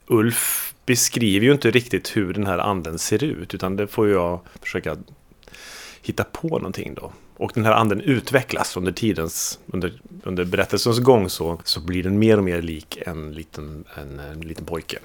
Ulf 0.07 0.75
beskriver 0.87 1.47
ju 1.47 1.53
inte 1.53 1.71
riktigt 1.71 2.17
hur 2.17 2.35
den 2.35 2.47
här 2.47 2.59
anden 2.59 2.99
ser 2.99 3.25
ut 3.25 3.55
utan 3.55 3.77
det 3.77 3.87
får 3.87 4.09
jag 4.09 4.41
försöka 4.63 4.97
hitta 6.05 6.25
på 6.25 6.49
någonting 6.49 6.95
då. 6.95 7.13
Och 7.37 7.53
den 7.55 7.65
här 7.65 7.73
anden 7.73 8.01
utvecklas 8.01 8.77
under 8.77 8.93
tidens, 8.93 9.59
under, 9.67 9.93
under 10.23 10.45
berättelsens 10.45 10.99
gång 10.99 11.31
så, 11.31 11.61
så 11.65 11.81
blir 11.81 12.03
den 12.03 12.19
mer 12.19 12.39
och 12.39 12.45
mer 12.45 12.63
lik 12.63 12.99
en 13.07 13.33
liten, 13.33 13.85
en, 13.97 14.21
en 14.21 14.41
liten 14.41 14.65
pojke. 14.65 14.99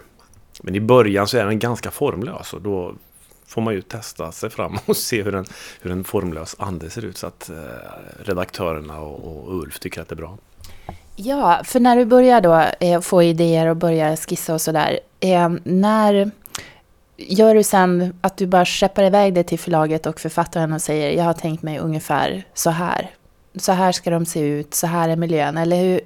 Men 0.61 0.75
i 0.75 0.79
början 0.79 1.27
så 1.27 1.37
är 1.37 1.45
den 1.45 1.59
ganska 1.59 1.91
formlös 1.91 2.53
och 2.53 2.61
då 2.61 2.95
får 3.47 3.61
man 3.61 3.73
ju 3.73 3.81
testa 3.81 4.31
sig 4.31 4.49
fram 4.49 4.77
och 4.85 4.97
se 4.97 5.23
hur 5.23 5.35
en, 5.35 5.45
hur 5.81 5.91
en 5.91 6.03
formlös 6.03 6.55
ande 6.59 6.89
ser 6.89 7.05
ut 7.05 7.17
så 7.17 7.27
att 7.27 7.49
eh, 7.49 7.55
redaktörerna 8.23 8.99
och, 8.99 9.47
och 9.47 9.61
Ulf 9.61 9.79
tycker 9.79 10.01
att 10.01 10.07
det 10.07 10.13
är 10.13 10.17
bra. 10.17 10.37
Ja, 11.15 11.61
för 11.63 11.79
när 11.79 11.95
du 11.95 12.05
börjar 12.05 12.41
då 12.41 12.65
eh, 12.79 13.01
få 13.01 13.23
idéer 13.23 13.67
och 13.67 13.75
börjar 13.75 14.15
skissa 14.15 14.53
och 14.53 14.61
sådär, 14.61 14.99
eh, 15.19 15.49
när 15.63 16.31
gör 17.27 17.55
du 17.55 17.63
sen 17.63 18.13
att 18.21 18.37
du 18.37 18.47
bara 18.47 18.65
skeppar 18.65 19.03
iväg 19.03 19.33
det 19.33 19.43
till 19.43 19.59
förlaget 19.59 20.05
och 20.05 20.19
författaren 20.19 20.73
och 20.73 20.81
säger 20.81 21.17
jag 21.17 21.23
har 21.23 21.33
tänkt 21.33 21.63
mig 21.63 21.79
ungefär 21.79 22.43
så 22.53 22.69
här. 22.69 23.11
Så 23.55 23.71
här 23.71 23.91
ska 23.91 24.09
de 24.09 24.25
se 24.25 24.39
ut, 24.39 24.73
så 24.73 24.87
här 24.87 25.09
är 25.09 25.15
miljön. 25.15 25.57
Eller 25.57 25.77
hur, 25.83 26.01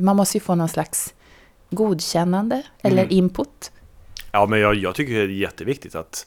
man 0.00 0.16
måste 0.16 0.36
ju 0.36 0.40
få 0.40 0.54
någon 0.54 0.68
slags 0.68 1.14
godkännande 1.70 2.62
eller 2.82 3.02
Mm. 3.02 3.12
input. 3.16 3.72
Ja, 4.32 4.46
men 4.46 4.60
jag, 4.60 4.74
jag 4.74 4.94
tycker 4.94 5.14
det 5.14 5.20
är 5.20 5.28
jätteviktigt 5.28 5.94
att, 5.94 6.26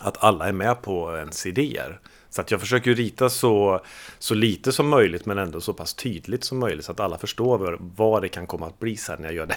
att 0.00 0.24
alla 0.24 0.48
är 0.48 0.52
med 0.52 0.82
på 0.82 1.16
ens 1.16 1.46
idéer. 1.46 2.00
Så 2.30 2.40
att 2.40 2.50
jag 2.50 2.60
försöker 2.60 2.94
rita 2.94 3.28
så, 3.30 3.80
så 4.18 4.34
lite 4.34 4.72
som 4.72 4.88
möjligt 4.88 5.26
men 5.26 5.38
ändå 5.38 5.60
så 5.60 5.72
pass 5.72 5.94
tydligt 5.94 6.44
som 6.44 6.58
möjligt 6.58 6.84
så 6.84 6.92
att 6.92 7.00
alla 7.00 7.18
förstår 7.18 7.78
vad 7.96 8.22
det 8.22 8.28
kan 8.28 8.46
komma 8.46 8.66
att 8.66 8.78
bli 8.78 8.96
sen 8.96 9.16
när 9.20 9.28
jag 9.28 9.34
gör 9.34 9.46
det, 9.46 9.56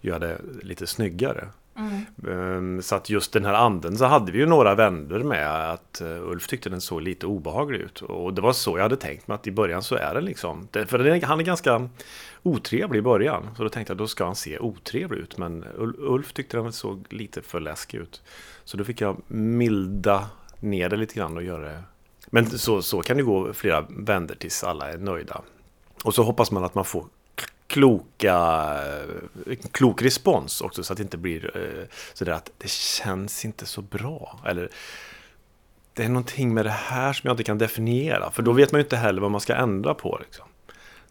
gör 0.00 0.18
det 0.18 0.38
lite 0.62 0.86
snyggare. 0.86 1.48
Mm. 1.76 2.04
Ehm, 2.28 2.82
så 2.82 2.94
att 2.94 3.10
just 3.10 3.32
den 3.32 3.44
här 3.44 3.54
anden 3.54 3.98
så 3.98 4.04
hade 4.04 4.32
vi 4.32 4.38
ju 4.38 4.46
några 4.46 4.74
vänder 4.74 5.18
med 5.18 5.70
att 5.70 6.00
eh, 6.00 6.28
Ulf 6.28 6.46
tyckte 6.46 6.70
den 6.70 6.80
såg 6.80 7.02
lite 7.02 7.26
obehaglig 7.26 7.80
ut. 7.80 8.02
Och 8.02 8.34
det 8.34 8.40
var 8.40 8.52
så 8.52 8.78
jag 8.78 8.82
hade 8.82 8.96
tänkt 8.96 9.28
mig 9.28 9.34
att 9.34 9.46
i 9.46 9.52
början 9.52 9.82
så 9.82 9.94
är 9.94 10.14
den 10.14 10.24
liksom, 10.24 10.68
för 10.72 11.26
han 11.26 11.40
är 11.40 11.44
ganska 11.44 11.88
otrevlig 12.42 12.98
i 12.98 13.02
början. 13.02 13.48
Så 13.56 13.62
då 13.62 13.68
tänkte 13.68 13.90
jag 13.90 13.98
då 13.98 14.06
ska 14.06 14.24
han 14.24 14.36
se 14.36 14.58
otrevlig 14.58 15.18
ut. 15.18 15.38
Men 15.38 15.64
Ulf 15.98 16.32
tyckte 16.32 16.56
den 16.56 16.72
såg 16.72 17.06
lite 17.10 17.42
för 17.42 17.60
läskig 17.60 17.98
ut. 17.98 18.22
Så 18.64 18.76
då 18.76 18.84
fick 18.84 19.00
jag 19.00 19.16
milda 19.26 20.26
ner 20.60 20.88
det 20.88 20.96
lite 20.96 21.14
grann 21.14 21.36
och 21.36 21.42
göra 21.42 21.62
det. 21.62 21.82
Men 22.26 22.46
så, 22.46 22.82
så 22.82 23.02
kan 23.02 23.16
det 23.16 23.22
gå 23.22 23.52
flera 23.52 23.86
vänder 23.88 24.34
tills 24.34 24.64
alla 24.64 24.92
är 24.92 24.98
nöjda. 24.98 25.40
Och 26.04 26.14
så 26.14 26.22
hoppas 26.22 26.50
man 26.50 26.64
att 26.64 26.74
man 26.74 26.84
får 26.84 27.04
kloka, 27.72 28.76
klok 29.70 30.02
respons 30.02 30.60
också 30.60 30.84
så 30.84 30.92
att 30.92 30.96
det 30.96 31.02
inte 31.02 31.16
blir 31.16 31.56
eh, 31.56 31.86
sådär 32.14 32.32
att 32.32 32.50
det 32.58 32.70
känns 32.70 33.44
inte 33.44 33.66
så 33.66 33.82
bra. 33.82 34.40
Eller 34.46 34.68
det 35.94 36.04
är 36.04 36.08
någonting 36.08 36.54
med 36.54 36.64
det 36.64 36.70
här 36.70 37.12
som 37.12 37.28
jag 37.28 37.32
inte 37.32 37.44
kan 37.44 37.58
definiera. 37.58 38.30
För 38.30 38.42
då 38.42 38.52
vet 38.52 38.72
man 38.72 38.78
ju 38.78 38.82
inte 38.82 38.96
heller 38.96 39.20
vad 39.20 39.30
man 39.30 39.40
ska 39.40 39.54
ändra 39.54 39.94
på. 39.94 40.18
Liksom. 40.22 40.46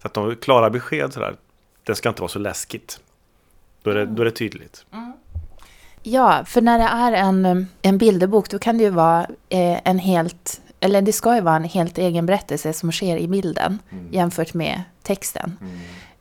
Så 0.02 0.08
att 0.08 0.14
de 0.14 0.36
klara 0.36 0.70
besked 0.70 1.14
sådär, 1.14 1.36
det 1.84 1.96
ska 1.96 2.10
inte 2.10 2.22
vara 2.22 2.30
så 2.30 2.40
läskigt. 2.40 3.00
Då 3.84 3.92
är 3.92 3.96
det, 3.96 4.06
då 4.06 4.22
är 4.22 4.26
det 4.26 4.32
tydligt. 4.32 4.86
Ja, 6.04 6.44
för 6.46 6.62
när 6.62 6.78
det 6.78 6.86
är 6.86 7.12
en, 7.12 7.68
en 7.82 7.98
bilderbok 7.98 8.50
då 8.50 8.60
kan 8.60 8.78
det 8.78 8.84
ju 8.84 8.90
vara 8.90 9.22
eh, 9.50 9.80
en 9.84 10.00
helt, 10.00 10.62
eller 10.80 11.02
det 11.02 11.14
ska 11.14 11.36
ju 11.36 11.42
vara 11.42 11.56
en 11.56 11.64
helt 11.64 11.98
egen 11.98 12.26
berättelse 12.26 12.74
som 12.74 12.92
sker 12.92 13.18
i 13.18 13.28
bilden 13.28 13.80
jämfört 14.12 14.54
med 14.54 14.84
texten. 15.04 15.58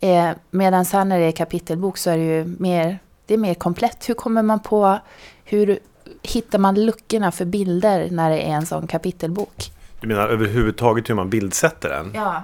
Eh, 0.01 0.31
Medan 0.51 0.85
sen 0.85 1.09
när 1.09 1.19
det 1.19 1.25
är 1.25 1.33
kapitelbok 1.33 1.99
så 1.99 2.11
är 2.11 2.17
det 2.19 2.25
ju 2.25 2.45
mer, 2.59 2.99
det 3.27 3.35
är 3.35 3.39
mer 3.39 3.55
komplett. 3.55 4.09
Hur 4.09 4.15
kommer 4.15 4.43
man 4.43 4.61
på, 4.61 4.99
hur 5.45 5.79
hittar 6.23 6.59
man 6.59 6.85
luckorna 6.85 7.33
för 7.33 7.45
bilder 7.45 8.09
när 8.11 8.31
det 8.31 8.41
är 8.41 8.53
en 8.53 8.67
sån 8.67 8.87
kapitelbok? 8.87 9.73
Du 10.01 10.07
menar 10.09 10.29
överhuvudtaget 10.29 11.11
hur 11.11 11.15
man 11.15 11.31
bildsätter 11.31 11.89
den? 11.89 12.13
Ja. 12.15 12.43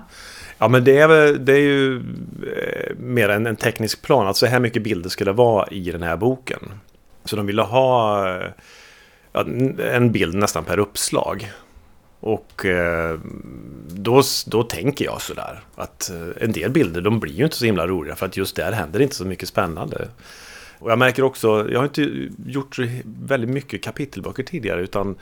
Ja 0.59 0.69
men 0.69 0.85
det 0.85 0.99
är, 0.99 1.09
väl, 1.09 1.45
det 1.45 1.53
är 1.53 1.61
ju 1.61 1.97
eh, 1.97 2.97
mer 2.99 3.29
en, 3.29 3.47
en 3.47 3.57
teknisk 3.57 4.03
plan. 4.03 4.27
Alltså 4.27 4.47
så 4.47 4.51
här 4.51 4.61
mycket 4.61 4.83
bilder 4.83 5.09
skulle 5.09 5.33
vara 5.33 5.67
i 5.67 5.91
den 5.91 6.03
här 6.03 6.17
boken. 6.17 6.61
Så 7.25 7.37
de 7.37 7.47
ville 7.47 7.63
ha 7.63 8.29
eh, 8.35 8.51
en 9.95 10.13
bild 10.13 10.35
nästan 10.35 10.65
per 10.65 10.79
uppslag. 10.79 11.53
Och 12.21 12.67
eh, 12.67 13.19
då, 13.89 14.23
då 14.47 14.63
tänker 14.63 15.05
jag 15.05 15.23
sådär 15.23 15.61
att 15.75 16.11
eh, 16.11 16.43
en 16.45 16.53
del 16.53 16.71
bilder 16.71 17.01
de 17.01 17.21
blir 17.21 17.33
ju 17.33 17.45
inte 17.45 17.57
så 17.57 17.65
himla 17.65 17.87
roliga 17.87 18.17
för 18.17 18.27
att 18.27 18.37
just 18.37 18.57
där 18.57 18.73
händer 18.73 19.01
inte 19.01 19.15
så 19.15 19.25
mycket 19.25 19.49
spännande. 19.49 20.09
Och 20.79 20.91
jag 20.91 20.99
märker 20.99 21.23
också, 21.23 21.71
jag 21.71 21.79
har 21.79 21.85
inte 21.85 22.29
gjort 22.47 22.77
så 22.77 22.89
väldigt 23.05 23.51
mycket 23.51 23.83
kapitelböcker 23.83 24.43
tidigare 24.43 24.81
utan 24.81 25.17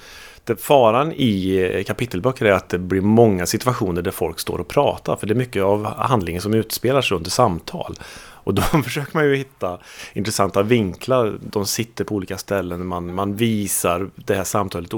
det, 0.44 0.56
faran 0.60 1.12
i 1.12 1.56
eh, 1.74 1.84
kapitelböcker 1.84 2.44
är 2.44 2.52
att 2.52 2.68
det 2.68 2.78
blir 2.78 3.00
många 3.00 3.46
situationer 3.46 4.02
där 4.02 4.10
folk 4.10 4.40
står 4.40 4.58
och 4.58 4.68
pratar 4.68 5.16
för 5.16 5.26
det 5.26 5.32
är 5.32 5.36
mycket 5.36 5.62
av 5.62 5.86
handlingen 5.86 6.42
som 6.42 6.54
utspelar 6.54 7.02
sig 7.02 7.16
under 7.16 7.30
samtal. 7.30 7.94
Och 8.16 8.54
då 8.54 8.62
försöker 8.84 9.14
man 9.14 9.24
ju 9.24 9.36
hitta 9.36 9.78
intressanta 10.12 10.62
vinklar. 10.62 11.38
De 11.40 11.66
sitter 11.66 12.04
på 12.04 12.14
olika 12.14 12.38
ställen, 12.38 12.86
man, 12.86 13.14
man 13.14 13.36
visar 13.36 14.10
det 14.14 14.34
här 14.34 14.44
samtalet 14.44 14.94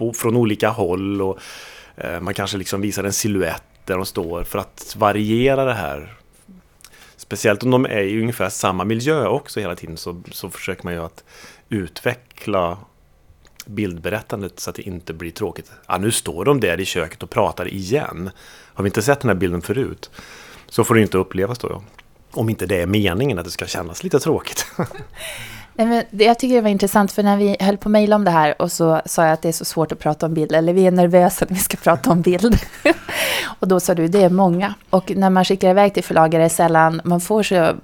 på- 0.00 0.12
från 0.12 0.36
olika 0.36 0.68
håll 0.68 1.22
och 1.22 1.38
eh, 1.96 2.20
man 2.20 2.34
kanske 2.34 2.56
liksom 2.56 2.80
visar 2.80 3.04
en 3.04 3.12
siluett 3.12 3.62
där 3.84 3.96
de 3.96 4.06
står 4.06 4.44
för 4.44 4.58
att 4.58 4.94
variera 4.98 5.64
det 5.64 5.74
här 5.74 6.16
Speciellt 7.16 7.62
om 7.62 7.70
de 7.70 7.84
är 7.84 8.02
i 8.02 8.20
ungefär 8.20 8.48
samma 8.48 8.84
miljö 8.84 9.26
också 9.26 9.60
hela 9.60 9.76
tiden 9.76 9.96
så, 9.96 10.22
så 10.30 10.50
försöker 10.50 10.84
man 10.84 10.92
ju 10.92 11.00
att 11.04 11.24
utveckla 11.68 12.78
bildberättandet 13.66 14.60
så 14.60 14.70
att 14.70 14.76
det 14.76 14.82
inte 14.82 15.12
blir 15.12 15.30
tråkigt. 15.30 15.72
Ja, 15.86 15.98
nu 15.98 16.10
står 16.10 16.44
de 16.44 16.60
där 16.60 16.80
i 16.80 16.84
köket 16.84 17.22
och 17.22 17.30
pratar 17.30 17.68
igen. 17.68 18.30
Har 18.74 18.84
vi 18.84 18.88
inte 18.88 19.02
sett 19.02 19.20
den 19.20 19.28
här 19.28 19.36
bilden 19.36 19.62
förut? 19.62 20.10
Så 20.68 20.84
får 20.84 20.94
det 20.94 21.00
inte 21.02 21.18
upplevas 21.18 21.58
då. 21.58 21.82
Om 22.30 22.48
inte 22.48 22.66
det 22.66 22.80
är 22.82 22.86
meningen 22.86 23.38
att 23.38 23.44
det 23.44 23.50
ska 23.50 23.66
kännas 23.66 24.04
lite 24.04 24.18
tråkigt. 24.20 24.66
Men 25.86 26.04
jag 26.10 26.38
tycker 26.38 26.54
det 26.54 26.60
var 26.60 26.70
intressant 26.70 27.12
för 27.12 27.22
när 27.22 27.36
vi 27.36 27.56
höll 27.60 27.76
på 27.76 27.88
att 27.88 27.92
mejla 27.92 28.16
om 28.16 28.24
det 28.24 28.30
här 28.30 28.62
och 28.62 28.72
så 28.72 29.00
sa 29.06 29.24
jag 29.24 29.32
att 29.32 29.42
det 29.42 29.48
är 29.48 29.52
så 29.52 29.64
svårt 29.64 29.92
att 29.92 29.98
prata 29.98 30.26
om 30.26 30.34
bild, 30.34 30.52
eller 30.52 30.72
vi 30.72 30.86
är 30.86 30.90
nervösa 30.90 31.46
när 31.48 31.56
vi 31.56 31.62
ska 31.62 31.76
prata 31.76 32.10
om 32.10 32.22
bild. 32.22 32.58
och 33.58 33.68
då 33.68 33.80
sa 33.80 33.94
du, 33.94 34.08
det 34.08 34.22
är 34.22 34.30
många. 34.30 34.74
Och 34.90 35.12
när 35.16 35.30
man 35.30 35.44
skickar 35.44 35.70
iväg 35.70 35.94
till 35.94 36.04
förlag 36.04 36.34
är 36.34 36.38
det 36.38 36.48
sällan 36.48 37.00
man 37.04 37.20
får 37.20 37.42
så, 37.42 37.74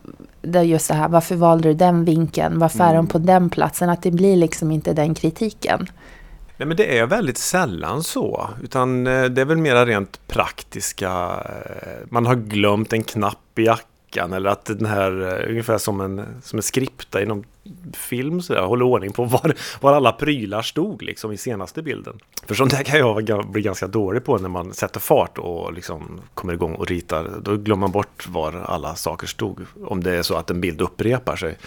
det 0.42 0.59
är 0.59 0.62
just 0.62 0.88
det 0.88 0.94
här, 0.94 1.09
varför 1.09 1.35
valde 1.35 1.68
du 1.68 1.74
den 1.74 2.04
vinkeln, 2.04 2.59
varför 2.59 2.85
är 2.85 2.94
de 2.94 3.06
på 3.06 3.18
den 3.18 3.50
platsen, 3.50 3.88
att 3.90 4.02
det 4.02 4.11
blir 4.11 4.37
liksom 4.37 4.70
inte 4.70 4.92
den 4.92 5.14
kritiken. 5.14 5.88
Nej 6.56 6.68
men 6.68 6.76
det 6.76 6.98
är 6.98 7.06
väldigt 7.06 7.38
sällan 7.38 8.02
så. 8.02 8.48
Utan 8.62 9.06
eh, 9.06 9.24
det 9.24 9.40
är 9.40 9.44
väl 9.44 9.56
mera 9.56 9.87
rent 9.87 10.26
praktiska. 10.26 11.11
eh, 11.44 12.06
Man 12.09 12.26
har 12.26 12.35
glömt 12.35 12.92
en 12.92 13.02
knapp 13.02 13.59
i 13.59 13.64
jackan. 13.64 14.32
Eller 14.32 14.50
att 14.50 14.64
den 14.64 14.87
här, 14.87 15.40
eh, 15.42 15.50
ungefär 15.50 15.78
som 15.78 16.00
en, 16.00 16.24
som 16.42 16.59
en 16.59 16.62
skripta 16.62 17.22
i 17.22 17.26
någon 17.26 17.44
film 17.92 18.42
så 18.42 18.52
där, 18.52 18.62
håller 18.62 18.85
ordning 18.85 19.12
på 19.12 19.24
var, 19.24 19.55
var 19.81 19.92
alla 19.92 20.12
prylar 20.12 20.62
stod 20.62 21.02
liksom 21.02 21.33
i 21.33 21.37
senaste 21.37 21.83
bilden. 21.83 22.18
För 22.46 22.55
sånt 22.55 22.70
där 22.70 22.83
kan 22.83 22.98
jag 22.98 23.50
bli 23.50 23.62
ganska 23.62 23.87
dålig 23.87 24.24
på 24.24 24.38
när 24.38 24.48
man 24.48 24.74
sätter 24.74 25.00
fart 25.00 25.38
och 25.38 25.72
liksom 25.72 26.20
kommer 26.35 26.52
igång 26.52 26.74
och 26.74 26.87
ritar. 26.87 27.31
Då 27.42 27.57
glömmer 27.57 27.81
man 27.81 27.90
bort 27.90 28.29
var 28.29 28.52
alla 28.52 28.94
saker 28.94 29.26
stod. 29.26 29.61
Om 29.85 30.02
det 30.02 30.16
är 30.16 30.22
så 30.22 30.35
att 30.35 30.50
en 30.50 30.61
bild 30.61 30.81
upprepar 30.81 31.37
sig. 31.37 31.59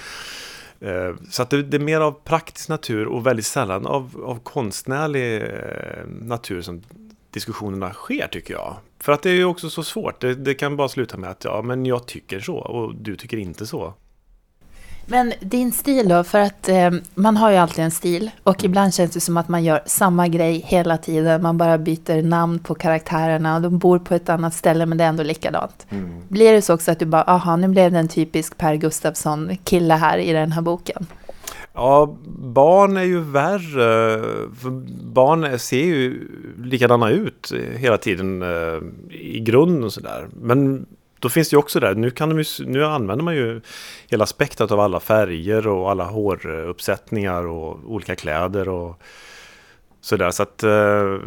Eh, 0.79 1.15
så 1.29 1.41
att 1.41 1.49
det, 1.49 1.63
det 1.63 1.77
är 1.77 1.81
mer 1.81 2.01
av 2.01 2.11
praktisk 2.11 2.69
natur 2.69 3.05
och 3.05 3.27
väldigt 3.27 3.45
sällan 3.45 3.85
av, 3.85 4.23
av 4.25 4.39
konstnärlig 4.39 5.41
eh, 5.41 6.05
natur 6.21 6.61
som 6.61 6.81
diskussionerna 7.31 7.93
sker 7.93 8.27
tycker 8.27 8.53
jag. 8.53 8.75
För 8.99 9.11
att 9.11 9.21
det 9.21 9.29
är 9.29 9.33
ju 9.33 9.45
också 9.45 9.69
så 9.69 9.83
svårt. 9.83 10.21
Det, 10.21 10.35
det 10.35 10.53
kan 10.53 10.77
bara 10.77 10.89
sluta 10.89 11.17
med 11.17 11.29
att 11.29 11.43
ja, 11.43 11.61
men 11.61 11.85
jag 11.85 12.05
tycker 12.05 12.39
så 12.39 12.57
och 12.57 12.95
du 12.95 13.15
tycker 13.15 13.37
inte 13.37 13.65
så. 13.65 13.93
Men 15.09 15.33
din 15.39 15.71
stil 15.71 16.09
då, 16.09 16.23
för 16.23 16.39
att 16.39 16.69
eh, 16.69 16.91
man 17.15 17.37
har 17.37 17.51
ju 17.51 17.57
alltid 17.57 17.85
en 17.85 17.91
stil 17.91 18.31
och 18.43 18.63
ibland 18.63 18.93
känns 18.93 19.11
det 19.11 19.19
som 19.19 19.37
att 19.37 19.47
man 19.47 19.63
gör 19.63 19.81
samma 19.85 20.27
grej 20.27 20.63
hela 20.67 20.97
tiden. 20.97 21.41
Man 21.41 21.57
bara 21.57 21.77
byter 21.77 22.21
namn 22.21 22.59
på 22.59 22.75
karaktärerna 22.75 23.55
och 23.55 23.61
de 23.61 23.77
bor 23.77 23.99
på 23.99 24.15
ett 24.15 24.29
annat 24.29 24.53
ställe 24.53 24.85
men 24.85 24.97
det 24.97 25.03
är 25.03 25.09
ändå 25.09 25.23
likadant. 25.23 25.87
Blir 26.27 26.53
det 26.53 26.61
så 26.61 26.73
också 26.73 26.91
att 26.91 26.99
du 26.99 27.05
bara, 27.05 27.23
aha, 27.23 27.55
nu 27.55 27.67
blev 27.67 27.91
det 27.91 27.99
en 27.99 28.07
typisk 28.07 28.57
Per 28.57 28.75
Gustafsson 28.75 29.57
kille 29.63 29.93
här 29.93 30.17
i 30.17 30.33
den 30.33 30.51
här 30.51 30.61
boken? 30.61 31.05
Ja, 31.73 32.17
barn 32.39 32.97
är 32.97 33.03
ju 33.03 33.19
värre. 33.19 34.21
Barn 35.03 35.59
ser 35.59 35.85
ju 35.85 36.27
likadana 36.57 37.09
ut 37.09 37.53
hela 37.75 37.97
tiden 37.97 38.41
eh, 38.41 38.79
i 39.11 39.39
grunden 39.39 39.83
och 39.83 39.93
sådär. 39.93 40.27
Men 40.41 40.85
då 41.19 41.29
finns 41.29 41.49
det 41.49 41.53
ju 41.53 41.59
också 41.59 41.79
där, 41.79 41.95
nu, 41.95 42.11
kan 42.11 42.29
de 42.29 42.39
ju, 42.39 42.45
nu 42.65 42.85
använder 42.85 43.25
man 43.25 43.35
ju 43.35 43.61
hela 44.07 44.25
spektrat 44.25 44.71
av 44.71 44.79
alla 44.79 44.99
färger 44.99 45.67
och 45.67 45.91
alla 45.91 46.03
håruppsättningar 46.03 47.47
och 47.47 47.91
olika 47.91 48.15
kläder 48.15 48.69
och 48.69 49.01
sådär. 50.01 50.31
Så 50.31 50.43
att, 50.43 50.63
eh, 50.63 51.17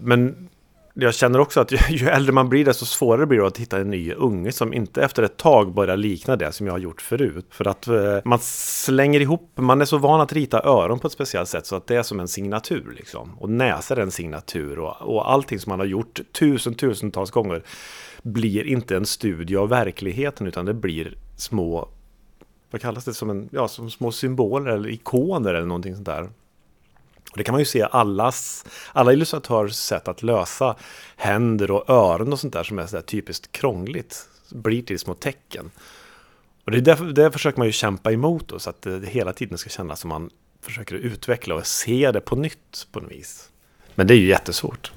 men 0.00 0.49
jag 0.94 1.14
känner 1.14 1.38
också 1.38 1.60
att 1.60 1.72
ju, 1.72 1.78
ju 1.90 2.08
äldre 2.08 2.32
man 2.32 2.48
blir 2.48 2.64
desto 2.64 2.84
svårare 2.84 3.26
blir 3.26 3.38
det 3.38 3.46
att 3.46 3.58
hitta 3.58 3.78
en 3.78 3.90
ny 3.90 4.12
unge 4.12 4.52
som 4.52 4.74
inte 4.74 5.02
efter 5.02 5.22
ett 5.22 5.36
tag 5.36 5.74
börjar 5.74 5.96
likna 5.96 6.36
det 6.36 6.52
som 6.52 6.66
jag 6.66 6.74
har 6.74 6.78
gjort 6.78 7.00
förut. 7.00 7.46
För 7.50 7.68
att 7.68 7.86
eh, 7.86 8.18
man 8.24 8.38
slänger 8.42 9.20
ihop, 9.20 9.50
man 9.54 9.80
är 9.80 9.84
så 9.84 9.98
van 9.98 10.20
att 10.20 10.32
rita 10.32 10.62
öron 10.62 10.98
på 10.98 11.06
ett 11.06 11.12
speciellt 11.12 11.48
sätt 11.48 11.66
så 11.66 11.76
att 11.76 11.86
det 11.86 11.96
är 11.96 12.02
som 12.02 12.20
en 12.20 12.28
signatur 12.28 12.94
liksom. 12.96 13.38
Och 13.38 13.50
näsa 13.50 13.94
är 13.94 14.00
en 14.00 14.10
signatur 14.10 14.78
och, 14.78 15.02
och 15.02 15.32
allting 15.32 15.58
som 15.58 15.70
man 15.70 15.78
har 15.78 15.86
gjort 15.86 16.20
tusen, 16.32 16.74
tusentals 16.74 17.30
gånger 17.30 17.62
blir 18.22 18.66
inte 18.66 18.96
en 18.96 19.06
studie 19.06 19.56
av 19.56 19.68
verkligheten 19.68 20.46
utan 20.46 20.64
det 20.64 20.74
blir 20.74 21.18
små, 21.36 21.88
vad 22.70 22.80
kallas 22.80 23.04
det, 23.04 23.14
som, 23.14 23.30
en, 23.30 23.48
ja, 23.52 23.68
som 23.68 23.90
små 23.90 24.12
symboler 24.12 24.70
eller 24.70 24.88
ikoner 24.88 25.54
eller 25.54 25.66
någonting 25.66 25.94
sånt 25.94 26.06
där. 26.06 26.28
Och 27.30 27.36
det 27.36 27.44
kan 27.44 27.52
man 27.52 27.60
ju 27.60 27.64
se 27.64 27.82
allas, 27.90 28.64
alla 28.92 29.12
illustratörers 29.12 29.74
sätt 29.74 30.08
att 30.08 30.22
lösa 30.22 30.76
händer 31.16 31.70
och 31.70 31.90
öron 31.90 32.32
och 32.32 32.40
sånt 32.40 32.52
där 32.52 32.64
som 32.64 32.78
är 32.78 32.86
sådär 32.86 33.02
typiskt 33.02 33.52
krångligt. 33.52 34.28
Blir 34.50 34.82
till 34.82 34.98
små 34.98 35.14
tecken. 35.14 35.70
Och 36.64 36.70
det, 36.70 36.78
är 36.78 36.82
därför, 36.82 37.04
det 37.04 37.32
försöker 37.32 37.58
man 37.58 37.66
ju 37.66 37.72
kämpa 37.72 38.12
emot 38.12 38.48
då, 38.48 38.58
så 38.58 38.70
att 38.70 38.82
det 38.82 39.06
hela 39.06 39.32
tiden 39.32 39.58
ska 39.58 39.70
kännas 39.70 40.00
som 40.00 40.08
man 40.08 40.30
försöker 40.62 40.94
utveckla 40.94 41.54
och 41.54 41.66
se 41.66 42.10
det 42.12 42.20
på 42.20 42.36
nytt 42.36 42.86
på 42.92 43.00
något 43.00 43.12
vis. 43.12 43.48
Men 43.94 44.06
det 44.06 44.14
är 44.14 44.18
ju 44.18 44.26
jättesvårt. 44.26 44.92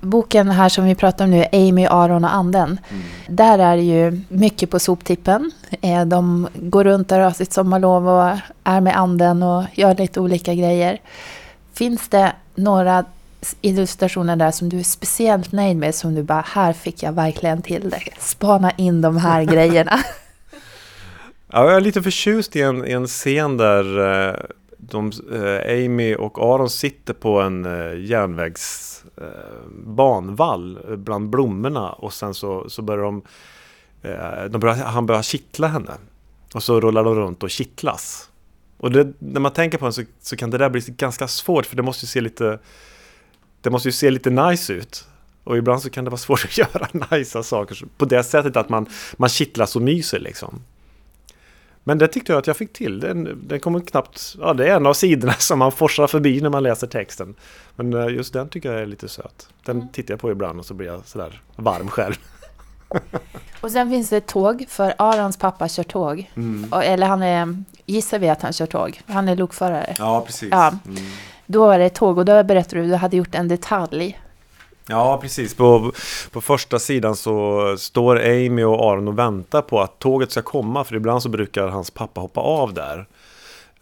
Boken 0.00 0.48
här 0.48 0.68
som 0.68 0.84
vi 0.84 0.94
pratar 0.94 1.24
om 1.24 1.30
nu, 1.30 1.46
Amy, 1.52 1.86
Aron 1.86 2.24
och 2.24 2.34
anden. 2.34 2.80
Där 3.28 3.58
är 3.58 3.76
det 3.76 3.82
ju 3.82 4.20
mycket 4.28 4.70
på 4.70 4.78
soptippen. 4.78 5.50
Eh, 5.80 6.04
De 6.04 6.48
går 6.54 6.84
runt 6.84 7.08
där 7.08 7.18
och 7.18 7.24
har 7.24 7.32
sitt 7.32 7.52
sommarlov 7.52 8.08
och 8.08 8.38
är 8.64 8.80
med 8.80 8.96
anden 8.96 9.42
och 9.42 9.64
gör 9.72 9.94
lite 9.94 10.20
olika 10.20 10.54
grejer. 10.54 11.00
Finns 11.74 12.08
det 12.08 12.32
några 12.54 13.04
illustrationer 13.60 14.36
där 14.36 14.50
som 14.50 14.68
du 14.68 14.78
är 14.78 14.82
speciellt 14.82 15.52
nöjd 15.52 15.76
med? 15.76 15.94
Som 15.94 16.14
du 16.14 16.22
bara, 16.22 16.44
här 16.46 16.72
fick 16.72 17.02
jag 17.02 17.12
verkligen 17.12 17.62
till 17.62 17.90
det. 17.90 18.02
Spana 18.18 18.70
in 18.70 19.00
de 19.00 19.16
här 19.16 19.44
grejerna. 19.52 19.98
Ja, 21.52 21.64
jag 21.64 21.76
är 21.76 21.80
lite 21.80 22.02
förtjust 22.02 22.56
i 22.56 22.60
en, 22.60 22.86
i 22.86 22.92
en 22.92 23.06
scen 23.06 23.56
där 23.56 23.98
eh, 24.28 24.36
de, 24.90 25.12
eh, 25.32 25.84
Amy 25.84 26.14
och 26.14 26.38
Aron 26.38 26.70
sitter 26.70 27.14
på 27.14 27.40
en 27.40 27.64
eh, 27.64 28.00
järnvägs 28.00 28.90
banvall 29.86 30.78
eh, 30.88 30.96
bland 30.96 31.30
blommorna 31.30 31.92
och 31.92 32.12
sen 32.12 32.34
så, 32.34 32.70
så 32.70 32.82
börjar 32.82 33.04
de, 33.04 33.22
de 34.50 34.58
börjar, 34.58 34.76
han 34.76 35.06
börjar 35.06 35.22
kittla 35.22 35.66
henne. 35.66 35.92
Och 36.54 36.62
så 36.62 36.80
rullar 36.80 37.04
de 37.04 37.14
runt 37.14 37.42
och 37.42 37.50
kittlas. 37.50 38.30
Och 38.84 38.90
det, 38.90 39.12
när 39.18 39.40
man 39.40 39.52
tänker 39.52 39.78
på 39.78 39.86
det 39.86 39.92
så, 39.92 40.02
så 40.20 40.36
kan 40.36 40.50
det 40.50 40.58
där 40.58 40.68
bli 40.68 40.80
ganska 40.86 41.28
svårt 41.28 41.66
för 41.66 41.76
det 41.76 41.82
måste 41.82 42.04
ju 42.04 42.08
se 42.08 42.20
lite 42.20 42.58
Det 43.60 43.70
måste 43.70 43.88
ju 43.88 43.92
se 43.92 44.10
lite 44.10 44.30
nice 44.30 44.72
ut. 44.72 45.06
Och 45.44 45.56
ibland 45.56 45.82
så 45.82 45.90
kan 45.90 46.04
det 46.04 46.10
vara 46.10 46.18
svårt 46.18 46.44
att 46.44 46.58
göra 46.74 46.88
nice 47.10 47.42
saker 47.42 47.78
på 47.98 48.04
det 48.04 48.22
sättet 48.22 48.56
att 48.56 48.68
man, 48.68 48.86
man 49.16 49.28
kittlas 49.28 49.76
och 49.76 49.82
myser 49.82 50.18
liksom. 50.18 50.62
Men 51.84 51.98
det 51.98 52.08
tyckte 52.08 52.32
jag 52.32 52.38
att 52.38 52.46
jag 52.46 52.56
fick 52.56 52.72
till. 52.72 53.00
Den, 53.00 53.48
den 53.48 53.60
kommer 53.60 53.80
knappt... 53.80 54.36
Ja, 54.40 54.54
det 54.54 54.68
är 54.68 54.76
en 54.76 54.86
av 54.86 54.94
sidorna 54.94 55.32
som 55.38 55.58
man 55.58 55.72
forsar 55.72 56.06
förbi 56.06 56.40
när 56.40 56.50
man 56.50 56.62
läser 56.62 56.86
texten. 56.86 57.34
Men 57.76 57.92
eh, 57.94 58.08
just 58.08 58.32
den 58.32 58.48
tycker 58.48 58.72
jag 58.72 58.82
är 58.82 58.86
lite 58.86 59.08
söt. 59.08 59.48
Den 59.64 59.76
Mm. 59.76 59.88
tittar 59.92 60.14
jag 60.14 60.20
på 60.20 60.30
ibland 60.30 60.58
och 60.58 60.66
så 60.66 60.74
blir 60.74 60.86
jag 60.86 61.06
sådär 61.06 61.42
varm 61.56 61.88
själv. 61.88 62.14
Och 63.60 63.70
sen 63.70 63.90
finns 63.90 64.10
det 64.10 64.16
ett 64.16 64.26
tåg, 64.26 64.64
för 64.68 64.94
Arons 64.98 65.36
pappa 65.36 65.68
kör 65.68 65.82
tåg. 65.82 66.30
Och, 66.70 66.84
eller 66.84 67.06
han 67.06 67.22
är, 67.22 67.62
gissar 67.86 68.18
vi 68.18 68.28
att 68.28 68.42
han 68.42 68.52
kör 68.52 68.66
tåg. 68.66 69.00
Han 69.06 69.28
är 69.28 69.36
lokförare. 69.36 69.94
Ja, 69.98 70.22
precis. 70.26 70.48
Ja. 70.52 70.72
Då 71.46 71.66
var 71.66 71.78
det 71.78 71.88
tåg 71.88 72.18
och 72.18 72.24
då 72.24 72.42
berättade 72.42 72.82
du, 72.82 72.88
du 72.88 72.94
hade 72.94 73.16
gjort 73.16 73.34
en 73.34 73.48
detalj. 73.48 74.20
Ja, 74.86 75.18
precis. 75.22 75.54
På, 75.54 75.92
på 76.30 76.40
första 76.40 76.78
sidan 76.78 77.16
så 77.16 77.76
står 77.78 78.16
Amy 78.16 78.64
och 78.64 78.90
Aron 78.90 79.08
och 79.08 79.18
väntar 79.18 79.62
på 79.62 79.80
att 79.80 79.98
tåget 79.98 80.30
ska 80.30 80.42
komma. 80.42 80.84
För 80.84 80.94
ibland 80.96 81.22
så 81.22 81.28
brukar 81.28 81.68
hans 81.68 81.90
pappa 81.90 82.20
hoppa 82.20 82.40
av 82.40 82.74
där. 82.74 83.06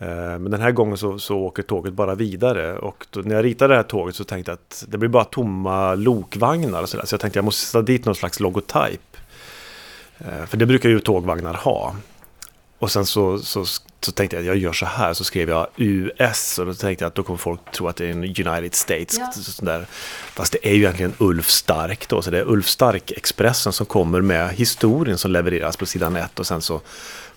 Eh, 0.03 0.39
Men 0.39 0.51
den 0.51 0.61
här 0.61 0.71
gången 0.71 0.97
så, 0.97 1.19
så 1.19 1.39
åker 1.39 1.63
tåget 1.63 1.93
bara 1.93 2.15
vidare. 2.15 2.79
Och 2.79 3.07
då, 3.11 3.21
när 3.21 3.35
jag 3.35 3.45
ritade 3.45 3.73
det 3.75 3.77
här 3.77 3.83
tåget 3.83 4.17
så 4.17 4.25
tänkte 4.25 4.51
jag 4.51 4.57
att 4.57 4.85
det 4.89 4.99
blir 4.99 5.09
bara 5.09 5.25
tomma 5.25 5.95
lokvagnar 5.95 6.83
och 6.83 6.89
sådär. 6.89 7.07
Så 7.07 7.15
jag 7.15 7.21
tänkte 7.21 7.33
att 7.39 7.43
jag 7.43 7.45
måste 7.45 7.67
sätta 7.67 7.83
dit 7.83 8.05
någon 8.05 8.15
slags 8.15 8.41
logotyp. 8.41 9.17
Eh, 10.19 10.47
För 10.47 10.57
det 10.57 10.67
brukar 10.67 10.89
ju 10.89 11.01
tågvagnar 11.01 11.55
ha. 11.55 11.97
Och 12.79 12.91
sen 12.91 13.07
så, 13.07 13.39
så, 13.39 13.65
så 14.01 14.13
tänkte 14.13 14.37
jag 14.37 14.41
att 14.41 14.47
jag 14.47 14.57
gör 14.57 14.73
så 14.73 14.87
här, 14.87 15.13
så 15.15 15.25
skrev 15.25 15.49
jag 15.49 15.67
US 15.77 16.59
och 16.59 16.67
då 16.67 16.75
tänkte 16.75 17.05
jag 17.05 17.09
att 17.09 17.15
då 17.15 17.23
kommer 17.23 17.39
folk 17.39 17.61
tro 17.73 17.89
att 17.89 17.97
det 17.97 18.07
är 18.07 18.11
en 18.11 18.25
United 18.25 18.75
States. 18.75 19.19
Ja. 19.19 19.33
Så, 19.33 19.53
sån 19.53 19.67
där. 19.67 19.87
Fast 20.35 20.53
det 20.53 20.69
är 20.69 20.73
ju 20.75 20.79
egentligen 20.79 21.13
Ulf 21.19 21.49
Stark 21.51 22.09
då, 22.09 22.23
så 22.23 22.31
det 22.31 22.39
är 22.39 22.49
Ulf 22.49 22.67
Stark-expressen 22.69 23.73
som 23.73 23.87
kommer 23.87 24.21
med 24.21 24.51
historien 24.51 25.19
som 25.19 25.31
levereras 25.31 25.77
på 25.77 25.87
sidan 25.87 26.17
ett 26.17 26.41
och 26.41 26.47
sen 26.47 26.61
så 26.61 26.81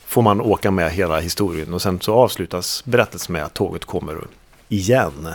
får 0.05 0.21
man 0.21 0.41
åka 0.41 0.71
med 0.71 0.91
hela 0.91 1.19
historien 1.19 1.73
och 1.73 1.81
sen 1.81 2.01
så 2.01 2.13
avslutas 2.13 2.85
berättelsen 2.85 3.33
med 3.33 3.43
att 3.43 3.53
tåget 3.53 3.85
kommer 3.85 4.27
igen. 4.69 5.27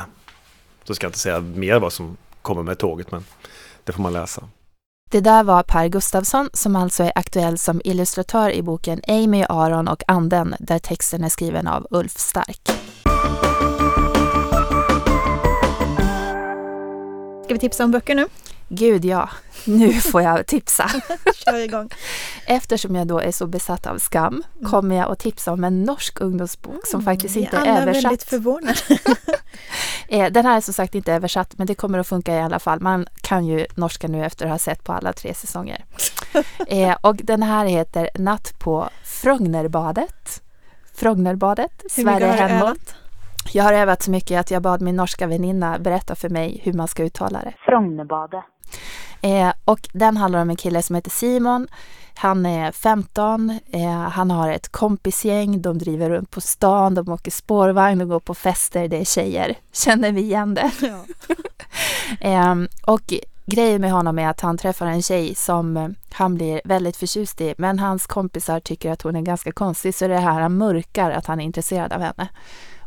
Så 0.85 0.95
ska 0.95 1.05
jag 1.05 1.09
inte 1.09 1.19
säga 1.19 1.41
mer 1.41 1.79
vad 1.79 1.93
som 1.93 2.17
kommer 2.43 2.63
med 2.63 2.79
tåget 2.79 3.13
men 3.13 3.25
det 3.85 3.93
får 3.93 4.03
man 4.03 4.13
läsa. 4.13 4.43
Det 5.11 5.21
där 5.21 5.45
var 5.45 5.63
Per 5.63 5.89
Gustafsson 5.89 6.51
som 6.53 6.77
alltså 6.77 7.03
är 7.03 7.13
aktuell 7.15 7.59
som 7.59 7.81
illustratör 7.85 8.51
i 8.51 8.63
boken 8.63 9.01
Amy, 9.09 9.45
Aron 9.49 9.89
och 9.89 10.03
anden 10.07 10.55
där 10.61 10.79
texten 10.79 11.25
är 11.25 11.29
skriven 11.29 11.67
av 11.67 11.87
Ulf 11.91 12.19
Stark. 12.19 12.61
Ska 17.45 17.55
vi 17.55 17.59
tipsa 17.59 17.85
om 17.85 17.91
böcker 17.91 18.15
nu? 18.15 18.27
Gud 18.73 19.05
ja, 19.05 19.29
nu 19.65 19.93
får 19.93 20.23
jag 20.23 20.47
tipsa. 20.47 20.91
Kör 21.35 21.59
igång. 21.59 21.89
Eftersom 22.47 22.97
jag 22.97 23.07
då 23.07 23.19
är 23.19 23.33
så 23.33 23.47
besatt 23.47 23.87
av 23.87 23.99
skam 23.99 24.43
kommer 24.65 24.97
jag 24.97 25.11
att 25.11 25.19
tipsa 25.19 25.53
om 25.53 25.65
en 25.65 25.83
norsk 25.85 26.21
ungdomsbok 26.21 26.87
som 26.87 27.03
faktiskt 27.03 27.37
inte 27.37 27.57
är 27.57 27.61
är 27.67 27.71
alla 27.71 27.85
väldigt 27.85 28.05
översatt. 28.07 28.29
förvånade. 28.29 28.79
Eh, 30.09 30.33
Den 30.33 30.47
här 30.47 30.57
är 30.57 30.61
som 30.61 30.75
sagt 30.75 30.95
inte 30.95 31.13
översatt 31.13 31.59
men 31.59 31.67
det 31.67 31.75
kommer 31.75 31.99
att 31.99 32.07
funka 32.09 32.35
i 32.35 32.41
alla 32.41 32.59
fall. 32.59 32.81
Man 32.81 33.07
kan 33.23 33.47
ju 33.47 33.67
norska 33.75 34.09
nu 34.09 34.25
efter 34.25 34.45
att 34.47 34.51
ha 34.51 34.59
sett 34.59 34.85
på 34.85 34.93
alla 34.93 35.13
tre 35.13 35.35
säsonger. 35.35 35.85
Eh, 36.69 36.97
och 37.01 37.17
den 37.17 37.43
här 37.43 37.67
heter 37.67 38.11
Natt 38.15 38.59
på 38.59 38.89
Frognerbadet. 39.05 40.43
Frognerbadet, 40.95 41.83
Sverige 41.91 42.27
hemåt. 42.27 42.95
Jag 43.53 43.65
har 43.65 43.73
övat 43.73 44.03
så 44.03 44.11
mycket 44.11 44.41
att 44.41 44.51
jag 44.51 44.63
bad 44.63 44.83
min 44.83 44.97
norska 44.97 45.27
väninna 45.27 45.79
berätta 45.79 46.15
för 46.15 46.29
mig 46.29 46.61
hur 46.65 46.73
man 46.73 46.89
ska 46.89 47.03
uttala 47.03 47.41
det. 47.43 47.55
Frognerbadet. 47.65 48.45
Eh, 49.21 49.53
och 49.65 49.89
den 49.93 50.17
handlar 50.17 50.43
om 50.43 50.51
en 50.51 50.57
kille 50.57 50.83
som 50.83 50.95
heter 50.95 51.11
Simon. 51.11 51.69
Han 52.15 52.47
är 52.47 52.73
15, 52.73 53.59
eh, 53.73 53.91
han 53.91 54.31
har 54.31 54.51
ett 54.51 54.69
kompisgäng, 54.69 55.63
de 55.63 55.79
driver 55.79 56.11
runt 56.11 56.31
på 56.31 56.41
stan, 56.41 56.95
de 56.95 57.09
åker 57.09 57.31
spårvagn, 57.31 57.99
de 57.99 58.09
går 58.09 58.21
på 58.21 58.35
fester, 58.35 58.89
det 58.89 58.97
är 58.97 59.05
tjejer. 59.05 59.55
Känner 59.73 60.13
vi 60.13 60.21
igen 60.21 60.55
det? 60.55 60.71
Ja. 60.81 61.05
Ehm, 62.21 62.69
och 62.87 63.15
grejen 63.47 63.81
med 63.81 63.93
honom 63.93 64.19
är 64.19 64.29
att 64.29 64.41
han 64.41 64.59
träffar 64.59 64.87
en 64.87 65.03
tjej 65.03 65.35
som 65.35 65.77
eh, 65.77 65.89
han 66.13 66.35
blir 66.35 66.61
väldigt 66.65 66.97
förtjust 66.97 67.41
i, 67.41 67.55
men 67.59 67.79
hans 67.79 68.07
kompisar 68.07 68.61
tycker 68.61 68.93
att 68.93 69.03
hon 69.03 69.17
är 69.17 69.21
ganska 69.21 69.53
konstig, 69.53 69.95
så 69.95 70.09
det 70.09 70.15
är 70.15 70.21
här 70.21 70.41
han 70.41 70.57
mörkar 70.57 71.11
att 71.11 71.27
han 71.27 71.41
är 71.41 71.45
intresserad 71.45 71.93
av 71.93 72.01
henne. 72.01 72.29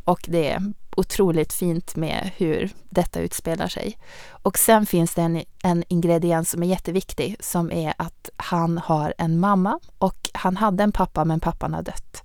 Och 0.04 0.26
det 0.28 0.74
otroligt 0.98 1.54
fint 1.54 1.96
med 1.96 2.32
hur 2.38 2.70
detta 2.90 3.20
utspelar 3.20 3.68
sig. 3.68 3.98
Och 4.30 4.58
sen 4.58 4.86
finns 4.86 5.14
det 5.16 5.22
en, 5.22 5.44
en 5.64 5.84
ingrediens 5.88 6.50
som 6.50 6.64
är 6.64 6.68
jätteviktig, 6.68 7.36
som 7.40 7.72
är 7.72 7.94
att 7.98 8.30
han 8.38 8.78
har 8.78 9.14
en 9.18 9.40
mamma 9.40 9.80
och 9.98 10.30
han 10.34 10.58
hade 10.58 10.84
en 10.84 10.92
pappa, 10.92 11.26
men 11.26 11.40
pappan 11.40 11.74
har 11.74 11.82
dött. 11.82 12.24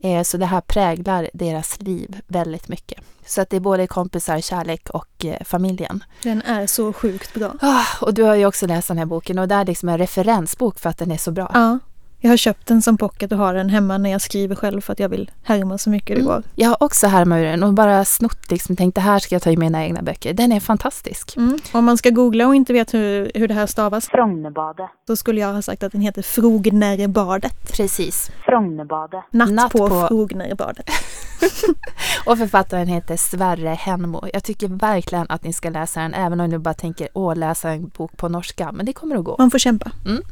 Eh, 0.00 0.22
Så 0.22 0.36
det 0.36 0.46
här 0.46 0.60
präglar 0.60 1.30
deras 1.34 1.80
liv 1.80 2.20
väldigt 2.26 2.68
mycket. 2.68 3.00
Så 3.26 3.40
att 3.40 3.50
det 3.50 3.56
är 3.56 3.60
både 3.60 3.86
kompisar, 3.86 4.40
kärlek 4.40 4.90
och 4.90 5.24
eh, 5.24 5.44
familjen. 5.44 6.04
Den 6.22 6.42
är 6.42 6.66
så 6.66 6.92
sjukt 6.92 7.34
bra. 7.34 7.52
Ah, 7.60 7.84
och 8.00 8.14
du 8.14 8.22
har 8.22 8.34
ju 8.34 8.46
också 8.46 8.66
läst 8.66 8.88
den 8.88 8.98
här 8.98 9.04
boken 9.06 9.38
och 9.38 9.48
det 9.48 9.54
är 9.54 9.64
liksom 9.64 9.88
en 9.88 9.98
referensbok 9.98 10.78
för 10.78 10.90
att 10.90 10.98
den 10.98 11.10
är 11.10 11.16
så 11.16 11.30
bra. 11.30 11.50
Ja, 11.54 11.78
jag 12.24 12.30
har 12.30 12.36
köpt 12.36 12.66
den 12.66 12.82
som 12.82 12.96
pocket 12.96 13.32
och 13.32 13.38
har 13.38 13.54
den 13.54 13.68
hemma 13.70 13.98
när 13.98 14.10
jag 14.10 14.20
skriver 14.20 14.54
själv 14.54 14.80
för 14.80 14.92
att 14.92 14.98
jag 14.98 15.08
vill 15.08 15.30
härma 15.42 15.78
så 15.78 15.90
mycket 15.90 16.08
det 16.16 16.22
Mm. 16.22 16.26
går. 16.26 16.42
Jag 16.54 16.68
har 16.68 16.82
också 16.82 17.06
härmat 17.06 17.38
ur 17.38 17.44
den 17.44 17.62
och 17.62 17.74
bara 17.74 18.04
snott 18.04 18.50
liksom, 18.50 18.76
tänkt 18.76 18.94
det 18.94 19.00
här 19.00 19.18
ska 19.18 19.34
jag 19.34 19.42
ta 19.42 19.50
i 19.50 19.56
mina 19.56 19.84
egna 19.84 20.02
böcker. 20.02 20.32
Den 20.34 20.52
är 20.52 20.60
fantastisk. 20.60 21.36
Mm. 21.36 21.58
Om 21.72 21.84
man 21.84 21.96
ska 21.98 22.10
googla 22.10 22.46
och 22.46 22.54
inte 22.54 22.72
vet 22.72 22.94
hur, 22.94 23.30
hur 23.34 23.48
det 23.48 23.54
här 23.54 23.66
stavas 23.66 24.08
Frognerbadet. 24.08 24.86
så 25.06 25.16
skulle 25.16 25.40
jag 25.40 25.52
ha 25.52 25.62
sagt 25.62 25.82
att 25.82 25.92
den 25.92 26.00
heter 26.00 26.22
Frognerbadet. 26.22 27.72
Precis. 27.72 28.30
Frognerbadet. 28.44 29.24
Natt, 29.30 29.50
Natt 29.50 29.72
på, 29.72 29.88
på- 29.88 30.06
Frognerbadet. 30.08 30.90
Och 32.26 32.38
författaren 32.38 32.86
heter 32.86 33.16
Sverre 33.16 33.68
Henmo. 33.68 34.24
Jag 34.32 34.44
tycker 34.44 34.68
verkligen 34.68 35.26
att 35.28 35.44
ni 35.44 35.52
ska 35.52 35.70
läsa 35.70 36.00
den, 36.00 36.14
även 36.14 36.40
om 36.40 36.50
ni 36.50 36.58
bara 36.58 36.74
tänker 36.74 37.08
åh, 37.14 37.36
läsa 37.36 37.70
en 37.70 37.88
bok 37.88 38.16
på 38.16 38.28
norska. 38.28 38.72
Men 38.72 38.86
det 38.86 38.92
kommer 38.92 39.16
att 39.16 39.24
gå. 39.24 39.36
Man 39.38 39.50
får 39.50 39.58
kämpa. 39.58 39.90
Mm. 40.06 40.22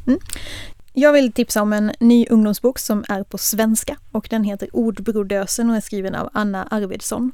Jag 0.95 1.13
vill 1.13 1.31
tipsa 1.31 1.61
om 1.61 1.73
en 1.73 1.91
ny 1.99 2.25
ungdomsbok 2.29 2.79
som 2.79 3.05
är 3.09 3.23
på 3.23 3.37
svenska 3.37 3.97
och 4.11 4.27
den 4.29 4.43
heter 4.43 4.75
Ordbrodösen 4.75 5.69
och 5.69 5.75
är 5.75 5.81
skriven 5.81 6.15
av 6.15 6.29
Anna 6.33 6.63
Arvidsson. 6.63 7.31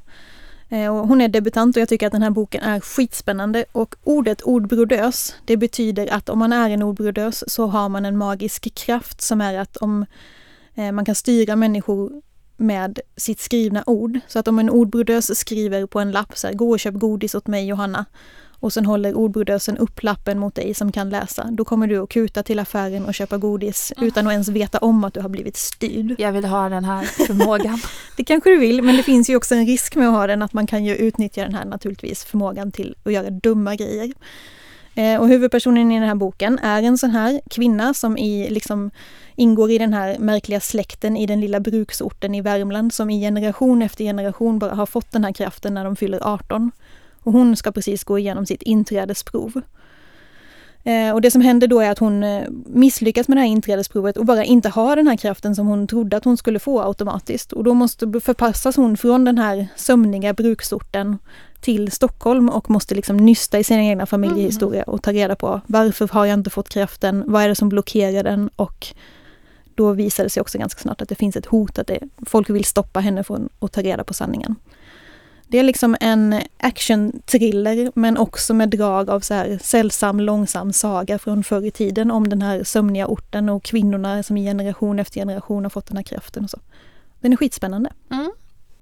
Eh, 0.69 1.05
hon 1.05 1.21
är 1.21 1.27
debutant 1.27 1.75
och 1.75 1.81
jag 1.81 1.89
tycker 1.89 2.07
att 2.07 2.11
den 2.11 2.21
här 2.21 2.29
boken 2.29 2.63
är 2.63 2.79
skitspännande 2.79 3.65
och 3.71 3.95
ordet 4.03 4.41
ordbrodös 4.41 5.35
det 5.45 5.57
betyder 5.57 6.13
att 6.13 6.29
om 6.29 6.39
man 6.39 6.53
är 6.53 6.69
en 6.69 6.83
ordbrodös 6.83 7.43
så 7.47 7.67
har 7.67 7.89
man 7.89 8.05
en 8.05 8.17
magisk 8.17 8.75
kraft 8.75 9.21
som 9.21 9.41
är 9.41 9.57
att 9.57 9.77
om 9.77 10.05
eh, 10.75 10.91
man 10.91 11.05
kan 11.05 11.15
styra 11.15 11.55
människor 11.55 12.21
med 12.57 12.99
sitt 13.17 13.39
skrivna 13.39 13.83
ord. 13.85 14.19
Så 14.27 14.39
att 14.39 14.47
om 14.47 14.59
en 14.59 14.69
ordbrodös 14.69 15.39
skriver 15.39 15.85
på 15.85 15.99
en 15.99 16.11
lapp 16.11 16.37
så 16.37 16.47
här, 16.47 16.53
gå 16.53 16.71
och 16.71 16.79
köp 16.79 16.93
godis 16.93 17.35
åt 17.35 17.47
mig 17.47 17.67
Johanna 17.67 18.05
och 18.59 18.73
sen 18.73 18.85
håller 18.85 19.13
ordbrodösen 19.13 19.77
upp 19.77 20.03
lappen 20.03 20.39
mot 20.39 20.55
dig 20.55 20.73
som 20.73 20.91
kan 20.91 21.09
läsa. 21.09 21.47
Då 21.51 21.65
kommer 21.65 21.87
du 21.87 21.97
att 21.97 22.09
kuta 22.09 22.43
till 22.43 22.59
affären 22.59 23.05
och 23.05 23.13
köpa 23.13 23.37
godis 23.37 23.93
utan 24.01 24.27
att 24.27 24.31
ens 24.31 24.49
veta 24.49 24.77
om 24.77 25.03
att 25.03 25.13
du 25.13 25.21
har 25.21 25.29
blivit 25.29 25.57
styrd. 25.57 26.15
Jag 26.17 26.31
vill 26.31 26.45
ha 26.45 26.69
den 26.69 26.85
här 26.85 27.03
förmågan. 27.03 27.79
Det 28.17 28.23
kanske 28.23 28.49
du 28.49 28.57
vill, 28.57 28.81
men 28.81 28.97
det 28.97 29.03
finns 29.03 29.29
ju 29.29 29.35
också 29.35 29.55
en 29.55 29.65
risk 29.65 29.95
med 29.95 30.07
att 30.07 30.13
ha 30.13 30.27
den 30.27 30.41
att 30.41 30.53
man 30.53 30.67
kan 30.67 30.85
ju 30.85 30.95
utnyttja 30.95 31.43
den 31.43 31.53
här 31.53 31.65
naturligtvis 31.65 32.25
förmågan 32.25 32.71
till 32.71 32.95
att 33.03 33.13
göra 33.13 33.29
dumma 33.29 33.75
grejer. 33.75 34.13
Eh, 34.95 35.21
och 35.21 35.27
huvudpersonen 35.27 35.91
i 35.91 35.99
den 35.99 36.07
här 36.07 36.15
boken 36.15 36.59
är 36.59 36.83
en 36.83 36.97
sån 36.97 37.09
här 37.09 37.41
kvinna 37.49 37.93
som 37.93 38.17
i, 38.17 38.49
liksom, 38.49 38.91
ingår 39.35 39.71
i 39.71 39.77
den 39.77 39.93
här 39.93 40.17
märkliga 40.19 40.59
släkten 40.59 41.17
i 41.17 41.25
den 41.25 41.41
lilla 41.41 41.59
bruksorten 41.59 42.35
i 42.35 42.41
Värmland 42.41 42.93
som 42.93 43.09
i 43.09 43.21
generation 43.21 43.81
efter 43.81 44.03
generation 44.03 44.59
bara 44.59 44.73
har 44.73 44.85
fått 44.85 45.11
den 45.11 45.23
här 45.23 45.33
kraften 45.33 45.73
när 45.73 45.83
de 45.83 45.95
fyller 45.95 46.19
18. 46.21 46.71
Och 47.23 47.33
hon 47.33 47.55
ska 47.55 47.71
precis 47.71 48.03
gå 48.03 48.19
igenom 48.19 48.45
sitt 48.45 48.61
inträdesprov. 48.61 49.61
Eh, 50.83 51.13
och 51.13 51.21
det 51.21 51.31
som 51.31 51.41
händer 51.41 51.67
då 51.67 51.79
är 51.79 51.91
att 51.91 51.99
hon 51.99 52.23
eh, 52.23 52.43
misslyckas 52.65 53.27
med 53.27 53.37
det 53.37 53.41
här 53.41 53.47
inträdesprovet 53.47 54.17
och 54.17 54.25
bara 54.25 54.43
inte 54.43 54.69
har 54.69 54.95
den 54.95 55.07
här 55.07 55.17
kraften 55.17 55.55
som 55.55 55.67
hon 55.67 55.87
trodde 55.87 56.17
att 56.17 56.25
hon 56.25 56.37
skulle 56.37 56.59
få 56.59 56.81
automatiskt. 56.81 57.53
Och 57.53 57.63
då 57.63 57.73
måste 57.73 58.19
förpassas 58.23 58.75
hon 58.75 58.97
från 58.97 59.25
den 59.25 59.37
här 59.37 59.67
sömniga 59.75 60.33
bruksorten 60.33 61.17
till 61.61 61.91
Stockholm 61.91 62.49
och 62.49 62.69
måste 62.69 62.95
liksom 62.95 63.17
nysta 63.17 63.59
i 63.59 63.63
sin 63.63 63.79
egna 63.79 64.05
familjehistoria 64.05 64.83
och 64.83 65.03
ta 65.03 65.11
reda 65.11 65.35
på 65.35 65.61
varför 65.67 66.07
har 66.07 66.25
jag 66.25 66.33
inte 66.33 66.49
fått 66.49 66.69
kraften, 66.69 67.23
vad 67.27 67.43
är 67.43 67.47
det 67.47 67.55
som 67.55 67.69
blockerar 67.69 68.23
den 68.23 68.49
och 68.55 68.87
då 69.75 69.91
visar 69.93 70.23
det 70.23 70.29
sig 70.29 70.41
också 70.41 70.57
ganska 70.57 70.81
snart 70.81 71.01
att 71.01 71.09
det 71.09 71.15
finns 71.15 71.35
ett 71.35 71.45
hot, 71.45 71.79
att 71.79 71.87
det, 71.87 71.99
folk 72.25 72.49
vill 72.49 72.65
stoppa 72.65 72.99
henne 72.99 73.23
från 73.23 73.49
att 73.59 73.71
ta 73.71 73.81
reda 73.81 74.03
på 74.03 74.13
sanningen. 74.13 74.55
Det 75.51 75.59
är 75.59 75.63
liksom 75.63 75.97
en 75.99 76.41
action-thriller 76.57 77.91
men 77.95 78.17
också 78.17 78.53
med 78.53 78.69
drag 78.69 79.09
av 79.09 79.19
så 79.19 79.33
här 79.33 79.59
sällsam, 79.61 80.19
långsam 80.19 80.73
saga 80.73 81.19
från 81.19 81.43
förr 81.43 81.65
i 81.65 81.71
tiden 81.71 82.11
om 82.11 82.29
den 82.29 82.41
här 82.41 82.63
sömniga 82.63 83.07
orten 83.07 83.49
och 83.49 83.63
kvinnorna 83.63 84.23
som 84.23 84.37
i 84.37 84.43
generation 84.43 84.99
efter 84.99 85.19
generation 85.19 85.65
har 85.65 85.69
fått 85.69 85.87
den 85.87 85.97
här 85.97 86.03
kraften 86.03 86.43
och 86.43 86.49
så. 86.49 86.59
Den 87.21 87.33
är 87.33 87.37
skitspännande. 87.37 87.91
Mm. 88.11 88.31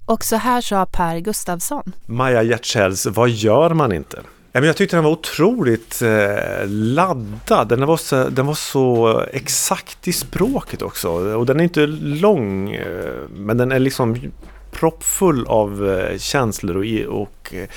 Och 0.05 0.23
så 0.23 0.35
här 0.35 0.61
sa 0.61 0.85
Per 0.85 1.19
Gustafsson. 1.19 1.93
Maja 2.05 2.43
Gärtzells 2.43 3.05
Vad 3.05 3.29
gör 3.29 3.73
man 3.73 3.91
inte? 3.91 4.17
Ja, 4.51 4.59
men 4.59 4.67
jag 4.67 4.77
tyckte 4.77 4.97
den 4.97 5.03
var 5.03 5.11
otroligt 5.11 6.01
eh, 6.01 6.67
laddad. 6.67 7.67
Den 7.67 7.85
var, 7.85 7.97
så, 7.97 8.29
den 8.29 8.45
var 8.45 8.53
så 8.53 9.19
exakt 9.31 10.07
i 10.07 10.13
språket 10.13 10.81
också. 10.81 11.09
Och 11.09 11.45
den 11.45 11.59
är 11.59 11.63
inte 11.63 11.85
lång, 11.85 12.71
eh, 12.71 12.85
men 13.29 13.57
den 13.57 13.71
är 13.71 13.79
liksom 13.79 14.31
proppfull 14.77 15.47
av 15.47 15.89
eh, 15.89 16.17
känslor 16.17 17.07
och, 17.07 17.21
och 17.21 17.53
eh, 17.53 17.67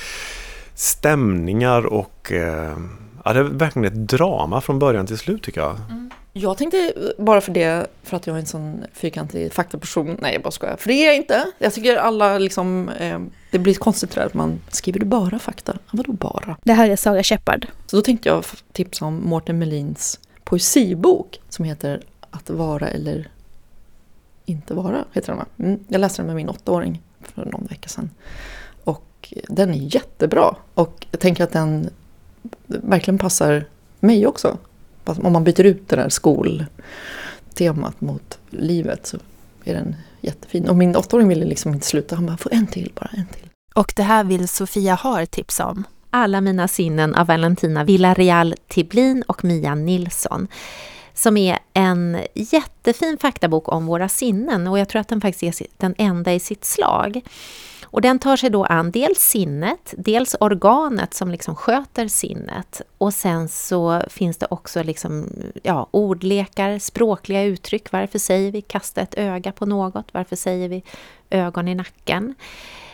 stämningar 0.75 1.85
och 1.85 2.31
eh, 2.31 2.77
ja, 3.25 3.33
det 3.33 3.39
är 3.39 3.43
verkligen 3.43 3.85
ett 3.85 4.07
drama 4.07 4.61
från 4.61 4.79
början 4.79 5.07
till 5.07 5.17
slut 5.17 5.43
tycker 5.43 5.61
jag. 5.61 5.77
Jag 6.33 6.57
tänkte 6.57 6.93
bara 7.17 7.41
för 7.41 7.51
det, 7.51 7.87
för 8.03 8.17
att 8.17 8.27
jag 8.27 8.35
är 8.35 8.39
en 8.39 8.45
sån 8.45 8.83
fyrkantig 8.93 9.53
faktaperson, 9.53 10.17
nej 10.19 10.33
jag 10.33 10.41
bara 10.41 10.51
skojar, 10.51 10.77
för 10.77 10.87
det 10.87 10.93
är 10.93 11.05
jag 11.05 11.15
inte. 11.15 11.45
Jag 11.57 11.73
tycker 11.73 11.95
alla 11.95 12.37
liksom, 12.37 12.89
eh, 12.89 13.19
det 13.51 13.59
blir 13.59 13.73
konstigt 13.73 14.11
där 14.11 14.25
att 14.25 14.33
man 14.33 14.59
skriver 14.69 14.99
du 14.99 15.05
bara 15.05 15.39
fakta? 15.39 15.73
Ja, 15.75 15.79
Vadå 15.91 16.13
bara? 16.13 16.57
Det 16.63 16.73
här 16.73 16.89
är 16.89 16.95
Sara 16.95 17.23
Shepard. 17.23 17.67
Så 17.85 17.95
då 17.95 18.01
tänkte 18.01 18.29
jag 18.29 18.45
tipsa 18.71 19.05
om 19.05 19.29
Mårten 19.29 19.59
Melins 19.59 20.19
poesibok 20.43 21.39
som 21.49 21.65
heter 21.65 22.01
Att 22.29 22.49
vara 22.49 22.87
eller 22.87 23.29
inte 24.45 24.73
vara, 24.73 25.05
heter 25.13 25.27
den 25.27 25.37
va? 25.37 25.45
Mm, 25.57 25.79
jag 25.87 25.99
läste 26.01 26.21
den 26.21 26.27
med 26.27 26.35
min 26.35 26.49
åttaåring 26.49 27.01
för 27.21 27.45
någon 27.45 27.65
vecka 27.65 27.89
sedan. 27.89 28.09
Och 28.83 29.33
den 29.47 29.69
är 29.69 29.95
jättebra. 29.95 30.55
Och 30.73 31.05
jag 31.11 31.19
tänker 31.19 31.43
att 31.43 31.51
den 31.51 31.89
verkligen 32.67 33.17
passar 33.17 33.65
mig 33.99 34.27
också. 34.27 34.57
Fast 35.03 35.21
Om 35.21 35.33
man 35.33 35.43
byter 35.43 35.65
ut 35.65 35.89
det 35.89 35.95
där 35.95 36.09
skoltemat 36.09 38.01
mot 38.01 38.39
livet 38.49 39.07
så 39.07 39.17
är 39.63 39.73
den 39.73 39.95
jättefin. 40.21 40.69
Och 40.69 40.75
min 40.75 40.95
åttaåring 40.95 41.27
ville 41.27 41.45
liksom 41.45 41.73
inte 41.73 41.87
sluta, 41.87 42.15
han 42.15 42.25
bara, 42.25 42.37
få 42.37 42.49
en 42.51 42.67
till 42.67 42.91
bara, 42.95 43.09
en 43.13 43.25
till. 43.25 43.49
Och 43.75 43.93
det 43.95 44.03
här 44.03 44.23
vill 44.23 44.47
Sofia 44.47 44.95
Har 44.95 45.25
tipsa 45.25 45.65
om. 45.65 45.83
Alla 46.09 46.41
mina 46.41 46.67
sinnen 46.67 47.15
av 47.15 47.27
Valentina 47.27 47.83
Villarreal 47.83 48.55
Tiblin 48.67 49.23
och 49.27 49.43
Mia 49.43 49.75
Nilsson. 49.75 50.47
Som 51.13 51.37
är 51.37 51.59
en 51.73 52.17
jättefin 52.33 53.17
faktabok 53.17 53.71
om 53.71 53.85
våra 53.85 54.09
sinnen 54.09 54.67
och 54.67 54.79
jag 54.79 54.89
tror 54.89 54.99
att 54.99 55.07
den 55.07 55.21
faktiskt 55.21 55.61
är 55.61 55.67
den 55.77 55.95
enda 55.97 56.33
i 56.33 56.39
sitt 56.39 56.65
slag. 56.65 57.21
Och 57.91 58.01
den 58.01 58.19
tar 58.19 58.37
sig 58.37 58.49
då 58.49 58.63
an 58.63 58.91
dels 58.91 59.19
sinnet, 59.19 59.93
dels 59.97 60.35
organet 60.39 61.13
som 61.13 61.31
liksom 61.31 61.55
sköter 61.55 62.07
sinnet 62.07 62.81
och 62.97 63.13
sen 63.13 63.47
så 63.47 64.01
finns 64.07 64.37
det 64.37 64.47
också 64.49 64.83
liksom, 64.83 65.29
ja, 65.63 65.87
ordlekar, 65.91 66.79
språkliga 66.79 67.43
uttryck. 67.43 67.91
Varför 67.91 68.19
säger 68.19 68.51
vi 68.51 68.61
kasta 68.61 69.01
ett 69.01 69.13
öga 69.17 69.51
på 69.51 69.65
något? 69.65 70.05
Varför 70.11 70.35
säger 70.35 70.69
vi 70.69 70.83
ögon 71.29 71.67
i 71.67 71.75
nacken? 71.75 72.35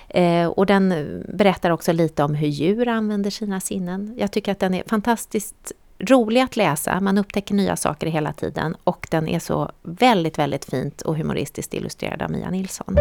Eh, 0.09 0.47
och 0.47 0.65
den 0.65 0.93
berättar 1.33 1.69
också 1.69 1.91
lite 1.91 2.23
om 2.23 2.35
hur 2.35 2.47
djur 2.47 2.87
använder 2.87 3.29
sina 3.29 3.59
sinnen. 3.59 4.15
Jag 4.17 4.31
tycker 4.31 4.51
att 4.51 4.59
den 4.59 4.73
är 4.73 4.83
fantastiskt 4.87 5.71
rolig 5.99 6.41
att 6.41 6.55
läsa. 6.55 6.99
Man 7.01 7.17
upptäcker 7.17 7.55
nya 7.55 7.75
saker 7.75 8.07
hela 8.07 8.33
tiden 8.33 8.75
och 8.83 9.07
den 9.11 9.27
är 9.27 9.39
så 9.39 9.71
väldigt, 9.83 10.39
väldigt 10.39 10.65
fint 10.65 11.01
och 11.01 11.17
humoristiskt 11.17 11.73
illustrerad 11.73 12.21
av 12.21 12.31
Mia 12.31 12.49
Nilsson. 12.49 12.97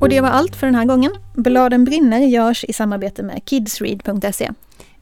Och 0.00 0.08
det 0.08 0.20
var 0.20 0.28
allt 0.28 0.56
för 0.56 0.66
den 0.66 0.74
här 0.74 0.84
gången. 0.84 1.10
Bladen 1.34 1.84
brinner 1.84 2.18
görs 2.18 2.64
i 2.64 2.72
samarbete 2.72 3.22
med 3.22 3.42
kidsread.se, 3.46 4.50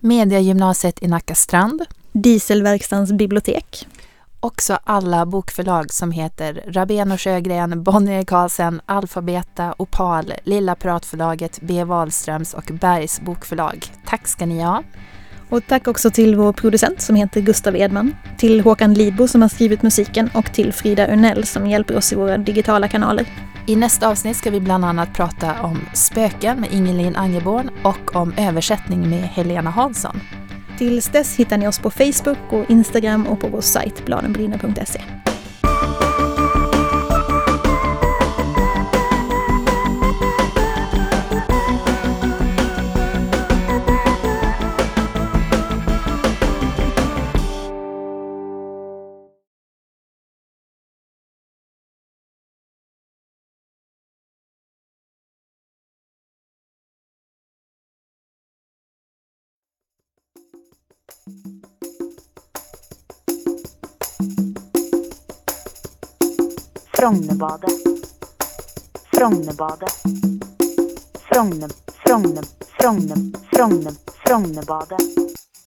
Mediagymnasiet 0.01 1.03
i 1.03 1.09
Nacka 1.09 1.35
strand. 1.35 1.83
Dieselverkstans 2.13 3.13
bibliotek, 3.13 3.87
Också 4.47 4.79
alla 4.85 5.27
bokförlag 5.27 5.93
som 5.93 6.11
heter 6.11 6.65
Rabén 6.67 7.13
och 7.13 7.21
Sjögren, 7.21 7.83
Bonnier 7.83 8.25
Carlsen, 8.25 8.81
Alfabeta, 8.87 9.75
Opal, 9.79 10.33
Lilla 10.45 10.75
Piratförlaget, 10.75 11.59
B. 11.61 11.85
Wahlströms 11.85 12.55
och 12.55 12.71
Bergs 12.81 13.21
bokförlag. 13.21 13.87
Tack 14.05 14.27
ska 14.27 14.47
ni 14.47 14.63
ha. 14.63 14.83
Och 15.51 15.63
tack 15.69 15.89
också 15.89 16.11
till 16.11 16.37
vår 16.37 16.53
producent 16.53 17.01
som 17.01 17.17
heter 17.17 17.41
Gustav 17.41 17.77
Edman, 17.77 18.17
till 18.39 18.61
Håkan 18.61 18.95
Lidbo 18.95 19.29
som 19.29 19.43
har 19.43 19.49
skrivit 19.49 19.83
musiken 19.83 20.31
och 20.35 20.53
till 20.53 20.73
Frida 20.73 21.09
Örnell 21.09 21.47
som 21.47 21.67
hjälper 21.67 21.97
oss 21.97 22.13
i 22.13 22.17
våra 22.17 22.39
digitala 22.39 22.89
kanaler. 22.89 23.27
I 23.67 23.77
nästa 23.77 24.09
avsnitt 24.09 24.37
ska 24.37 24.51
vi 24.51 24.61
bland 24.61 24.85
annat 24.85 25.15
prata 25.15 25.63
om 25.63 25.81
spöken 25.95 26.61
med 26.61 26.73
Ingelin 26.73 27.17
Angeborn 27.17 27.71
och 27.83 28.17
om 28.17 28.35
översättning 28.39 29.11
med 29.11 29.23
Helena 29.23 29.71
Hansson. 29.71 30.21
Tills 30.79 31.07
dess 31.09 31.37
hittar 31.37 31.59
ni 31.59 31.69
oss 31.69 31.79
på 31.79 31.91
Facebook 31.91 32.39
och 32.51 32.71
Instagram 32.71 33.27
och 33.27 33.41
på 33.41 33.49
vår 33.49 33.61
sajt 33.61 34.05
bladenbrinner.se. 34.05 35.01
Frognerbadet. 67.07 67.71
Frognerbadet. 69.13 69.93
Frogner, 71.29 71.69
Frogner, 72.05 72.43
Frogner, 72.79 73.17
Frogner, 73.51 73.93
Frognerbadet. 74.25 75.46